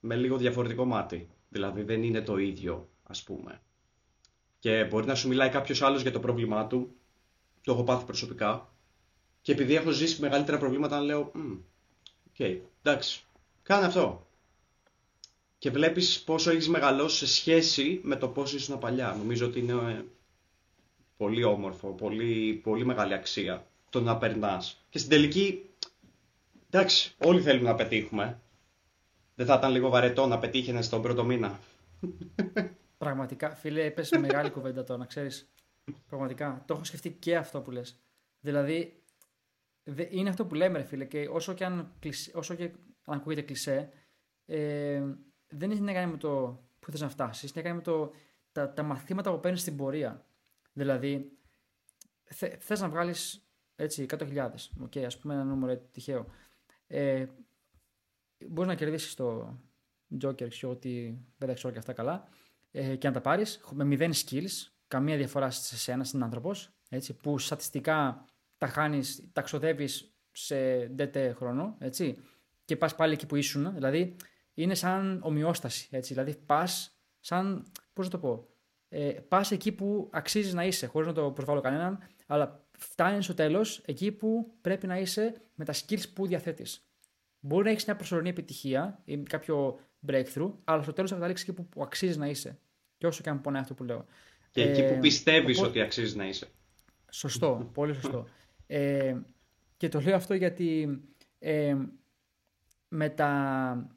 με 0.00 0.16
λίγο 0.16 0.36
διαφορετικό 0.36 0.84
μάτι. 0.84 1.28
Δηλαδή 1.48 1.82
δεν 1.82 2.02
είναι 2.02 2.20
το 2.20 2.36
ίδιο, 2.36 2.88
ας 3.02 3.22
πούμε. 3.22 3.60
Και 4.58 4.84
μπορεί 4.84 5.06
να 5.06 5.14
σου 5.14 5.28
μιλάει 5.28 5.48
κάποιος 5.48 5.82
άλλος 5.82 6.02
για 6.02 6.12
το 6.12 6.20
πρόβλημά 6.20 6.66
του, 6.66 6.94
το 7.62 7.72
έχω 7.72 7.84
πάθει 7.84 8.04
προσωπικά, 8.04 8.68
και 9.42 9.52
επειδή 9.52 9.74
έχω 9.74 9.90
ζήσει 9.90 10.20
μεγαλύτερα 10.20 10.58
προβλήματα, 10.58 11.00
λέω, 11.00 11.20
OK, 11.20 11.75
okay, 12.38 12.60
εντάξει, 12.82 13.24
κάνε 13.62 13.86
αυτό. 13.86 14.26
Και 15.58 15.70
βλέπεις 15.70 16.22
πόσο 16.22 16.50
έχεις 16.50 16.68
μεγαλώσει 16.68 17.16
σε 17.16 17.26
σχέση 17.26 18.00
με 18.02 18.16
το 18.16 18.28
πόσο 18.28 18.56
ήσουν 18.56 18.78
παλιά. 18.78 19.14
Νομίζω 19.18 19.46
ότι 19.46 19.58
είναι 19.58 20.04
πολύ 21.16 21.44
όμορφο, 21.44 21.88
πολύ, 21.88 22.60
πολύ 22.62 22.84
μεγάλη 22.84 23.14
αξία 23.14 23.66
το 23.90 24.00
να 24.00 24.16
περνάς. 24.16 24.84
Και 24.88 24.98
στην 24.98 25.10
τελική, 25.10 25.70
εντάξει, 26.70 27.14
όλοι 27.24 27.40
θέλουμε 27.40 27.68
να 27.68 27.74
πετύχουμε. 27.74 28.40
Δεν 29.34 29.46
θα 29.46 29.54
ήταν 29.54 29.72
λίγο 29.72 29.88
βαρετό 29.88 30.26
να 30.26 30.38
πετύχαινες 30.38 30.86
στον 30.86 31.02
πρώτο 31.02 31.24
μήνα. 31.24 31.60
Πραγματικά, 32.98 33.54
φίλε, 33.54 33.90
πες 33.90 34.10
μεγάλη 34.10 34.50
κουβέντα 34.50 34.84
τώρα, 34.84 34.98
να 34.98 35.06
ξέρεις. 35.06 35.48
Πραγματικά, 36.08 36.62
το 36.66 36.74
έχω 36.74 36.84
σκεφτεί 36.84 37.10
και 37.10 37.36
αυτό 37.36 37.60
που 37.60 37.70
λες. 37.70 38.00
Δηλαδή, 38.40 39.02
είναι 40.10 40.28
αυτό 40.28 40.46
που 40.46 40.54
λέμε, 40.54 40.78
ρε 40.78 40.84
φίλε, 40.84 41.04
και 41.04 41.28
όσο 41.30 41.54
και 41.54 41.64
αν, 41.64 41.92
όσο 42.34 42.54
και 42.54 42.70
αν 43.04 43.18
ακούγεται 43.18 43.42
κλισέ, 43.42 43.90
ε, 44.46 45.02
δεν 45.48 45.70
έχει 45.70 45.80
να 45.80 45.92
κάνει 45.92 46.10
με 46.10 46.16
το 46.16 46.60
που 46.78 46.90
θες 46.90 47.00
να 47.00 47.08
φτάσεις, 47.08 47.44
έχει 47.44 47.52
να 47.56 47.62
κάνει 47.62 47.76
με 47.76 47.82
το, 47.82 48.12
τα, 48.52 48.72
τα 48.72 48.82
μαθήματα 48.82 49.32
που 49.32 49.40
παίρνεις 49.40 49.60
στην 49.60 49.76
πορεία. 49.76 50.26
Δηλαδή, 50.72 51.38
θε, 52.24 52.56
θες 52.58 52.80
να 52.80 52.88
βγάλεις 52.88 53.48
έτσι, 53.76 54.06
100.000, 54.08 54.50
okay, 54.84 55.02
ας 55.02 55.18
πούμε 55.18 55.34
ένα 55.34 55.44
νούμερο 55.44 55.76
τυχαίο. 55.76 56.26
Ε, 56.86 57.26
μπορείς 58.48 58.70
να 58.70 58.74
κερδίσεις 58.74 59.14
το 59.14 59.58
Joker, 60.22 60.48
ξέρω 60.48 60.72
ότι 60.72 61.24
δεν 61.38 61.48
τα 61.48 61.54
ξέρω 61.54 61.72
και 61.72 61.78
αυτά 61.78 61.92
καλά, 61.92 62.28
ε, 62.70 62.96
και 62.96 63.06
να 63.08 63.14
τα 63.14 63.20
πάρεις 63.20 63.60
με 63.72 63.84
μηδέν 63.84 64.12
skills, 64.14 64.70
καμία 64.86 65.16
διαφορά 65.16 65.50
σε 65.50 65.76
σένα, 65.76 66.04
στην 66.04 66.22
άνθρωπος, 66.22 66.76
έτσι, 66.88 67.14
που 67.14 67.38
στατιστικά 67.38 68.24
τα 68.58 68.66
χάνεις, 68.66 69.28
τα 69.32 69.40
ξοδεύεις 69.42 70.14
σε 70.32 70.86
ντέτε 70.86 71.32
χρόνο, 71.32 71.76
έτσι, 71.78 72.18
και 72.64 72.76
πας 72.76 72.94
πάλι 72.94 73.12
εκεί 73.12 73.26
που 73.26 73.36
ήσουν, 73.36 73.74
δηλαδή 73.74 74.16
είναι 74.54 74.74
σαν 74.74 75.20
ομοιόσταση, 75.22 75.88
έτσι, 75.90 76.12
δηλαδή 76.12 76.34
πας 76.46 76.98
σαν, 77.20 77.66
πώς 77.92 78.04
να 78.04 78.10
το 78.10 78.18
πω, 78.18 78.48
ε, 78.88 79.10
πας 79.28 79.50
εκεί 79.50 79.72
που 79.72 80.08
αξίζεις 80.12 80.54
να 80.54 80.64
είσαι, 80.64 80.86
χωρίς 80.86 81.08
να 81.08 81.14
το 81.14 81.30
προσβάλλω 81.30 81.60
κανέναν, 81.60 81.98
αλλά 82.26 82.64
φτάνεις 82.78 83.24
στο 83.24 83.34
τέλος 83.34 83.82
εκεί 83.84 84.12
που 84.12 84.54
πρέπει 84.60 84.86
να 84.86 84.98
είσαι 84.98 85.42
με 85.54 85.64
τα 85.64 85.74
skills 85.74 86.12
που 86.14 86.26
διαθέτεις. 86.26 86.80
Μπορεί 87.40 87.64
να 87.64 87.70
έχεις 87.70 87.84
μια 87.84 87.96
προσωρινή 87.96 88.28
επιτυχία 88.28 89.00
ή 89.04 89.18
κάποιο 89.18 89.80
breakthrough, 90.06 90.52
αλλά 90.64 90.82
στο 90.82 90.92
τέλος 90.92 91.10
θα 91.10 91.16
καταλήξεις 91.16 91.48
εκεί 91.48 91.62
που 91.62 91.82
αξίζεις 91.82 92.16
να 92.16 92.26
είσαι. 92.26 92.58
Και 92.98 93.06
όσο 93.06 93.22
και 93.22 93.30
αν 93.30 93.40
πονάει 93.40 93.62
αυτό 93.62 93.74
που 93.74 93.84
λέω. 93.84 94.04
Και 94.50 94.62
ε, 94.62 94.70
εκεί 94.70 94.94
που 94.94 95.00
πιστεύεις 95.00 95.56
οπότε... 95.56 95.70
ότι 95.70 95.80
αξίζεις 95.80 96.14
να 96.14 96.26
είσαι. 96.26 96.48
Σωστό, 97.10 97.70
πολύ 97.72 97.94
σωστό. 97.94 98.28
Ε, 98.66 99.16
και 99.76 99.88
το 99.88 100.00
λέω 100.00 100.16
αυτό 100.16 100.34
γιατί 100.34 101.00
ε, 101.38 101.76
με, 102.88 103.08
τα, 103.08 103.90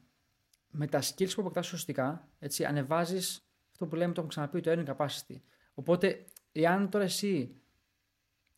με 0.70 0.88
τα 0.88 1.02
skills 1.02 1.34
που 1.36 1.42
αποκτάς 1.42 1.68
σωστικά, 1.68 2.28
έτσι, 2.40 2.66
ανεβάζεις 2.66 3.50
αυτό 3.72 3.88
που 3.88 3.96
λέμε, 3.96 4.14
το 4.14 4.22
έχουμε 4.22 4.28
ξαναπεί, 4.28 4.62
το 4.62 4.72
earning 4.72 4.96
capacity. 4.96 5.36
Οπότε, 5.74 6.26
εάν 6.52 6.90
τώρα 6.90 7.04
εσύ 7.04 7.56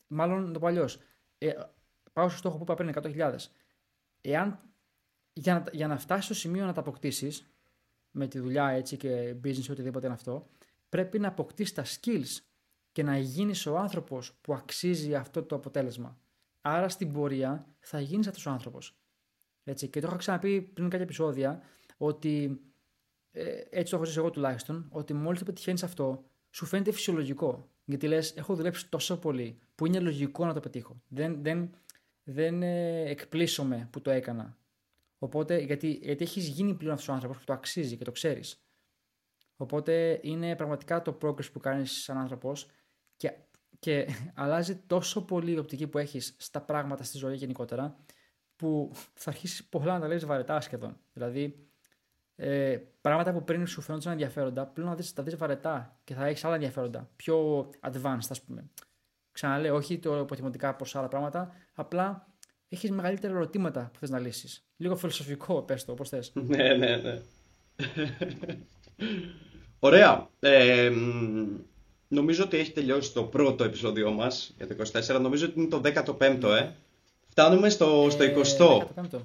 μάλλον 0.06 0.46
να 0.46 0.52
το 0.52 0.58
πω 0.58 0.66
αλλιώς. 0.66 0.98
Ε, 1.38 1.52
πάω 2.12 2.28
στο 2.28 2.38
στόχο 2.38 2.56
που 2.56 2.62
είπα 2.62 2.74
πριν 2.74 2.92
100.000. 2.94 3.36
Εάν 4.20 4.60
για 5.32 5.54
να, 5.54 5.64
για 5.72 5.86
να 5.86 5.98
φτάσεις 5.98 6.24
στο 6.24 6.34
σημείο 6.34 6.64
να 6.64 6.72
τα 6.72 6.80
αποκτήσεις 6.80 7.46
με 8.10 8.26
τη 8.26 8.38
δουλειά 8.38 8.68
έτσι 8.68 8.96
και 8.96 9.34
business 9.44 9.70
οτιδήποτε 9.70 10.06
είναι 10.06 10.14
αυτό, 10.14 10.48
πρέπει 10.88 11.18
να 11.18 11.28
αποκτήσεις 11.28 11.74
τα 11.74 11.84
skills 11.84 12.38
και 12.92 13.02
να 13.02 13.18
γίνεις 13.18 13.66
ο 13.66 13.78
άνθρωπος 13.78 14.32
που 14.40 14.54
αξίζει 14.54 15.14
αυτό 15.14 15.42
το 15.42 15.56
αποτέλεσμα. 15.56 16.20
Άρα 16.60 16.88
στην 16.88 17.12
πορεία 17.12 17.66
θα 17.78 18.00
γίνεις 18.00 18.26
αυτός 18.26 18.46
ο 18.46 18.50
άνθρωπος. 18.50 18.96
Έτσι, 19.64 19.88
και 19.88 20.00
το 20.00 20.06
έχω 20.06 20.16
ξαναπεί 20.16 20.62
πριν 20.62 20.88
κάποια 20.88 21.04
επεισόδια 21.04 21.62
ότι 21.96 22.60
ε, 23.30 23.62
έτσι 23.70 23.90
το 23.90 23.96
έχω 23.96 24.04
ζήσει 24.04 24.18
εγώ 24.18 24.30
τουλάχιστον, 24.30 24.86
ότι 24.90 25.14
μόλις 25.14 25.38
το 25.38 25.44
πετυχαίνεις 25.44 25.82
αυτό, 25.82 26.24
σου 26.50 26.66
φαίνεται 26.66 26.92
φυσιολογικό. 26.92 27.70
Γιατί 27.84 28.08
λες, 28.08 28.36
έχω 28.36 28.54
δουλέψει 28.54 28.88
τόσο 28.88 29.18
πολύ 29.18 29.58
που 29.74 29.86
είναι 29.86 30.00
λογικό 30.00 30.46
να 30.46 30.54
το 30.54 30.60
πετύχω. 30.60 31.02
Δεν, 31.08 31.42
δεν, 31.42 31.70
δεν 32.22 32.62
ε, 32.62 33.02
εκπλήσωμαι 33.10 33.88
που 33.92 34.00
το 34.00 34.10
έκανα. 34.10 34.58
Οπότε, 35.18 35.58
γιατί, 35.58 35.90
γιατί 36.02 36.24
έχεις 36.24 36.48
γίνει 36.48 36.74
πλέον 36.74 36.92
αυτός 36.92 37.08
ο 37.08 37.12
άνθρωπος 37.12 37.38
που 37.38 37.44
το 37.44 37.52
αξίζει 37.52 37.96
και 37.96 38.04
το 38.04 38.12
ξέρεις. 38.12 38.62
Οπότε 39.56 40.20
είναι 40.22 40.56
πραγματικά 40.56 41.02
το 41.02 41.18
progress 41.22 41.52
που 41.52 41.60
κάνεις 41.60 42.02
σαν 42.02 42.16
άνθρωπος 42.16 42.66
και, 43.22 43.32
και 43.78 44.06
αλλάζει 44.34 44.76
τόσο 44.76 45.24
πολύ 45.24 45.52
η 45.52 45.58
οπτική 45.58 45.86
που 45.86 45.98
έχεις 45.98 46.34
στα 46.38 46.60
πράγματα 46.60 47.04
στη 47.04 47.18
ζωή 47.18 47.34
γενικότερα 47.36 47.96
που 48.56 48.90
θα 49.14 49.30
αρχίσεις 49.30 49.64
πολλά 49.64 49.92
να 49.92 50.00
τα 50.00 50.08
λέει 50.08 50.18
βαρετά 50.18 50.60
σχεδόν. 50.60 50.98
Δηλαδή, 51.12 51.66
ε, 52.36 52.76
πράγματα 53.00 53.32
που 53.32 53.44
πριν 53.44 53.66
σου 53.66 53.80
φαίνονταν 53.80 54.12
ενδιαφέροντα, 54.12 54.66
πλέον 54.66 54.88
να 54.88 54.94
δεις, 54.94 55.12
τα 55.12 55.22
δεις 55.22 55.36
βαρετά 55.36 56.00
και 56.04 56.14
θα 56.14 56.26
έχεις 56.26 56.44
άλλα 56.44 56.54
ενδιαφέροντα. 56.54 57.10
Πιο 57.16 57.68
advanced, 57.80 58.28
ας 58.28 58.42
πούμε. 58.42 58.70
Ξαναλέω, 59.32 59.74
όχι 59.74 59.98
το 59.98 60.18
υποτιμωτικά 60.18 60.74
προς 60.74 60.96
άλλα 60.96 61.08
πράγματα, 61.08 61.52
απλά 61.74 62.26
έχεις 62.68 62.90
μεγαλύτερα 62.90 63.34
ερωτήματα 63.34 63.90
που 63.92 63.98
θες 63.98 64.10
να 64.10 64.18
λύσεις. 64.18 64.66
Λίγο 64.76 64.96
φιλοσοφικό, 64.96 65.62
πες 65.62 65.84
το, 65.84 65.92
όπως 65.92 66.08
θες. 66.08 66.32
ναι, 66.48 66.74
ναι, 66.74 66.96
ναι. 66.96 67.20
Ωραία. 69.78 70.28
Ε, 70.40 70.90
νομίζω 72.12 72.44
ότι 72.44 72.56
έχει 72.56 72.72
τελειώσει 72.72 73.12
το 73.12 73.24
πρώτο 73.24 73.64
επεισόδιο 73.64 74.10
μας 74.10 74.54
για 74.56 74.66
το 74.66 74.74
24. 75.16 75.20
Νομίζω 75.20 75.46
ότι 75.46 75.60
είναι 75.60 75.68
το 75.68 75.80
15ο, 75.84 76.44
ε. 76.44 76.70
Φτάνουμε 77.28 77.68
στο, 77.68 78.06
στο 78.10 78.24
20ο. 78.24 78.86
Ε, 79.14 79.18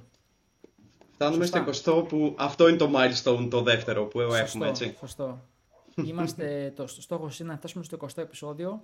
Φτάνουμε 1.14 1.46
Σωστά. 1.46 1.74
στο 1.74 2.02
20ο 2.02 2.08
που 2.08 2.36
αυτό 2.38 2.68
είναι 2.68 2.78
το 2.78 2.92
milestone 2.96 3.48
το 3.50 3.62
δεύτερο 3.62 4.06
που 4.06 4.20
σωστό, 4.20 4.36
έχουμε, 4.36 4.68
έτσι. 4.68 4.96
Σωστό. 5.00 5.46
Είμαστε, 5.96 6.74
το 6.76 6.88
στόχος 6.88 7.40
είναι 7.40 7.50
να 7.50 7.58
φτάσουμε 7.58 7.84
στο 7.84 7.98
20ο 8.02 8.18
επεισόδιο. 8.18 8.82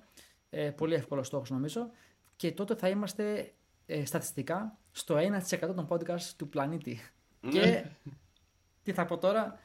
Ε, 0.49 0.69
πολύ 0.69 0.93
εύκολος 0.93 1.27
στόχος 1.27 1.49
νομίζω. 1.49 1.89
Και 2.35 2.51
τότε 2.51 2.75
θα 2.75 2.89
είμαστε 2.89 3.53
ε, 3.85 4.05
στατιστικά 4.05 4.77
στο 4.91 5.15
1% 5.15 5.59
των 5.59 5.87
podcast 5.89 6.21
του 6.37 6.49
πλανήτη. 6.49 6.99
Ναι. 7.41 7.51
και 7.51 7.85
τι 8.83 8.93
θα 8.93 9.05
πω 9.05 9.17
τώρα, 9.17 9.59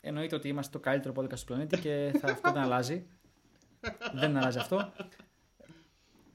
εννοείται 0.00 0.34
ότι 0.34 0.48
είμαστε 0.48 0.72
το 0.72 0.84
καλύτερο 0.84 1.14
podcast 1.16 1.38
του 1.38 1.44
πλανήτη 1.44 1.78
και 1.78 2.12
θα, 2.20 2.32
αυτό 2.32 2.52
δεν 2.52 2.62
αλλάζει. 2.62 3.06
Δεν 4.14 4.36
αλλάζει 4.36 4.58
αυτό. 4.58 4.92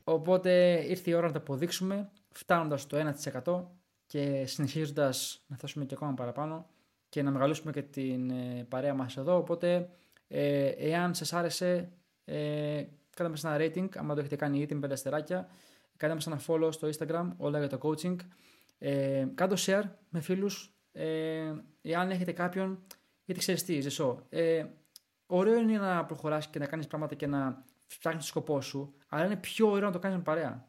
Οπότε 0.04 0.84
ήρθε 0.88 1.10
η 1.10 1.14
ώρα 1.14 1.28
να 1.28 1.34
το 1.34 1.40
αποδείξουμε, 1.40 2.10
φτάνοντας 2.32 2.82
στο 2.82 3.14
1% 3.44 3.64
και 4.06 4.46
συνεχίζοντας 4.46 5.44
να 5.48 5.56
φτάσουμε 5.56 5.86
και 5.86 5.94
ακόμα 5.94 6.14
παραπάνω 6.14 6.68
και 7.10 7.24
να 7.24 7.32
μεγαλώσουμε 7.32 7.72
και 7.72 7.82
την 7.82 8.30
ε, 8.30 8.66
παρέα 8.70 8.94
μας 8.94 9.18
εδώ. 9.18 9.38
Οπότε, 9.38 9.90
ε, 10.28 10.68
εάν 10.68 11.14
σας 11.14 11.34
άρεσε, 11.34 11.90
ε, 12.26 12.84
κάντε 13.16 13.30
μας 13.30 13.44
ένα 13.44 13.58
rating, 13.60 13.88
άμα 13.96 14.14
το 14.14 14.20
έχετε 14.20 14.36
κάνει 14.36 14.60
ήδη 14.60 14.74
με 14.74 14.80
πέντε 14.80 14.94
αστεράκια. 14.94 15.50
Κάντε 15.98 16.14
μας 16.14 16.28
ένα 16.28 16.42
follow 16.48 16.74
στο 16.74 16.90
Instagram, 16.98 17.30
όλα 17.38 17.60
για 17.60 17.70
το 17.70 17.80
coaching. 17.82 18.16
Ε, 18.78 19.26
κάντε 19.36 19.56
share 19.58 19.84
με 20.10 20.20
φίλους. 20.20 20.74
Ε, 20.92 21.54
εάν 21.82 22.10
έχετε 22.10 22.32
κάποιον, 22.32 22.84
γιατί 23.26 23.40
ξέρεις 23.40 23.64
τι, 23.64 23.82
Ζεσό, 23.82 24.26
ε, 24.30 24.66
ωραίο 25.26 25.56
είναι 25.56 25.78
να 25.78 26.06
προχωράς 26.06 26.48
και 26.48 26.60
να 26.60 26.66
κάνεις 26.66 26.88
πράγματα 26.88 27.16
και 27.16 27.28
να 27.28 27.64
φτιάχνεις 27.86 28.24
το 28.24 28.30
σκοπό 28.30 28.62
σου, 28.62 28.94
αλλά 29.08 29.26
είναι 29.26 29.36
πιο 29.36 29.70
ωραίο 29.70 29.86
να 29.86 29.92
το 29.92 30.00
κάνεις 30.00 30.18
με 30.18 30.24
παρέα. 30.24 30.68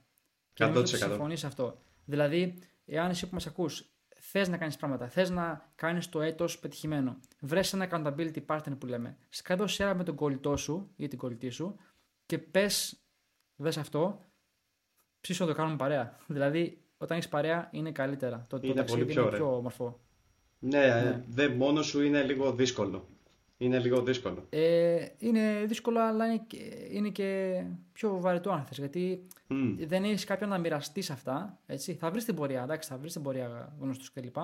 100%. 0.52 0.52
Και 0.52 0.64
νομίζω 0.64 0.80
ότι 0.80 0.88
συμφωνείς 0.88 1.44
αυτό. 1.44 1.78
Δηλαδή, 2.04 2.58
εάν 2.86 3.10
εσύ 3.10 3.28
που 3.28 3.34
μας 3.34 3.46
ακούς 3.46 3.90
θες 4.18 4.48
να 4.48 4.56
κάνεις 4.56 4.76
πράγματα, 4.76 5.08
θες 5.08 5.30
να 5.30 5.72
κάνεις 5.74 6.08
το 6.08 6.20
έτος 6.20 6.58
πετυχημένο, 6.58 7.16
βρες 7.40 7.72
ένα 7.72 7.88
accountability 7.90 8.46
partner 8.46 8.78
που 8.78 8.86
λέμε. 8.86 9.16
Σκάτω 9.28 9.64
share 9.68 9.92
με 9.96 10.04
τον 10.04 10.14
κολλητό 10.14 10.56
σου 10.56 10.90
ή 10.96 11.08
την 11.08 11.18
κολλητή 11.18 11.48
σου 11.48 11.76
και 12.26 12.38
πες, 12.38 12.96
δες 13.56 13.76
αυτό, 13.76 14.20
ψήσου 15.20 15.42
να 15.44 15.50
το 15.50 15.56
κάνουμε 15.56 15.76
παρέα. 15.76 16.16
Δηλαδή, 16.26 16.80
όταν 16.96 17.16
έχεις 17.16 17.28
παρέα 17.28 17.68
είναι 17.72 17.92
καλύτερα. 17.92 18.46
Το, 18.48 18.58
είναι 18.62 18.74
το 18.74 18.84
πολύ 18.84 19.04
πιο, 19.04 19.22
είναι 19.22 19.36
πιο 19.36 19.56
όμορφο. 19.56 20.00
Ναι, 20.58 20.86
ναι. 20.86 21.24
δε 21.28 21.48
μόνο 21.48 21.82
σου 21.82 22.02
είναι 22.02 22.22
λίγο 22.22 22.52
δύσκολο. 22.52 23.08
Είναι 23.58 23.78
λίγο 23.78 24.02
δύσκολο. 24.02 24.46
Ε, 24.50 25.06
είναι 25.18 25.64
δύσκολο, 25.66 26.00
αλλά 26.00 26.26
είναι 26.26 26.44
και, 26.46 26.58
είναι 26.90 27.08
και 27.08 27.62
πιο 27.92 28.20
βαρετό 28.20 28.50
αν 28.50 28.64
θες, 28.64 28.78
γιατί 28.78 29.26
mm. 29.50 29.76
δεν 29.86 30.04
έχεις 30.04 30.24
κάποιον 30.24 30.50
να 30.50 30.58
μοιραστείς 30.58 31.10
αυτά. 31.10 31.58
Έτσι. 31.66 31.94
Θα 31.94 32.10
βρεις 32.10 32.24
την 32.24 32.34
πορεία, 32.34 32.62
εντάξει, 32.62 32.88
θα 32.88 32.96
βρεις 32.96 33.12
την 33.12 33.22
πορεία 33.22 33.76
γνωστού 33.80 34.12
κλπ. 34.12 34.36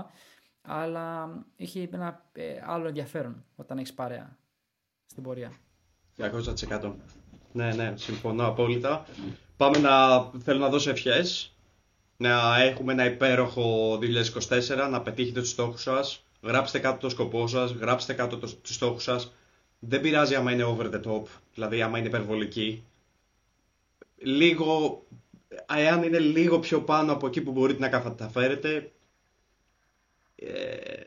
Αλλά 0.62 1.28
έχει 1.56 1.88
ένα 1.92 2.24
ε, 2.32 2.60
άλλο 2.66 2.86
ενδιαφέρον 2.86 3.44
όταν 3.56 3.78
έχεις 3.78 3.94
παρέα 3.94 4.38
στην 5.06 5.22
πορεία. 5.22 5.52
200%. 6.18 6.92
Ναι, 7.52 7.72
ναι, 7.72 7.92
συμφωνώ 7.96 8.46
απόλυτα. 8.46 9.06
Πάμε 9.56 9.78
να. 9.78 10.22
Θέλω 10.38 10.58
να 10.58 10.68
δώσω 10.68 10.90
ευχές. 10.90 11.56
Να 12.16 12.62
έχουμε 12.62 12.92
ένα 12.92 13.04
υπέροχο 13.04 13.98
2024, 14.48 14.88
να 14.90 15.02
πετύχετε 15.02 15.40
τους 15.40 15.50
στόχους 15.50 15.82
σας 15.82 16.24
γράψτε 16.43 16.78
κάτω 16.78 16.99
το 16.99 17.09
σκοπό 17.09 17.47
σας, 17.47 17.70
γράψτε 17.72 18.12
κάτω 18.12 18.38
το, 18.38 18.55
τους 18.55 18.74
στόχους 18.74 19.03
σας. 19.03 19.32
Δεν 19.78 20.01
πειράζει 20.01 20.34
άμα 20.34 20.53
είναι 20.53 20.64
over 20.64 20.90
the 20.90 21.01
top, 21.03 21.22
δηλαδή 21.55 21.82
άμα 21.82 21.99
είναι 21.99 22.07
υπερβολική. 22.07 22.84
Λίγο, 24.16 25.03
εάν 25.76 26.03
είναι 26.03 26.18
λίγο 26.18 26.59
πιο 26.59 26.82
πάνω 26.82 27.12
από 27.12 27.26
εκεί 27.26 27.40
που 27.40 27.53
μπορείτε 27.53 27.80
να 27.80 27.88
καταφέρετε, 27.88 28.93
ε, 30.36 31.01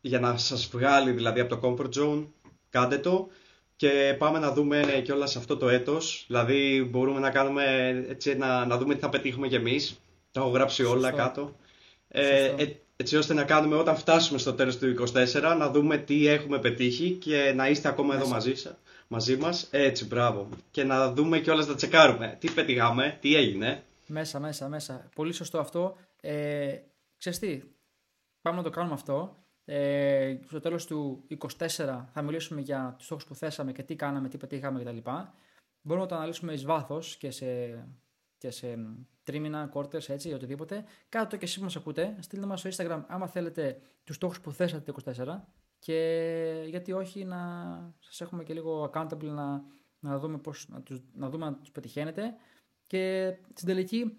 για 0.00 0.20
να 0.20 0.36
σας 0.36 0.66
βγάλει 0.66 1.10
δηλαδή 1.10 1.40
από 1.40 1.56
το 1.56 1.60
comfort 1.62 2.02
zone, 2.02 2.26
κάντε 2.70 2.98
το 2.98 3.28
και 3.76 4.16
πάμε 4.18 4.38
να 4.38 4.52
δούμε 4.52 5.02
και 5.04 5.12
όλα 5.12 5.26
σε 5.26 5.38
αυτό 5.38 5.56
το 5.56 5.68
έτος. 5.68 6.24
Δηλαδή 6.26 6.88
μπορούμε 6.90 7.20
να 7.20 7.30
κάνουμε 7.30 7.88
έτσι, 8.08 8.36
να, 8.36 8.66
να 8.66 8.78
δούμε 8.78 8.94
τι 8.94 9.00
θα 9.00 9.08
πετύχουμε 9.08 9.48
κι 9.48 9.54
εμείς. 9.54 10.00
Τα 10.32 10.40
έχω 10.40 10.50
γράψει 10.50 10.84
όλα 10.84 11.10
κάτω. 11.10 11.56
Ε, 12.08 12.54
ε, 12.56 12.76
έτσι 12.96 13.16
ώστε 13.16 13.34
να 13.34 13.44
κάνουμε 13.44 13.76
όταν 13.76 13.96
φτάσουμε 13.96 14.38
στο 14.38 14.54
τέλος 14.54 14.78
του 14.78 14.94
24 15.14 15.56
να 15.58 15.70
δούμε 15.70 15.96
τι 15.96 16.26
έχουμε 16.26 16.58
πετύχει 16.58 17.10
και 17.10 17.52
να 17.56 17.68
είστε 17.68 17.88
ακόμα 17.88 18.14
εδώ 18.14 18.28
μαζί, 18.28 18.52
μαζί 19.08 19.36
μας. 19.36 19.68
Έτσι, 19.70 20.06
μπράβο. 20.06 20.48
Και 20.70 20.84
να 20.84 21.12
δούμε 21.12 21.38
και 21.38 21.50
όλας 21.50 21.66
να 21.66 21.74
τσεκάρουμε. 21.74 22.36
Τι 22.40 22.50
πετύχαμε, 22.50 23.18
τι 23.20 23.34
έγινε. 23.36 23.82
Μέσα, 24.06 24.40
μέσα, 24.40 24.68
μέσα. 24.68 25.08
Πολύ 25.14 25.32
σωστό 25.32 25.58
αυτό. 25.58 25.96
Ε, 26.20 26.76
ξέρεις 27.18 27.38
τι, 27.38 27.62
πάμε 28.42 28.56
να 28.56 28.62
το 28.62 28.70
κάνουμε 28.70 28.94
αυτό. 28.94 29.36
Ε, 29.64 30.36
στο 30.48 30.60
τέλος 30.60 30.86
του 30.86 31.26
24 31.58 32.04
θα 32.12 32.22
μιλήσουμε 32.22 32.60
για 32.60 32.94
τους 32.96 33.06
στόχους 33.06 33.24
που 33.24 33.34
θέσαμε 33.34 33.72
και 33.72 33.82
τι 33.82 33.94
κάναμε, 33.94 34.28
τι 34.28 34.36
πετύχαμε 34.36 34.82
κτλ. 34.82 35.10
Μπορούμε 35.82 36.04
να 36.04 36.10
το 36.10 36.14
αναλύσουμε 36.14 36.52
εις 36.52 36.64
βάθος 36.64 37.16
και 37.16 37.30
σε, 37.30 37.46
και 38.46 38.52
σε 38.52 38.78
τρίμηνα, 39.22 39.66
κόρτε, 39.66 40.00
έτσι, 40.06 40.32
οτιδήποτε. 40.32 40.84
Κάτω 41.08 41.36
και 41.36 41.44
εσείς 41.44 41.58
που 41.58 41.64
μας 41.64 41.76
ακούτε, 41.76 42.16
στείλτε 42.20 42.46
μας 42.46 42.60
στο 42.60 42.70
Instagram 42.72 43.02
άμα 43.06 43.26
θέλετε 43.26 43.80
τους 44.04 44.16
στόχους 44.16 44.40
που 44.40 44.52
θέσατε 44.52 44.92
το 44.92 45.12
24 45.16 45.40
και 45.78 46.66
γιατί 46.68 46.92
όχι 46.92 47.24
να 47.24 47.38
σας 47.98 48.20
έχουμε 48.20 48.44
και 48.44 48.52
λίγο 48.52 48.90
accountable 48.92 49.24
να, 49.24 49.64
να 49.98 50.18
δούμε 50.18 50.38
πώς, 50.38 50.68
να, 50.68 50.82
τους, 50.82 51.00
να 51.12 51.28
δούμε 51.28 51.46
αν 51.46 51.60
τους 51.60 51.70
πετυχαίνετε 51.70 52.34
και 52.86 53.34
στην 53.54 53.66
τελική 53.66 54.18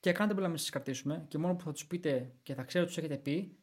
και 0.00 0.14
accountable 0.18 0.40
να 0.40 0.48
μην 0.48 0.56
σας 0.56 0.70
κρατήσουμε 0.70 1.24
και 1.28 1.38
μόνο 1.38 1.54
που 1.54 1.64
θα 1.64 1.72
τους 1.72 1.86
πείτε 1.86 2.32
και 2.42 2.54
θα 2.54 2.62
ξέρω 2.62 2.84
ότι 2.84 2.94
τους 2.94 3.04
έχετε 3.04 3.20
πει, 3.20 3.58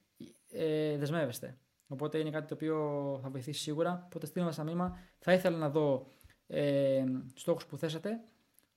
ε, 0.51 0.97
δεσμεύεστε. 0.97 1.57
Οπότε 1.87 2.17
είναι 2.17 2.29
κάτι 2.29 2.47
το 2.47 2.53
οποίο 2.53 2.77
θα 3.21 3.29
βοηθήσει 3.29 3.61
σίγουρα. 3.61 4.01
Οπότε 4.05 4.25
στείλτε 4.25 4.47
μας 4.47 4.57
ένα 4.57 4.65
μήνυμα. 4.65 4.97
Θα 5.19 5.33
ήθελα 5.33 5.57
να 5.57 5.69
δω 5.69 6.07
ε, 6.47 7.03
του 7.33 7.39
στόχους 7.39 7.65
που 7.65 7.77
θέσατε 7.77 8.19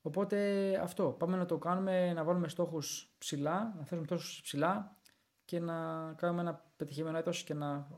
Οπότε 0.09 0.79
αυτό. 0.83 1.09
Πάμε 1.19 1.37
να 1.37 1.45
το 1.47 1.59
κάνουμε, 1.59 2.13
να 2.13 2.25
βάλουμε 2.25 2.49
στόχους 2.49 3.15
ψηλά, 3.19 3.75
να 3.79 3.85
θέσουμε 3.85 4.07
στόχου 4.07 4.23
ψηλά 4.43 4.97
και 5.45 5.61
να 5.61 5.75
κάνουμε 6.17 6.41
ένα 6.41 6.65
πετυχημένο 6.77 7.19
έτος 7.19 7.43
και 7.43 7.55
να 7.55 7.89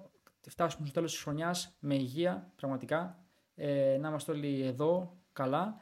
φτάσουμε 0.49 0.85
στο 0.85 0.95
τέλος 0.95 1.13
της 1.13 1.23
χρονιάς 1.23 1.77
με 1.81 1.95
υγεία, 1.95 2.53
πραγματικά, 2.57 3.25
ε, 3.55 3.97
να 4.01 4.09
είμαστε 4.09 4.33
όλοι 4.33 4.63
εδώ, 4.63 5.19
καλά 5.33 5.77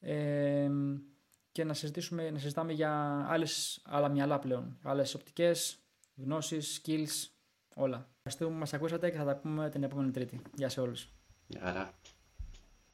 ε, 0.00 0.70
και 1.52 1.64
να, 1.64 1.74
συζητήσουμε, 1.74 2.30
να 2.30 2.38
συζητάμε 2.38 2.72
για 2.72 3.24
άλλες, 3.28 3.82
άλλα 3.84 4.08
μυαλά 4.08 4.38
πλέον, 4.38 4.78
άλλες 4.82 5.14
οπτικές, 5.14 5.78
γνώσεις, 6.16 6.82
skills, 6.82 7.28
όλα. 7.74 8.08
Ευχαριστούμε 8.16 8.50
που 8.50 8.58
μας 8.58 8.72
ακούσατε 8.72 9.10
και 9.10 9.16
θα 9.16 9.24
τα 9.24 9.36
πούμε 9.36 9.70
την 9.70 9.82
επόμενη 9.82 10.10
Τρίτη. 10.10 10.42
Γεια 10.54 10.68
σε 10.68 10.80
όλους. 10.80 11.08
Γεια 11.46 11.94